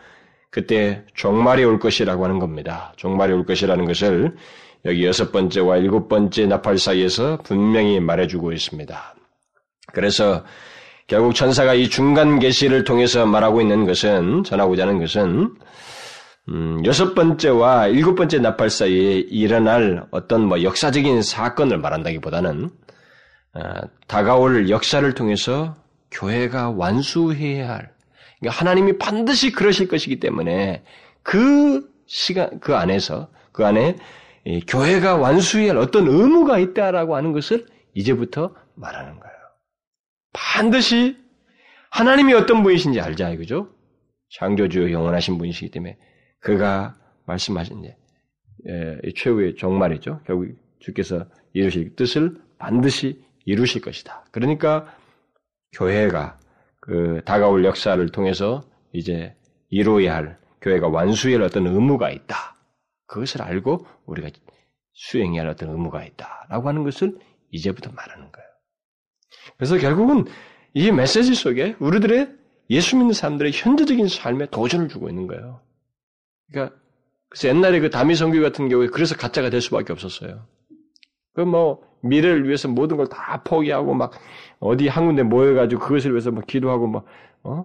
그때 0.52 1.02
종말이 1.14 1.64
올 1.64 1.80
것이라고 1.80 2.24
하는 2.24 2.38
겁니다. 2.38 2.92
종말이 2.96 3.32
올 3.32 3.46
것이라는 3.46 3.86
것을 3.86 4.36
여기 4.84 5.06
여섯 5.06 5.32
번째와 5.32 5.78
일곱 5.78 6.08
번째 6.08 6.46
나팔 6.46 6.76
사이에서 6.76 7.38
분명히 7.42 8.00
말해주고 8.00 8.52
있습니다. 8.52 9.14
그래서 9.94 10.44
결국 11.06 11.34
천사가 11.34 11.72
이 11.72 11.88
중간 11.88 12.38
계시를 12.38 12.84
통해서 12.84 13.24
말하고 13.24 13.62
있는 13.62 13.86
것은 13.86 14.44
전하고자 14.44 14.82
하는 14.82 14.98
것은 14.98 15.54
음, 16.50 16.82
여섯 16.84 17.14
번째와 17.14 17.86
일곱 17.86 18.16
번째 18.16 18.38
나팔 18.38 18.68
사이에 18.68 19.20
일어날 19.30 20.04
어떤 20.10 20.44
뭐 20.44 20.62
역사적인 20.62 21.22
사건을 21.22 21.78
말한다기보다는 21.78 22.68
어, 23.54 23.60
다가올 24.06 24.68
역사를 24.68 25.14
통해서 25.14 25.76
교회가 26.10 26.70
완수해야 26.70 27.70
할 27.70 27.92
그러니까 28.42 28.60
하나님이 28.60 28.98
반드시 28.98 29.52
그러실 29.52 29.86
것이기 29.86 30.18
때문에 30.18 30.82
그 31.22 31.88
시간 32.06 32.58
그 32.58 32.74
안에서 32.74 33.30
그 33.52 33.64
안에 33.64 33.96
교회가 34.66 35.16
완수해야 35.16 35.70
할 35.70 35.76
어떤 35.78 36.08
의무가 36.08 36.58
있다라고 36.58 37.14
하는 37.14 37.32
것을 37.32 37.66
이제부터 37.94 38.54
말하는 38.74 39.20
거예요. 39.20 39.32
반드시 40.32 41.16
하나님이 41.90 42.34
어떤 42.34 42.64
분이신지 42.64 43.00
알자 43.00 43.30
이거죠. 43.30 43.72
창조주 44.30 44.90
영원하신 44.90 45.38
분이시기 45.38 45.70
때문에 45.70 45.96
그가 46.40 46.96
말씀하신 47.26 47.84
예, 48.66 49.12
최후의 49.14 49.54
종말이죠. 49.54 50.20
결국 50.26 50.48
주께서 50.80 51.26
이루실 51.52 51.94
뜻을 51.94 52.36
반드시 52.58 53.22
이루실 53.44 53.82
것이다. 53.82 54.24
그러니까 54.32 54.92
교회가 55.72 56.38
그 56.82 57.22
다가올 57.24 57.64
역사를 57.64 58.06
통해서 58.10 58.64
이제 58.92 59.34
이루어야 59.70 60.16
할 60.16 60.38
교회가 60.60 60.88
완수해야 60.88 61.38
할 61.38 61.44
어떤 61.44 61.66
의무가 61.66 62.10
있다. 62.10 62.56
그것을 63.06 63.40
알고 63.42 63.86
우리가 64.04 64.30
수행해야 64.92 65.42
할 65.42 65.50
어떤 65.50 65.70
의무가 65.70 66.04
있다라고 66.04 66.68
하는 66.68 66.82
것을 66.82 67.18
이제부터 67.52 67.92
말하는 67.92 68.32
거예요. 68.32 68.48
그래서 69.56 69.78
결국은 69.78 70.24
이 70.74 70.90
메시지 70.90 71.34
속에 71.34 71.76
우리들의 71.78 72.28
예수 72.70 72.96
믿는 72.96 73.12
사람들의 73.12 73.52
현재적인 73.54 74.08
삶에 74.08 74.46
도전을 74.46 74.88
주고 74.88 75.08
있는 75.08 75.28
거예요. 75.28 75.60
그러니까 76.50 76.76
옛날에 77.44 77.78
그 77.78 77.90
다미 77.90 78.16
성교 78.16 78.42
같은 78.42 78.68
경우에 78.68 78.88
그래서 78.88 79.16
가짜가 79.16 79.50
될 79.50 79.60
수밖에 79.60 79.92
없었어요. 79.92 80.48
그 81.34 81.42
뭐 81.42 81.91
미래를 82.02 82.46
위해서 82.46 82.68
모든 82.68 82.96
걸 82.96 83.06
다 83.06 83.42
포기하고 83.44 83.94
막 83.94 84.12
어디 84.60 84.88
한 84.88 85.06
군데 85.06 85.22
모여가지고 85.22 85.80
그것을 85.80 86.12
위해서 86.12 86.30
막 86.30 86.46
기도하고 86.46 86.86
막 86.86 87.04
어? 87.44 87.64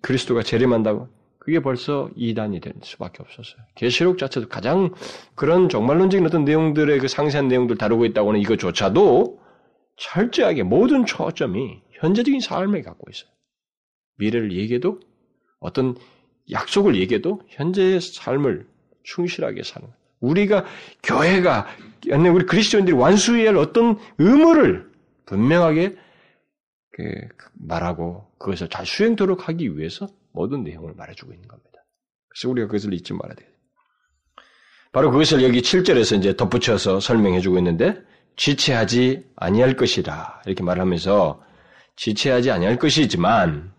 그리스도가 0.00 0.42
재림한다고 0.42 1.08
그게 1.38 1.60
벌써 1.60 2.10
이단이 2.16 2.60
될 2.60 2.74
수밖에 2.82 3.22
없었어요. 3.22 3.62
계시록 3.74 4.18
자체도 4.18 4.48
가장 4.48 4.92
그런 5.34 5.68
정말론적인 5.68 6.24
어떤 6.26 6.44
내용들의 6.44 6.98
그 7.00 7.08
상세한 7.08 7.48
내용들 7.48 7.76
다루고 7.76 8.04
있다고는 8.06 8.40
이것조차도 8.40 9.40
철저하게 9.96 10.62
모든 10.62 11.06
초점이 11.06 11.82
현재적인 11.92 12.40
삶을 12.40 12.82
갖고 12.82 13.10
있어요. 13.10 13.30
미래를 14.18 14.52
얘기해도 14.52 15.00
어떤 15.60 15.96
약속을 16.50 16.96
얘기해도 16.96 17.40
현재의 17.48 18.00
삶을 18.00 18.66
충실하게 19.02 19.62
사는 19.62 19.88
우리가 20.20 20.64
교회가 21.02 21.66
우리 22.08 22.46
그리스도인들이 22.46 22.96
완수해야 22.96 23.50
할 23.50 23.56
어떤 23.56 23.98
의무를 24.18 24.90
분명하게 25.26 25.96
그 26.92 27.04
말하고 27.54 28.26
그것을 28.38 28.68
잘 28.68 28.86
수행토록 28.86 29.48
하기 29.48 29.76
위해서 29.76 30.08
모든 30.32 30.62
내용을 30.64 30.94
말해주고 30.94 31.32
있는 31.32 31.48
겁니다. 31.48 31.70
그래서 32.28 32.50
우리가 32.50 32.66
그것을 32.68 32.94
잊지 32.94 33.12
말아야 33.14 33.34
돼요. 33.34 33.48
바로 34.92 35.10
그것을 35.10 35.42
여기 35.42 35.60
7절에서 35.60 36.18
이제 36.18 36.36
덧붙여서 36.36 37.00
설명해주고 37.00 37.58
있는데 37.58 38.00
지체하지 38.36 39.30
아니할 39.36 39.76
것이라 39.76 40.42
이렇게 40.46 40.64
말하면서 40.64 41.42
지체하지 41.96 42.50
아니할 42.50 42.76
것이지만 42.76 43.72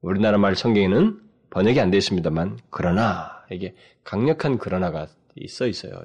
우리나라 0.00 0.38
말 0.38 0.56
성경에는 0.56 1.20
번역이 1.50 1.80
안 1.80 1.90
되어 1.90 1.98
있습니다만 1.98 2.58
그러나 2.70 3.44
이게 3.50 3.74
강력한 4.02 4.58
그러나가 4.58 5.06
있어 5.36 5.66
있어요. 5.66 6.02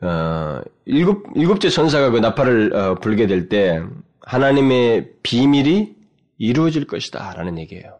어, 0.00 0.60
일곱 0.84 1.26
일곱째 1.36 1.68
천사가 1.68 2.10
그 2.10 2.18
나팔을 2.18 2.74
어, 2.74 2.94
불게 2.96 3.26
될 3.26 3.48
때 3.48 3.82
하나님의 4.20 5.12
비밀이 5.22 5.94
이루어질 6.38 6.86
것이다라는 6.86 7.58
얘기예요. 7.58 7.98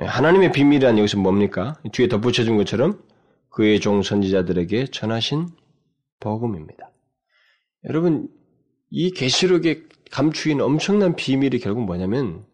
예, 0.00 0.04
하나님의 0.04 0.52
비밀이란 0.52 0.98
여기서 0.98 1.18
뭡니까? 1.18 1.78
뒤에 1.92 2.08
덧붙여준 2.08 2.56
것처럼 2.56 3.02
그의 3.50 3.80
종 3.80 4.02
선지자들에게 4.02 4.86
전하신 4.86 5.48
복음입니다. 6.20 6.90
여러분 7.84 8.28
이 8.90 9.10
계시록에 9.10 9.84
감추인 10.10 10.60
엄청난 10.60 11.14
비밀이 11.14 11.58
결국 11.58 11.84
뭐냐면 11.84 12.44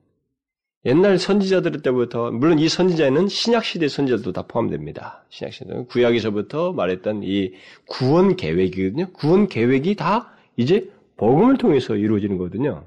옛날 0.87 1.19
선지자들 1.19 1.81
때부터 1.83 2.31
물론 2.31 2.59
이 2.59 2.69
선지자에는 2.69 3.29
신약 3.29 3.65
시대 3.65 3.89
선지자도 3.89 4.33
다 4.33 4.43
포함됩니다. 4.47 5.25
신약 5.31 5.53
시대 5.53 5.75
구약에서부터 5.89 6.73
말했던 6.73 7.23
이 7.25 7.53
구원 7.87 8.37
계획이거든요. 8.37 9.11
구원 9.13 9.49
계획이 9.49 9.95
다 9.95 10.35
이제 10.57 10.91
복음을 11.17 11.57
통해서 11.57 11.97
이루어지는 11.97 12.37
거거든요. 12.37 12.87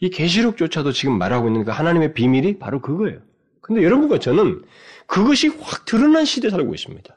이 0.00 0.10
계시록조차도 0.10 0.92
지금 0.92 1.16
말하고 1.16 1.46
있는 1.48 1.64
그 1.64 1.70
하나님의 1.70 2.12
비밀이 2.12 2.58
바로 2.58 2.80
그거예요. 2.80 3.20
근데 3.60 3.82
여러분과 3.84 4.18
저는 4.18 4.62
그것이 5.06 5.48
확 5.48 5.84
드러난 5.84 6.24
시대에 6.24 6.50
살고 6.50 6.74
있습니다. 6.74 7.16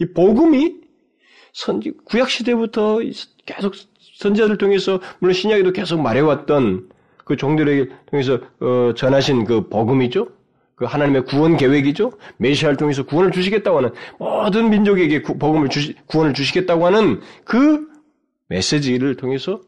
이 0.00 0.06
복음이 0.12 0.76
선지 1.52 1.92
구약 2.04 2.30
시대부터 2.30 3.00
계속 3.46 3.74
선지자들 4.16 4.58
통해서 4.58 5.00
물론 5.18 5.32
신약에도 5.32 5.72
계속 5.72 6.00
말해왔던 6.00 6.89
그 7.30 7.36
종들에게 7.36 7.88
통해서 8.06 8.40
어, 8.58 8.92
전하신 8.96 9.44
그 9.44 9.68
복음이죠. 9.68 10.26
그 10.74 10.84
하나님의 10.84 11.26
구원 11.26 11.56
계획이죠. 11.56 12.10
메시아를 12.38 12.76
통해서 12.76 13.04
구원을 13.04 13.30
주시겠다고 13.30 13.76
하는 13.76 13.90
모든 14.18 14.68
민족에게 14.68 15.22
구, 15.22 15.38
복음을 15.38 15.68
주시, 15.68 15.94
구원을 16.06 16.34
주시겠다고 16.34 16.86
하는 16.86 17.20
그 17.44 17.86
메시지를 18.48 19.14
통해서 19.14 19.60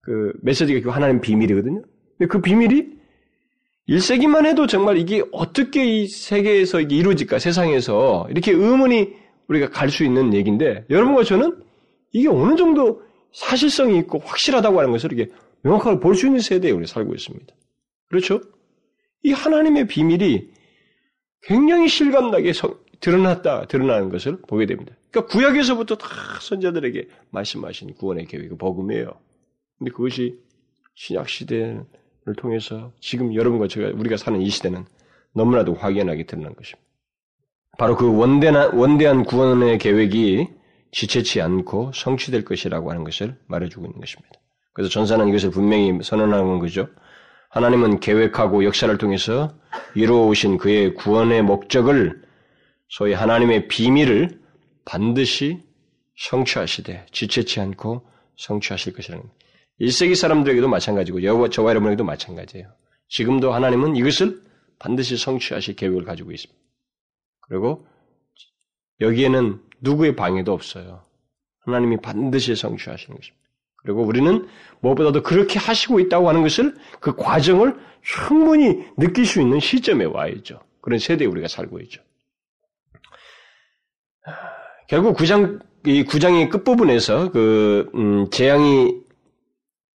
그 0.00 0.32
메시지가 0.40 0.80
그 0.80 0.88
하나님 0.88 1.20
비밀이거든요. 1.20 1.82
근데 2.16 2.28
그 2.28 2.40
비밀이 2.40 2.86
1세기만 3.90 4.46
해도 4.46 4.66
정말 4.66 4.96
이게 4.96 5.22
어떻게 5.32 5.84
이 5.84 6.08
세계에서 6.08 6.80
이게 6.80 6.96
이루어질까 6.96 7.38
세상에서 7.38 8.26
이렇게 8.30 8.52
의문이 8.52 9.10
우리가 9.48 9.68
갈 9.68 9.90
수 9.90 10.02
있는 10.02 10.32
얘기인데 10.32 10.86
여러분과 10.88 11.24
저는 11.24 11.58
이게 12.12 12.28
어느 12.28 12.56
정도 12.56 13.02
사실성이 13.32 13.98
있고 13.98 14.18
확실하다고 14.24 14.78
하는 14.78 14.92
것을 14.92 15.12
이렇게 15.12 15.30
명확하게 15.62 16.00
볼 16.00 16.14
수 16.14 16.26
있는 16.26 16.40
세대에 16.40 16.70
우리 16.70 16.86
살고 16.86 17.14
있습니다. 17.14 17.54
그렇죠? 18.08 18.40
이 19.22 19.32
하나님의 19.32 19.86
비밀이 19.86 20.48
굉장히 21.42 21.88
실감나게 21.88 22.52
드러났다, 23.00 23.66
드러나는 23.66 24.10
것을 24.10 24.40
보게 24.42 24.66
됩니다. 24.66 24.94
그러니까 25.10 25.32
구약에서부터 25.32 25.96
다 25.96 26.08
선자들에게 26.40 27.08
말씀하신 27.30 27.94
구원의 27.94 28.26
계획이 28.26 28.56
복음이에요. 28.56 29.12
근데 29.78 29.90
그것이 29.92 30.38
신약 30.94 31.28
시대를 31.28 31.86
통해서 32.36 32.92
지금 33.00 33.34
여러분과 33.34 33.68
제가 33.68 33.88
우리가 33.98 34.16
사는 34.16 34.40
이 34.40 34.50
시대는 34.50 34.84
너무나도 35.34 35.74
확연하게 35.74 36.24
드러난 36.26 36.54
것입니다. 36.54 36.86
바로 37.78 37.96
그 37.96 38.14
원대한, 38.14 38.74
원대한 38.74 39.24
구원의 39.24 39.78
계획이 39.78 40.48
지체치 40.92 41.40
않고 41.40 41.92
성취될 41.94 42.44
것이라고 42.44 42.90
하는 42.90 43.04
것을 43.04 43.38
말해주고 43.46 43.86
있는 43.86 44.00
것입니다. 44.00 44.38
그래서 44.80 44.94
전사는 44.94 45.28
이것을 45.28 45.50
분명히 45.50 46.02
선언하는 46.02 46.58
거죠. 46.58 46.88
하나님은 47.50 48.00
계획하고 48.00 48.64
역사를 48.64 48.96
통해서 48.96 49.52
이루어 49.94 50.26
오신 50.26 50.56
그의 50.56 50.94
구원의 50.94 51.42
목적을 51.42 52.22
소위 52.88 53.12
하나님의 53.12 53.68
비밀을 53.68 54.40
반드시 54.86 55.62
성취하시되 56.16 57.04
지체치 57.12 57.60
않고 57.60 58.08
성취하실 58.38 58.94
것이라는 58.94 59.22
1세기 59.82 60.14
사람들에게도 60.14 60.66
마찬가지고 60.66 61.24
여와 61.24 61.50
저와 61.50 61.70
여러분에게도 61.70 62.02
마찬가지예요. 62.02 62.72
지금도 63.08 63.52
하나님은 63.52 63.96
이것을 63.96 64.40
반드시 64.78 65.18
성취하실 65.18 65.76
계획을 65.76 66.04
가지고 66.04 66.32
있습니다. 66.32 66.58
그리고 67.42 67.86
여기에는 69.02 69.60
누구의 69.82 70.16
방해도 70.16 70.54
없어요. 70.54 71.04
하나님이 71.66 71.98
반드시 71.98 72.56
성취하시는 72.56 73.14
것입니다. 73.14 73.39
그리고 73.82 74.02
우리는 74.02 74.46
무엇보다도 74.80 75.22
그렇게 75.22 75.58
하시고 75.58 76.00
있다고 76.00 76.28
하는 76.28 76.42
것을 76.42 76.74
그 77.00 77.14
과정을 77.14 77.76
충분히 78.02 78.84
느낄 78.96 79.26
수 79.26 79.40
있는 79.40 79.60
시점에 79.60 80.04
와 80.04 80.26
있죠. 80.28 80.60
그런 80.80 80.98
세대에 80.98 81.26
우리가 81.26 81.48
살고 81.48 81.80
있죠. 81.80 82.02
결국 84.88 85.16
구장 85.16 85.60
이 85.86 86.04
구장의 86.04 86.50
끝부분에서 86.50 87.30
그 87.30 87.90
음, 87.94 88.28
재앙이 88.30 89.00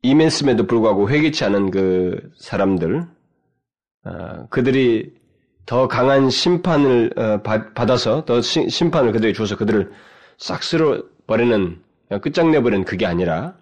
임했음에도 0.02 0.66
불구하고 0.66 1.10
회개치 1.10 1.44
않은 1.46 1.70
그 1.70 2.32
사람들 2.38 3.06
어, 4.06 4.48
그들이 4.50 5.14
더 5.66 5.88
강한 5.88 6.30
심판을 6.30 7.12
어, 7.18 7.42
받 7.42 7.90
아서 7.90 8.24
더 8.26 8.42
시, 8.42 8.70
심판을 8.70 9.12
그들에게 9.12 9.36
줘서 9.36 9.56
그들을 9.56 9.92
싹 10.38 10.64
쓸어 10.64 11.04
버리는 11.28 11.82
끝장내 12.22 12.62
버리는 12.62 12.86
그게 12.86 13.06
아니라 13.06 13.56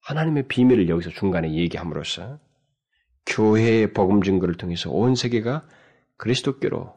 하나님의 0.00 0.48
비밀을 0.48 0.88
여기서 0.88 1.10
중간에 1.10 1.52
얘기함으로써 1.52 2.38
교회의 3.26 3.92
복음 3.92 4.22
증거를 4.22 4.56
통해서 4.56 4.90
온 4.90 5.14
세계가 5.14 5.62
그리스도께로 6.16 6.94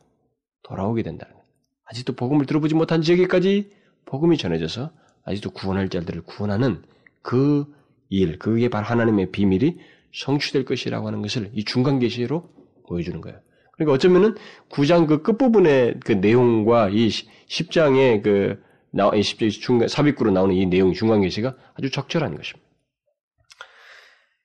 돌아오게 0.64 1.03
된다는 1.03 1.36
것. 1.36 1.43
아직도 1.86 2.14
복음을 2.14 2.45
들어보지 2.45 2.76
못한 2.76 3.01
지역에까지 3.01 3.72
복음이 4.05 4.38
전해져서 4.38 4.91
아직도 5.26 5.51
구원할 5.51 5.89
자들을 5.89 6.24
구원하는 6.24 6.82
그 7.22 7.66
일, 8.09 8.39
그게 8.39 8.70
바로 8.70 8.86
하나님의 8.86 9.32
비밀이 9.32 9.80
성취될 10.14 10.66
것이라고 10.66 11.07
하는 11.07 11.22
것을 11.22 11.51
이 11.53 11.64
중간 11.64 11.99
계시로 11.99 12.49
보여주는 12.88 13.20
거예요. 13.22 13.39
그러니까 13.74 13.93
어쩌면은 13.93 14.36
9장 14.70 15.07
그 15.07 15.22
끝부분의 15.24 15.99
그 16.01 16.11
내용과 16.14 16.89
이 16.89 17.07
10장의 17.07 18.22
그 18.22 18.61
나, 18.96 19.10
10장 19.10 19.50
중간, 19.60 19.88
삽입구로 19.88 20.32
나오는 20.32 20.54
이 20.56 20.68
내용 20.68 20.94
중간 20.94 21.22
계시가 21.22 21.56
아주 21.74 21.89
적절한 21.89 22.36
것입니다. 22.36 22.70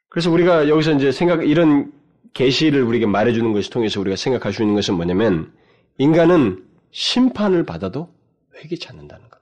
그래서 0.08 0.30
우리가 0.30 0.68
여기서 0.70 0.92
이제 0.94 1.12
생각, 1.12 1.46
이런 1.46 1.92
계시를 2.32 2.82
우리에게 2.82 3.04
말해주는 3.04 3.52
것을 3.52 3.70
통해서 3.70 4.00
우리가 4.00 4.16
생각할 4.16 4.54
수 4.54 4.62
있는 4.62 4.74
것은 4.74 4.94
뭐냐면, 4.94 5.54
인간은 5.98 6.66
심판을 6.92 7.66
받아도 7.66 8.14
회개치 8.56 8.88
않는다는 8.88 9.28
것. 9.28 9.38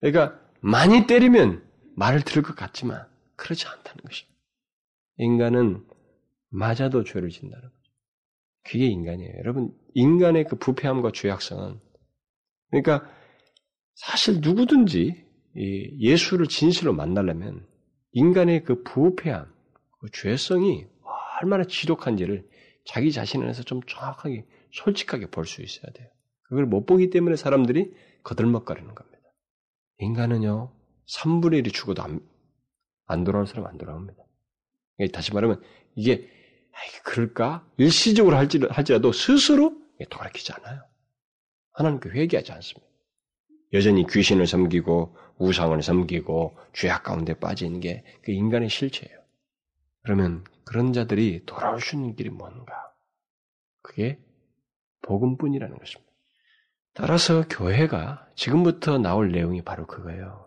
그러니까, 0.00 0.40
많이 0.60 1.06
때리면 1.06 1.62
말을 1.94 2.22
들을 2.22 2.42
것 2.42 2.56
같지만, 2.56 3.06
그렇지 3.36 3.68
않다는 3.68 4.02
것입니다. 4.04 4.36
인간은 5.18 5.84
맞아도 6.50 7.04
죄를 7.04 7.30
진다는 7.30 7.62
거죠. 7.62 7.92
그게 8.64 8.86
인간이에요. 8.86 9.32
여러분, 9.38 9.72
인간의 9.94 10.44
그 10.44 10.56
부패함과 10.56 11.12
죄악성은, 11.12 11.78
그러니까, 12.70 13.08
사실 13.98 14.40
누구든지 14.40 15.26
예수를 15.56 16.46
진실로 16.46 16.92
만나려면 16.92 17.66
인간의 18.12 18.62
그 18.62 18.84
부패함, 18.84 19.52
그 20.00 20.08
죄성이 20.12 20.86
얼마나 21.40 21.64
지독한지를 21.64 22.48
자기 22.84 23.10
자신 23.12 23.42
안에서 23.42 23.64
좀 23.64 23.80
정확하게 23.82 24.46
솔직하게 24.72 25.30
볼 25.30 25.44
수 25.46 25.62
있어야 25.62 25.90
돼요. 25.92 26.08
그걸 26.42 26.64
못 26.66 26.86
보기 26.86 27.10
때문에 27.10 27.34
사람들이 27.36 27.92
거들먹거리는 28.22 28.94
겁니다. 28.94 29.18
인간은요, 29.98 30.72
3분의 31.08 31.64
1이 31.64 31.74
죽어도 31.74 32.02
안, 32.02 32.20
안 33.06 33.24
돌아올 33.24 33.46
사람 33.46 33.66
안 33.66 33.78
돌아옵니다. 33.78 34.22
다시 35.12 35.34
말하면, 35.34 35.60
이게, 35.96 36.28
그럴까? 37.04 37.68
일시적으로 37.78 38.36
할지라도 38.36 39.12
스스로 39.12 39.76
돌아키지 40.08 40.52
않아요. 40.52 40.82
하나님께 41.72 42.10
회개하지 42.10 42.52
않습니다. 42.52 42.87
여전히 43.72 44.06
귀신을 44.06 44.46
섬기고 44.46 45.16
우상을 45.38 45.80
섬기고 45.82 46.56
죄악 46.72 47.04
가운데 47.04 47.34
빠진 47.34 47.80
게 47.80 48.02
그 48.22 48.32
인간의 48.32 48.68
실체예요. 48.68 49.18
그러면 50.02 50.44
그런 50.64 50.92
자들이 50.92 51.42
돌아올 51.46 51.80
수 51.80 51.96
있는 51.96 52.14
길이 52.14 52.30
뭔가? 52.30 52.74
그게 53.82 54.18
복음뿐이라는 55.02 55.78
것입니다. 55.78 56.12
따라서 56.92 57.44
교회가 57.48 58.28
지금부터 58.34 58.98
나올 58.98 59.32
내용이 59.32 59.62
바로 59.62 59.86
그거예요. 59.86 60.46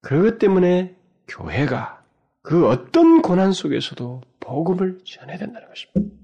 그것 0.00 0.38
때문에 0.38 0.96
교회가 1.28 2.04
그 2.42 2.66
어떤 2.66 3.20
고난 3.22 3.52
속에서도 3.52 4.22
복음을 4.40 4.98
전해야 5.04 5.38
된다는 5.38 5.68
것입니다. 5.68 6.16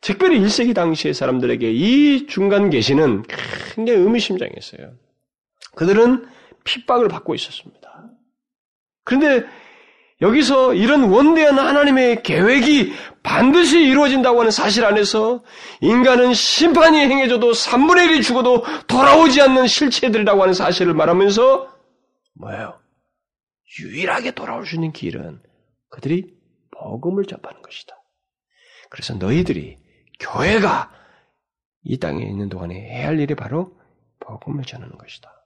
특별히 0.00 0.40
1세기 0.40 0.74
당시의 0.74 1.14
사람들에게 1.14 1.70
이 1.72 2.26
중간 2.26 2.70
계시는 2.70 3.22
굉장히 3.74 4.00
의미심장했어요. 4.00 4.92
그들은 5.74 6.26
핍박을 6.64 7.08
받고 7.08 7.34
있었습니다. 7.34 8.10
그런데 9.04 9.46
여기서 10.20 10.74
이런 10.74 11.10
원대한 11.10 11.58
하나님의 11.58 12.22
계획이 12.22 12.92
반드시 13.24 13.80
이루어진다고 13.80 14.38
하는 14.38 14.52
사실 14.52 14.84
안에서 14.84 15.42
인간은 15.80 16.32
심판이 16.32 17.00
행해져도 17.00 17.50
3분의 17.50 18.08
1이 18.08 18.22
죽어도 18.22 18.62
돌아오지 18.86 19.40
않는 19.40 19.66
실체들이라고 19.66 20.42
하는 20.42 20.54
사실을 20.54 20.94
말하면서 20.94 21.76
뭐예요? 22.34 22.80
유일하게 23.80 24.32
돌아올 24.32 24.64
수 24.64 24.76
있는 24.76 24.92
길은 24.92 25.42
그들이 25.88 26.32
복음을 26.70 27.24
접하는 27.24 27.60
것이다. 27.62 27.96
그래서 28.90 29.14
너희들이 29.14 29.76
교회가 30.20 30.92
이 31.82 31.98
땅에 31.98 32.24
있는 32.24 32.48
동안에 32.48 32.74
해야 32.74 33.08
할 33.08 33.18
일이 33.18 33.34
바로 33.34 33.76
복음을 34.20 34.62
전하는 34.64 34.96
것이다. 34.98 35.41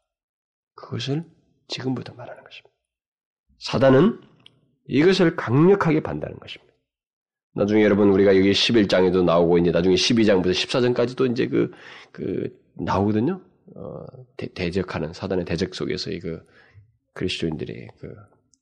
그것을 0.77 1.25
지금부터 1.69 2.15
말하는 2.15 2.45
것입니다. 2.45 2.75
사단은 3.59 4.21
이것을 4.87 5.35
강력하게 5.35 6.01
반다는 6.03 6.39
것입니다. 6.39 6.73
나중에 7.55 7.83
여러분 7.83 8.11
우리가 8.11 8.37
여기 8.37 8.53
11장에도 8.53 9.25
나오고 9.25 9.59
이제 9.59 9.71
나중에 9.71 9.95
12장부터 9.95 10.51
14장까지도 10.51 11.31
이제 11.33 11.49
그, 11.49 11.73
그, 12.13 12.57
나오거든요. 12.75 13.41
어, 13.75 14.05
대, 14.37 14.71
적하는 14.71 15.13
사단의 15.13 15.47
대적 15.47 15.75
속에서 15.75 16.11
이그 16.11 16.47
그리스도인들이 17.15 17.89
그 17.99 18.15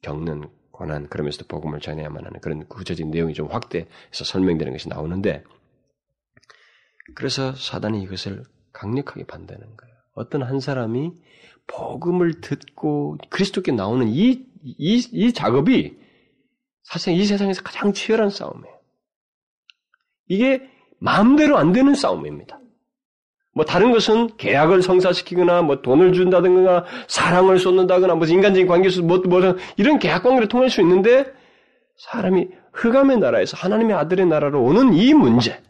겪는 0.03 0.49
고난 0.71 1.09
그러면서도 1.09 1.47
복음을 1.49 1.81
전해야만 1.81 2.25
하는 2.25 2.41
그런 2.41 2.67
구체적인 2.69 3.11
내용이 3.11 3.35
좀 3.35 3.49
확대해서 3.49 4.25
설명되는 4.25 4.73
것이 4.73 4.89
나오는데 4.89 5.45
그래서 7.15 7.53
사단이 7.53 8.03
이것을 8.03 8.45
강력하게 8.73 9.25
반대하는 9.25 9.77
거예요. 9.77 9.95
어떤 10.15 10.43
한 10.43 10.61
사람이 10.61 11.13
복음을 11.67 12.41
듣고 12.41 13.19
그리스도께 13.31 13.73
나오는 13.73 14.09
이, 14.09 14.47
이, 14.63 15.09
이 15.13 15.33
작업이 15.33 15.97
사실 16.83 17.15
이 17.15 17.25
세상에서 17.25 17.63
가장 17.63 17.93
치열한 17.93 18.31
싸움이에요. 18.31 18.75
이게 20.29 20.69
마음대로 20.99 21.57
안 21.57 21.73
되는 21.73 21.95
싸움입니다. 21.95 22.61
뭐 23.55 23.65
다른 23.65 23.93
것은 23.93 24.37
계약을 24.37 24.83
성사시키거나 24.83 25.63
뭐 25.63 25.81
돈을 25.81 26.13
준다든가 26.13 26.85
사랑을 27.09 27.59
쏟는다거나 27.59 28.17
뭐 28.17 28.27
인간적인 28.27 28.67
관계에서 28.67 29.03
뭐, 29.03 29.19
뭐 29.19 29.41
이런 29.77 29.99
계약 29.99 30.25
관계를 30.25 30.49
통할 30.49 30.71
수 30.71 30.81
있는데 30.81 31.33
사람이 31.97 32.49
흑암의 32.73 33.19
나라에서 33.19 33.57
하나님의 33.57 33.95
아들의 33.97 34.27
나라로 34.27 34.63
오는 34.63 34.93
이 34.93 35.15
문제 35.15 35.63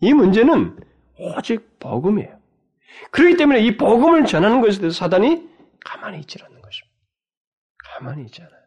이 0.00 0.12
문제는 0.12 0.76
오직 1.18 1.78
복음이에요. 1.78 2.39
그렇기 3.10 3.36
때문에 3.36 3.60
이 3.60 3.76
복음을 3.76 4.24
전하는 4.26 4.60
것에 4.60 4.80
대해서 4.80 4.96
사단이 4.96 5.48
가만히 5.84 6.20
있지 6.20 6.38
않는 6.42 6.60
것입니다. 6.60 6.96
가만히 7.78 8.24
있지 8.24 8.42
않아요. 8.42 8.60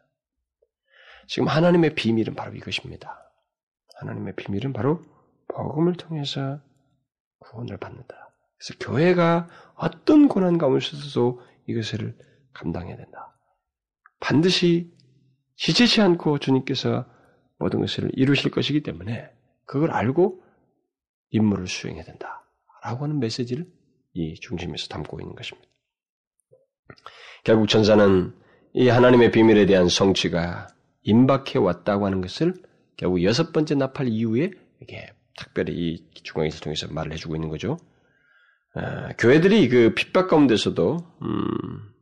지금 1.26 1.48
하나님의 1.48 1.94
비밀은 1.94 2.34
바로 2.34 2.54
이것입니다. 2.54 3.18
하나님의 4.00 4.34
비밀은 4.36 4.72
바로 4.72 5.02
복음을 5.48 5.94
통해서 5.94 6.60
구원을 7.38 7.76
받는다. 7.78 8.34
그래서 8.58 8.78
교회가 8.80 9.48
어떤 9.74 10.28
고난 10.28 10.58
가운데서도 10.58 11.40
이것을 11.66 12.16
감당해야 12.52 12.96
된다. 12.96 13.36
반드시 14.20 14.92
지체치 15.56 16.00
않고 16.00 16.38
주님께서 16.38 17.06
모든 17.58 17.80
것을 17.80 18.10
이루실 18.14 18.50
것이기 18.50 18.82
때문에 18.82 19.30
그걸 19.64 19.90
알고 19.90 20.42
임무를 21.30 21.66
수행해야 21.66 22.04
된다. 22.04 22.44
라고 22.82 23.04
하는 23.04 23.18
메시지를 23.20 23.66
이 24.14 24.34
중심에서 24.34 24.88
담고 24.88 25.20
있는 25.20 25.34
것입니다. 25.34 25.68
결국 27.44 27.68
천사는 27.68 28.32
이 28.72 28.88
하나님의 28.88 29.30
비밀에 29.30 29.66
대한 29.66 29.88
성취가 29.88 30.68
임박해 31.02 31.58
왔다고 31.58 32.06
하는 32.06 32.20
것을 32.20 32.54
결국 32.96 33.22
여섯 33.22 33.52
번째 33.52 33.74
나팔 33.74 34.08
이후에 34.08 34.50
이렇게 34.80 35.12
특별히 35.36 35.72
이 35.74 36.10
중앙에서 36.22 36.60
통해서 36.60 36.88
말을 36.88 37.12
해주고 37.12 37.34
있는 37.34 37.48
거죠. 37.48 37.76
아, 38.74 39.12
교회들이 39.18 39.68
그 39.68 39.94
핍박 39.94 40.28
가운데서도 40.28 40.98
음, 41.22 41.94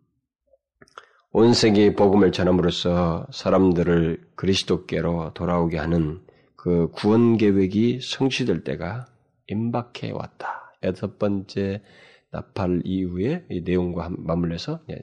온 1.32 1.54
세계에 1.54 1.94
복음을 1.94 2.30
전함으로써 2.30 3.26
사람들을 3.32 4.32
그리스도께로 4.36 5.32
돌아오게 5.34 5.78
하는 5.78 6.20
그 6.56 6.90
구원 6.92 7.36
계획이 7.36 8.00
성취될 8.02 8.64
때가 8.64 9.06
임박해 9.48 10.12
왔다. 10.12 10.61
여섯 10.82 11.18
번째 11.18 11.82
나팔 12.30 12.82
이후에 12.84 13.46
이 13.50 13.60
내용과 13.60 14.10
맞물려서 14.10 14.84
예, 14.90 15.02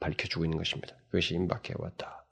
밝혀주고 0.00 0.44
있는 0.44 0.58
것입니다. 0.58 0.96
그것이 1.06 1.34
임박해 1.34 1.74
왔다. 1.76 2.26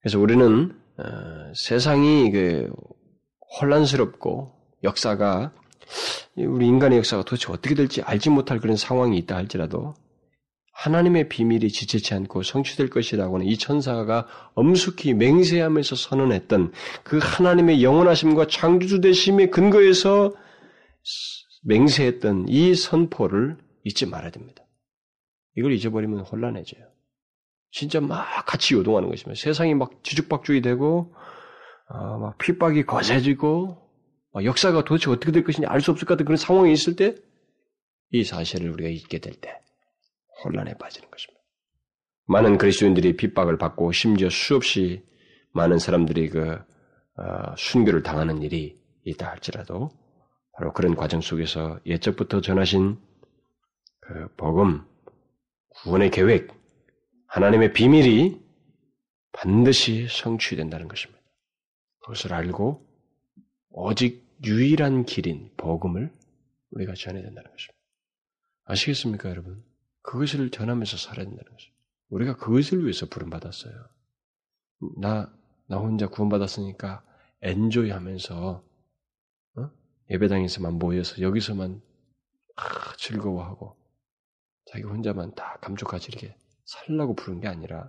그래서 0.00 0.18
우리는 0.18 0.74
어, 0.96 1.52
세상이 1.54 2.30
그 2.30 2.72
혼란스럽고 3.60 4.54
역사가 4.82 5.52
우리 6.36 6.66
인간의 6.66 6.98
역사가 6.98 7.24
도대체 7.24 7.52
어떻게 7.52 7.74
될지 7.74 8.00
알지 8.00 8.30
못할 8.30 8.60
그런 8.60 8.76
상황이 8.76 9.18
있다 9.18 9.36
할지라도 9.36 9.94
하나님의 10.80 11.28
비밀이 11.28 11.68
지체치 11.68 12.14
않고 12.14 12.42
성취될 12.42 12.88
것이라고는 12.88 13.46
이 13.46 13.58
천사가 13.58 14.26
엄숙히 14.54 15.14
맹세하면서 15.14 15.96
선언했던 15.96 16.72
그 17.04 17.18
하나님의 17.22 17.82
영원하심과 17.82 18.46
창조주 18.46 19.00
되심의 19.00 19.50
근거에서 19.50 20.34
맹세했던 21.64 22.46
이 22.48 22.74
선포를 22.74 23.58
잊지 23.84 24.06
말아야 24.06 24.30
됩니다. 24.30 24.64
이걸 25.56 25.72
잊어버리면 25.72 26.20
혼란해져요. 26.20 26.82
진짜 27.70 28.00
막 28.00 28.24
같이 28.46 28.74
요동하는 28.74 29.10
것입니다. 29.10 29.38
세상이 29.40 29.74
막 29.74 30.02
뒤죽박죽이 30.02 30.62
되고 30.62 31.14
어, 31.88 32.18
막 32.18 32.38
핍박이 32.38 32.84
거세지고 32.84 33.76
역사가 34.42 34.84
도대체 34.84 35.10
어떻게 35.10 35.32
될 35.32 35.44
것인지 35.44 35.66
알 35.66 35.80
수 35.80 35.90
없을 35.90 36.06
것 36.06 36.14
같은 36.14 36.24
그런 36.24 36.36
상황이 36.36 36.72
있을 36.72 36.96
때 36.96 37.14
이 38.12 38.24
사실을 38.24 38.70
우리가 38.70 38.88
잊게 38.88 39.18
될 39.18 39.34
때 39.34 39.60
혼란에 40.44 40.74
빠지는 40.74 41.10
것입니다. 41.10 41.40
많은 42.26 42.58
그리스도인들이 42.58 43.16
핍박을 43.16 43.58
받고 43.58 43.92
심지어 43.92 44.30
수없이 44.30 45.04
많은 45.52 45.78
사람들이 45.78 46.28
그 46.30 46.58
어, 47.16 47.54
순교를 47.56 48.02
당하는 48.02 48.42
일이 48.42 48.80
있다 49.04 49.28
할지라도 49.28 49.90
바로 50.52 50.72
그런 50.72 50.94
과정 50.94 51.20
속에서 51.20 51.80
예적부터 51.86 52.40
전하신 52.40 52.98
그 54.00 54.28
복음, 54.36 54.84
구원의 55.70 56.10
계획, 56.10 56.52
하나님의 57.26 57.72
비밀이 57.72 58.40
반드시 59.32 60.06
성취된다는 60.08 60.88
것입니다. 60.88 61.20
그것을 62.00 62.32
알고 62.32 62.86
오직 63.70 64.26
유일한 64.44 65.04
길인 65.04 65.50
복음을 65.56 66.12
우리가 66.70 66.94
전해야 66.94 67.22
된다는 67.22 67.50
것입니다. 67.50 67.78
아시겠습니까, 68.64 69.30
여러분? 69.30 69.62
그것을 70.10 70.50
전하면서 70.50 70.96
살아야 70.96 71.24
된다는 71.24 71.52
것입니다. 71.52 71.78
우리가 72.08 72.36
그것을 72.36 72.82
위해서 72.82 73.06
부름받았어요. 73.06 73.72
나, 74.98 75.32
나 75.68 75.76
혼자 75.76 76.08
구원받았으니까 76.08 77.04
엔조이 77.42 77.90
하면서, 77.90 78.64
어? 79.56 79.70
예배당에서만 80.10 80.74
모여서 80.74 81.22
여기서만 81.22 81.80
아, 82.56 82.96
즐거워하고, 82.96 83.76
자기 84.66 84.82
혼자만 84.82 85.36
다 85.36 85.58
감쪽같이 85.60 86.08
이렇게 86.08 86.36
살라고 86.64 87.14
부른 87.14 87.40
게 87.40 87.46
아니라, 87.46 87.88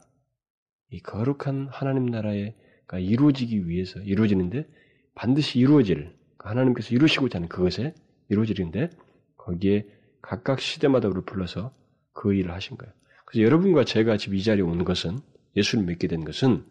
이 0.91 1.01
거룩한 1.01 1.69
하나님 1.71 2.05
나라가 2.05 2.99
이루어지기 2.99 3.67
위해서 3.67 3.99
이루어지는데 3.99 4.67
반드시 5.15 5.57
이루어질 5.57 6.15
하나님께서 6.37 6.93
이루시고자 6.93 7.37
하는 7.37 7.49
그것에 7.49 7.95
이루어지는데 8.29 8.91
거기에 9.37 9.87
각각 10.21 10.59
시대마다 10.59 11.07
우리를 11.07 11.25
불러서 11.25 11.80
그 12.13 12.33
일을 12.33 12.51
하신 12.53 12.77
거예요. 12.77 12.93
그래서 13.25 13.45
여러분과 13.45 13.85
제가 13.85 14.17
지금 14.17 14.35
이 14.35 14.43
자리에 14.43 14.63
온 14.63 14.83
것은 14.83 15.19
예수를 15.55 15.85
믿게 15.85 16.07
된 16.07 16.23
것은 16.23 16.65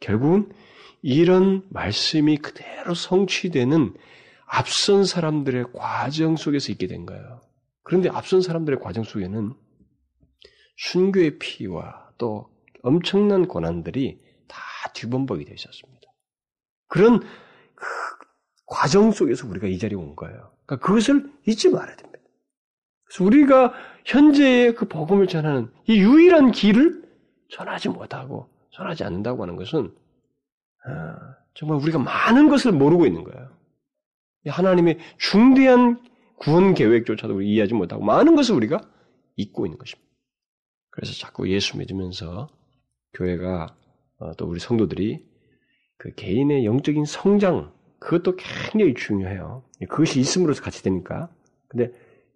결국은 0.00 0.52
이런 1.02 1.62
말씀이 1.70 2.38
그대로 2.38 2.94
성취되는 2.94 3.94
앞선 4.46 5.04
사람들의 5.04 5.72
과정 5.72 6.36
속에서 6.36 6.72
있게 6.72 6.86
된 6.86 7.06
거예요. 7.06 7.40
그런데 7.82 8.08
앞선 8.08 8.40
사람들의 8.40 8.80
과정 8.80 9.04
속에는 9.04 9.54
순교의 10.76 11.38
피와 11.38 12.12
또 12.18 12.50
엄청난 12.82 13.46
고난들이 13.46 14.20
다 14.48 14.58
뒤범벅이 14.94 15.44
되어 15.44 15.54
있었습니다. 15.54 16.08
그런 16.86 17.20
그 17.20 17.86
과정 18.66 19.10
속에서 19.10 19.46
우리가 19.46 19.66
이 19.66 19.78
자리에 19.78 19.96
온 19.96 20.16
거예요. 20.16 20.52
그러니까 20.66 20.86
그것을 20.86 21.30
잊지 21.46 21.70
말아야 21.70 21.96
됩니다. 21.96 22.13
우리가 23.20 23.72
현재의 24.04 24.74
그 24.74 24.88
복음을 24.88 25.26
전하는 25.26 25.70
이 25.86 26.00
유일한 26.00 26.50
길을 26.50 27.02
전하지 27.50 27.88
못하고 27.90 28.48
전하지 28.70 29.04
않는다고 29.04 29.42
하는 29.42 29.56
것은 29.56 29.94
아, 30.86 31.36
정말 31.54 31.78
우리가 31.78 31.98
많은 31.98 32.48
것을 32.48 32.72
모르고 32.72 33.06
있는 33.06 33.24
거예요. 33.24 33.48
하나님의 34.46 34.98
중대한 35.18 36.02
구원 36.36 36.74
계획조차도 36.74 37.40
이해하지 37.40 37.74
못하고 37.74 38.04
많은 38.04 38.36
것을 38.36 38.54
우리가 38.54 38.80
잊고 39.36 39.64
있는 39.66 39.78
것입니다. 39.78 40.04
그래서 40.90 41.12
자꾸 41.14 41.48
예수 41.48 41.78
믿으면서 41.78 42.48
교회가 43.14 43.74
어, 44.18 44.34
또 44.34 44.46
우리 44.46 44.60
성도들이 44.60 45.24
그 45.96 46.14
개인의 46.14 46.66
영적인 46.66 47.04
성장 47.04 47.72
그것도 47.98 48.36
굉장히 48.36 48.94
중요해요. 48.94 49.64
그것이 49.88 50.20
있음으로써 50.20 50.62
같이 50.62 50.82
되니까. 50.82 51.30
근데 51.68 51.90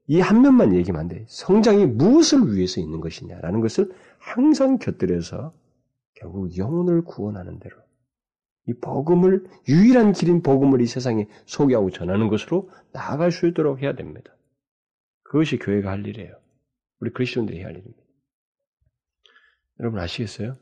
이 0.09 0.21
한 0.21 0.41
면만 0.43 0.75
얘기하면 0.75 1.01
안 1.01 1.09
돼. 1.09 1.25
성장이 1.29 1.87
무엇을 1.87 2.55
위해서 2.55 2.81
있는 2.81 3.01
것이냐라는 3.01 3.61
것을 3.61 3.93
항상 4.19 4.79
곁들여서 4.79 5.55
결국 6.15 6.57
영혼을 6.57 7.03
구원하는 7.03 7.59
대로 7.59 7.77
이 8.67 8.75
복음을 8.75 9.47
유일한 9.69 10.13
길인 10.13 10.43
복음을 10.43 10.81
이 10.81 10.87
세상에 10.87 11.27
소개하고 11.47 11.91
전하는 11.91 12.29
것으로 12.29 12.71
나아갈 12.93 13.31
수 13.33 13.47
있도록 13.47 13.83
해야 13.83 13.95
됩니다. 13.95 14.35
그것이 15.25 15.59
교회가 15.59 15.91
할 15.91 16.07
일이에요. 16.07 16.35
우리 17.01 17.11
그리스도인들이 17.13 17.59
해야 17.59 17.67
할 17.67 17.77
일입니다. 17.77 18.03
여러분 19.81 20.01
아시겠어요? 20.01 20.57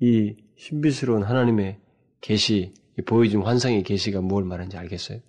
이 0.00 0.36
신비스러운 0.56 1.22
하나님의 1.22 1.80
계시, 2.20 2.74
보여준 3.06 3.42
환상의 3.42 3.82
계시가 3.82 4.20
뭘 4.20 4.44
말하는지 4.44 4.76
알겠어요? 4.76 5.20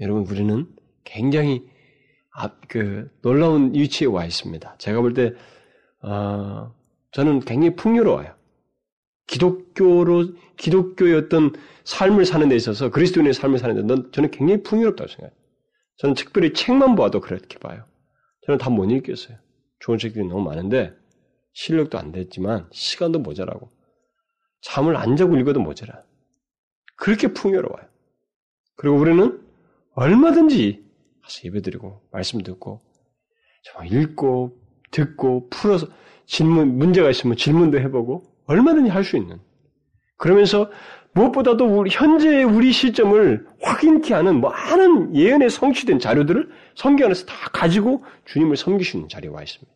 여러분, 0.00 0.26
우리는 0.26 0.66
굉장히 1.04 1.68
앞, 2.32 2.68
그, 2.68 3.10
놀라운 3.22 3.74
위치에 3.74 4.06
와 4.06 4.24
있습니다. 4.24 4.76
제가 4.78 5.00
볼 5.00 5.14
때, 5.14 5.34
어, 6.02 6.74
저는 7.12 7.40
굉장히 7.40 7.76
풍요로워요. 7.76 8.34
기독교로, 9.26 10.28
기독교의 10.56 11.14
어떤 11.14 11.52
삶을 11.84 12.24
사는 12.24 12.48
데 12.48 12.56
있어서, 12.56 12.90
그리스도인의 12.90 13.34
삶을 13.34 13.58
사는 13.58 13.86
데, 13.86 14.10
저는 14.12 14.30
굉장히 14.30 14.62
풍요롭다고 14.62 15.08
생각해요. 15.08 15.36
저는 15.98 16.14
특별히 16.14 16.52
책만 16.52 16.96
봐도 16.96 17.20
그렇게 17.20 17.58
봐요. 17.58 17.84
저는 18.46 18.58
다 18.58 18.70
못 18.70 18.90
읽겠어요. 18.90 19.36
좋은 19.80 19.98
책들이 19.98 20.26
너무 20.26 20.42
많은데, 20.42 20.94
실력도 21.52 21.98
안 21.98 22.12
됐지만, 22.12 22.66
시간도 22.72 23.18
모자라고. 23.18 23.70
잠을 24.62 24.96
안 24.96 25.16
자고 25.16 25.36
읽어도 25.36 25.60
모자라. 25.60 26.02
그렇게 26.96 27.28
풍요로워요. 27.28 27.84
그리고 28.76 28.96
우리는 28.96 29.44
얼마든지 29.94 30.82
가서 31.22 31.40
예배드리고 31.44 32.00
말씀 32.10 32.42
듣고 32.42 32.80
정말 33.64 33.92
읽고 33.92 34.58
듣고 34.90 35.48
풀어서 35.50 35.86
질문 36.26 36.76
문제가 36.78 37.10
있으면 37.10 37.36
질문도 37.36 37.78
해보고 37.80 38.24
얼마든지 38.46 38.90
할 38.90 39.04
수 39.04 39.16
있는 39.16 39.40
그러면서 40.16 40.70
무엇보다도 41.14 41.66
우리 41.66 41.90
현재의 41.90 42.44
우리 42.44 42.72
시점을 42.72 43.46
확인케 43.60 44.14
하는 44.14 44.40
많은 44.40 45.14
예언에 45.14 45.48
성취된 45.48 45.98
자료들을 45.98 46.50
성경 46.74 47.06
안에서 47.06 47.26
다 47.26 47.34
가지고 47.52 48.04
주님을 48.24 48.56
섬기시는 48.56 49.08
자리에 49.08 49.30
와 49.30 49.42
있습니다. 49.42 49.70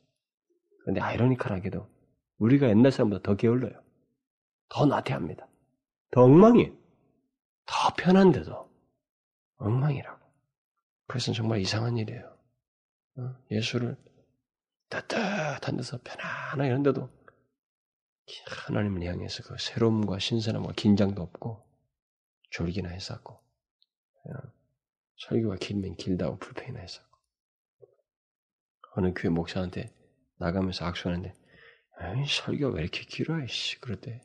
그런데 0.80 1.00
아이러니컬하게도 1.00 1.86
우리가 2.38 2.68
옛날 2.68 2.90
사람보다 2.92 3.22
더 3.22 3.36
게을러요. 3.36 3.72
더 4.68 4.86
나태합니다. 4.86 5.46
더 6.12 6.22
엉망이에요. 6.22 6.72
더 7.66 7.94
편한데도 7.98 8.70
엉망이라고. 9.58 10.25
그래서 11.06 11.32
정말 11.32 11.60
이상한 11.60 11.96
일이에요. 11.96 12.36
어? 13.18 13.34
예수를 13.50 13.96
따뜻한 14.88 15.76
데서 15.76 15.98
편안하게 16.02 16.70
하는데도 16.70 17.08
하나님을 18.46 19.04
향해서 19.04 19.42
그 19.44 19.56
새로움과 19.58 20.18
신선함과 20.18 20.72
긴장도 20.72 21.22
없고 21.22 21.64
졸기나 22.50 22.88
했었고 22.90 23.34
어? 23.34 24.52
설교가 25.18 25.56
길면 25.56 25.96
길다고 25.96 26.38
불평이나 26.38 26.80
했었고 26.80 27.16
어느 28.96 29.12
교회 29.14 29.30
목사한테 29.30 29.94
나가면서 30.38 30.84
악수하는데 30.84 31.34
에이, 32.02 32.24
설교가 32.26 32.74
왜 32.74 32.82
이렇게 32.82 33.00
길어? 33.04 33.46
씨, 33.46 33.80
그럴 33.80 34.00
때 34.00 34.20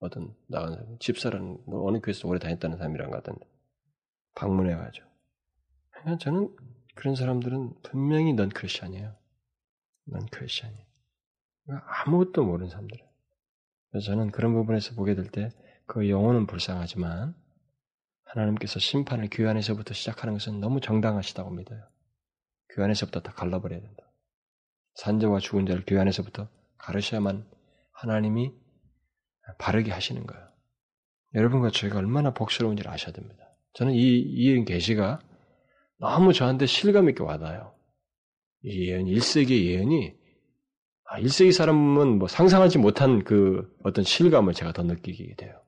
어떤 0.00 0.34
나간 0.48 0.96
집사라는 0.98 1.62
뭐 1.66 1.86
어느 1.88 2.00
교회에서 2.00 2.26
오래 2.26 2.40
다녔다는 2.40 2.78
사람이란 2.78 3.10
것 3.10 3.22
같던데 3.22 3.46
방문해가지고. 4.34 5.11
그냥 6.02 6.18
저는 6.18 6.56
그런 6.94 7.14
사람들은 7.14 7.82
분명히 7.82 8.32
넌 8.34 8.48
크리스천이에요. 8.48 9.14
넌 10.06 10.26
크리스천이. 10.26 10.74
아무것도 12.04 12.44
모르는 12.44 12.68
사람들. 12.68 12.98
그래서 13.90 14.06
저는 14.06 14.30
그런 14.30 14.52
부분에서 14.54 14.94
보게 14.94 15.14
될 15.14 15.30
때 15.30 15.50
그 15.86 16.08
영혼은 16.08 16.46
불쌍하지만 16.46 17.34
하나님께서 18.24 18.78
심판을 18.78 19.28
교회 19.30 19.48
안에서부터 19.50 19.92
시작하는 19.92 20.32
것은 20.34 20.58
너무 20.60 20.80
정당하시다고 20.80 21.50
믿어요. 21.50 21.82
교회 22.70 22.84
안에서부터 22.84 23.20
다 23.20 23.32
갈라버려야 23.32 23.80
된다. 23.80 24.02
산자와 24.94 25.40
죽은 25.40 25.66
자를 25.66 25.84
교회 25.86 26.00
안에서부터 26.00 26.48
가르셔야만 26.78 27.46
하나님이 27.92 28.54
바르게 29.58 29.90
하시는 29.90 30.24
거예요. 30.26 30.48
여러분과 31.34 31.70
저희가 31.70 31.98
얼마나 31.98 32.32
복스러운지를 32.32 32.90
아셔야 32.90 33.12
됩니다. 33.12 33.44
저는 33.74 33.92
이, 33.92 33.98
이 34.18 34.64
계시가 34.64 35.20
너무 36.02 36.32
저한테 36.32 36.66
실감 36.66 37.08
있게 37.08 37.22
와닿아요. 37.22 37.72
이 38.64 38.88
예언, 38.88 39.04
1세기 39.04 39.66
예언이, 39.66 40.12
아, 41.04 41.20
1세기 41.20 41.52
사람은 41.52 42.18
뭐 42.18 42.26
상상하지 42.26 42.78
못한 42.78 43.22
그 43.22 43.72
어떤 43.84 44.04
실감을 44.04 44.52
제가 44.52 44.72
더 44.72 44.82
느끼게 44.82 45.36
돼요. 45.36 45.62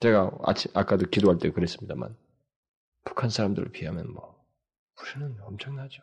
제가 0.00 0.30
아침, 0.42 0.70
아까도 0.74 1.06
기도할 1.06 1.38
때 1.38 1.50
그랬습니다만, 1.50 2.14
북한 3.04 3.30
사람들을 3.30 3.72
비하면 3.72 4.12
뭐, 4.12 4.44
우리는 5.00 5.34
엄청나죠. 5.40 6.02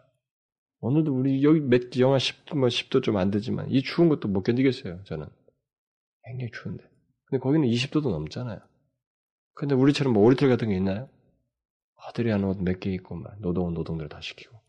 오늘도 0.79 1.13
우리 1.15 1.43
여기 1.43 1.59
몇, 1.59 1.95
영하 1.99 2.17
10도, 2.17 2.57
뭐 2.57 2.69
10도 2.69 3.03
좀 3.03 3.17
안 3.17 3.29
되지만, 3.29 3.69
이 3.69 3.83
추운 3.83 4.09
것도 4.09 4.29
못 4.29 4.41
견디겠어요, 4.41 5.03
저는. 5.03 5.27
굉장히 6.25 6.49
추운데. 6.51 6.83
근데 7.25 7.39
거기는 7.39 7.67
20도도 7.67 8.09
넘잖아요. 8.09 8.59
근데 9.53 9.75
우리처럼 9.75 10.13
뭐 10.13 10.23
오리털 10.23 10.49
같은 10.49 10.69
게 10.69 10.75
있나요? 10.75 11.07
아들이 12.07 12.29
한옷몇개 12.31 12.91
입고 12.91 13.15
막 13.15 13.39
노동 13.39 13.73
노동들 13.73 14.09
다 14.09 14.19
시키고. 14.21 14.61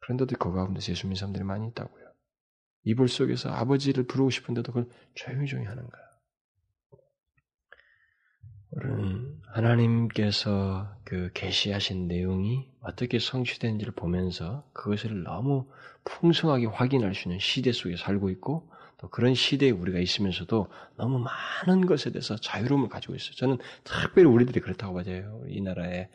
그런데도 0.00 0.36
그 0.38 0.52
가운데 0.52 0.80
예수님 0.80 1.14
사람들이 1.14 1.44
많이 1.44 1.68
있다고요. 1.68 2.10
이불 2.84 3.08
속에서 3.08 3.50
아버지를 3.50 4.06
부르고 4.06 4.30
싶은데도 4.30 4.72
그걸 4.72 4.88
조용히 5.14 5.46
하는 5.66 5.86
거야. 5.86 6.10
우리는 8.72 9.42
하나님께서 9.48 10.96
그 11.04 11.30
계시하신 11.34 12.06
내용이 12.06 12.70
어떻게 12.80 13.18
성취되는지를 13.18 13.94
보면서 13.94 14.68
그것을 14.72 15.24
너무 15.24 15.68
풍성하게 16.04 16.66
확인할 16.66 17.14
수 17.14 17.28
있는 17.28 17.40
시대 17.40 17.72
속에 17.72 17.96
살고 17.96 18.30
있고 18.30 18.70
또 19.00 19.08
그런 19.08 19.34
시대에 19.34 19.70
우리가 19.70 19.98
있으면서도 19.98 20.68
너무 20.96 21.18
많은 21.18 21.86
것에 21.86 22.10
대해서 22.10 22.36
자유로움을 22.36 22.90
가지고 22.90 23.14
있어요. 23.14 23.32
저는 23.36 23.56
특별히 23.82 24.28
우리들이 24.28 24.60
그렇다고 24.60 24.92
봐요. 24.92 25.42
이 25.48 25.62
나라에 25.62 26.08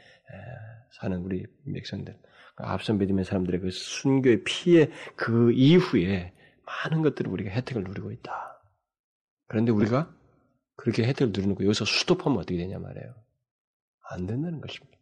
사는 0.99 1.17
우리 1.17 1.45
백성들. 1.73 2.15
앞선 2.57 2.99
믿음의 2.99 3.25
사람들의 3.25 3.61
그 3.61 3.71
순교의 3.71 4.43
피해 4.43 4.91
그 5.15 5.51
이후에 5.53 6.33
많은 6.65 7.01
것들을 7.01 7.31
우리가 7.31 7.49
혜택을 7.49 7.83
누리고 7.83 8.11
있다. 8.11 8.61
그런데 9.47 9.71
우리가 9.71 10.13
그렇게 10.75 11.03
혜택을 11.05 11.33
누리는 11.33 11.55
거 11.55 11.63
여기서 11.63 11.85
수도하면 11.85 12.37
어떻게 12.37 12.57
되냐 12.57 12.77
말이에요. 12.77 13.15
안 14.11 14.27
된다는 14.27 14.61
것입니다. 14.61 14.95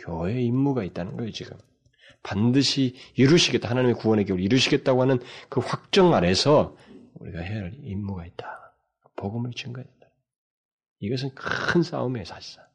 교회의 0.00 0.44
임무가 0.44 0.84
있다는 0.84 1.16
거예요, 1.16 1.32
지금. 1.32 1.56
반드시 2.22 2.94
이루시겠다. 3.14 3.70
하나님의 3.70 3.94
구원의 3.94 4.26
교를 4.26 4.42
이루시겠다고 4.42 5.00
하는 5.00 5.20
그 5.48 5.60
확정 5.60 6.14
아래서 6.14 6.76
우리가 7.18 7.40
해야 7.40 7.62
할 7.62 7.74
임무가 7.82 8.26
있다. 8.26 8.74
복음을 9.16 9.52
증거해야 9.52 9.88
된다. 9.88 10.08
이것은 11.00 11.34
큰 11.34 11.82
싸움이에요, 11.82 12.24
사실상. 12.24 12.66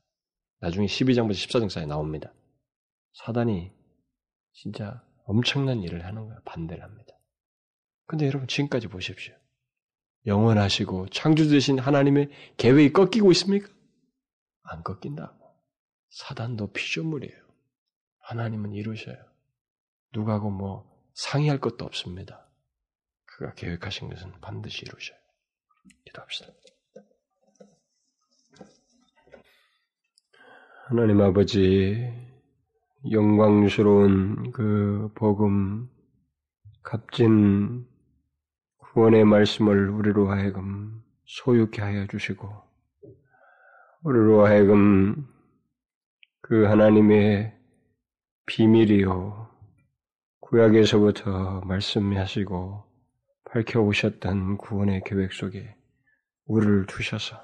나중에 0.59 0.85
12장부터 0.85 1.31
14장 1.31 1.69
사이에 1.69 1.85
나옵니다. 1.85 2.33
사단이 3.13 3.71
진짜 4.53 5.03
엄청난 5.25 5.81
일을 5.81 6.05
하는 6.05 6.27
거야. 6.27 6.39
반대를 6.45 6.83
합니다. 6.83 7.13
근데 8.05 8.27
여러분, 8.27 8.47
지금까지 8.47 8.87
보십시오. 8.87 9.35
영원하시고 10.25 11.09
창조 11.09 11.47
되신 11.49 11.79
하나님의 11.79 12.29
계획이 12.57 12.93
꺾이고 12.93 13.31
있습니까? 13.31 13.69
안 14.63 14.83
꺾인다고. 14.83 15.43
사단도 16.09 16.71
피조물이에요. 16.71 17.43
하나님은 18.19 18.73
이루셔요. 18.73 19.17
누가고 20.13 20.49
뭐 20.49 20.89
상의할 21.13 21.59
것도 21.59 21.83
없습니다. 21.85 22.47
그가 23.43 23.53
계획하신 23.55 24.09
것은 24.09 24.31
반드시 24.39 24.83
이루셔요. 24.85 25.17
기도합시다. 26.05 26.53
하나님 30.87 31.21
아버지, 31.21 32.09
영광스러운 33.11 34.51
그 34.51 35.11
복음, 35.15 35.89
값진 36.83 37.85
구원의 38.77 39.25
말씀을 39.25 39.89
우리로 39.89 40.29
하여금 40.29 41.03
소유케 41.25 41.81
하여 41.81 42.07
주시고, 42.07 42.49
우리로 44.03 44.45
하여금 44.45 45.27
그 46.41 46.63
하나님의 46.63 47.57
비밀이요, 48.45 49.49
구약에서부터 50.39 51.61
말씀하시고, 51.61 52.92
밝혀오셨던 53.53 54.57
구원의 54.57 55.03
계획 55.05 55.31
속에 55.31 55.75
우리를 56.47 56.87
두셔서 56.87 57.37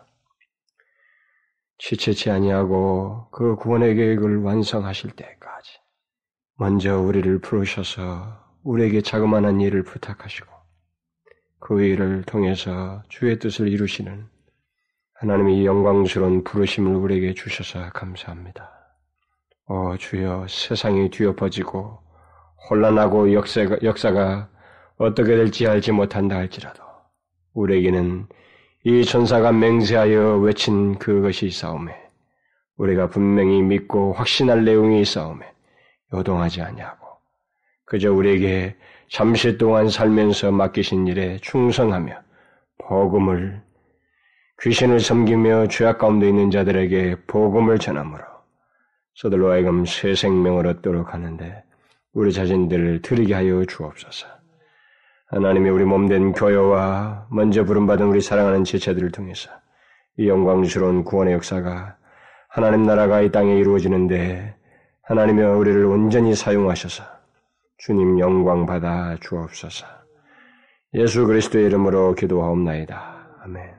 지체치 1.77 2.31
아니하고 2.31 3.29
그 3.31 3.55
구원의 3.55 3.95
계획을 3.95 4.41
완성하실 4.41 5.11
때까지 5.11 5.79
먼저 6.55 6.99
우리를 6.99 7.39
부르셔서 7.39 8.43
우리에게 8.63 9.01
자그마한 9.01 9.61
일을 9.61 9.83
부탁하시고 9.83 10.47
그 11.59 11.83
일을 11.83 12.23
통해서 12.23 13.03
주의 13.07 13.37
뜻을 13.37 13.67
이루시는 13.67 14.27
하나님의 15.13 15.65
영광스러운 15.65 16.43
부르심을 16.43 16.95
우리에게 16.95 17.33
주셔서 17.35 17.89
감사합니다. 17.91 18.71
어, 19.65 19.95
주여 19.97 20.47
세상이 20.49 21.11
뒤엎어지고 21.11 22.01
혼란하고 22.69 23.31
역사가, 23.33 23.77
역사가 23.83 24.49
어떻게 24.99 25.37
될지 25.37 25.65
알지 25.65 25.93
못한다 25.93 26.35
할지라도 26.35 26.83
우리에게는 27.53 28.27
이 28.83 29.05
전사가 29.05 29.53
맹세하여 29.53 30.37
외친 30.39 30.99
그것이 30.99 31.47
있사오매 31.47 31.95
우리가 32.75 33.09
분명히 33.09 33.61
믿고 33.61 34.11
확신할 34.13 34.65
내용이 34.65 35.01
있사오매 35.01 35.45
요동하지 36.13 36.61
아니하고 36.61 37.07
그저 37.85 38.11
우리에게 38.11 38.75
잠시 39.09 39.57
동안 39.57 39.89
살면서 39.89 40.51
맡기신 40.51 41.07
일에 41.07 41.37
충성하며 41.41 42.21
복음을 42.79 43.61
귀신을 44.61 44.99
섬기며 44.99 45.69
죄악 45.69 45.99
가운데 45.99 46.27
있는 46.27 46.51
자들에게 46.51 47.23
복음을 47.25 47.79
전함으로 47.79 48.21
서들로 49.15 49.49
하여금 49.51 49.85
새 49.85 50.13
생명을 50.13 50.67
얻도록 50.67 51.13
하는데 51.13 51.63
우리 52.11 52.33
자신들을 52.33 53.01
드리게 53.01 53.33
하여 53.33 53.63
주옵소서. 53.63 54.38
하나님이 55.31 55.69
우리 55.69 55.85
몸된 55.85 56.33
교회와 56.33 57.27
먼저 57.29 57.63
부름받은 57.63 58.07
우리 58.07 58.19
사랑하는 58.19 58.63
지체들을 58.63 59.11
통해서 59.11 59.49
이 60.17 60.27
영광스러운 60.27 61.03
구원의 61.03 61.35
역사가 61.35 61.97
하나님 62.49 62.83
나라가 62.83 63.21
이 63.21 63.31
땅에 63.31 63.55
이루어지는데 63.57 64.55
하나님이 65.03 65.41
우리를 65.43 65.85
온전히 65.85 66.33
사용하셔서 66.33 67.03
주님 67.77 68.19
영광 68.19 68.65
받아 68.65 69.15
주옵소서. 69.21 69.85
예수 70.95 71.25
그리스도의 71.27 71.67
이름으로 71.67 72.15
기도하옵나이다. 72.15 73.37
아멘. 73.43 73.78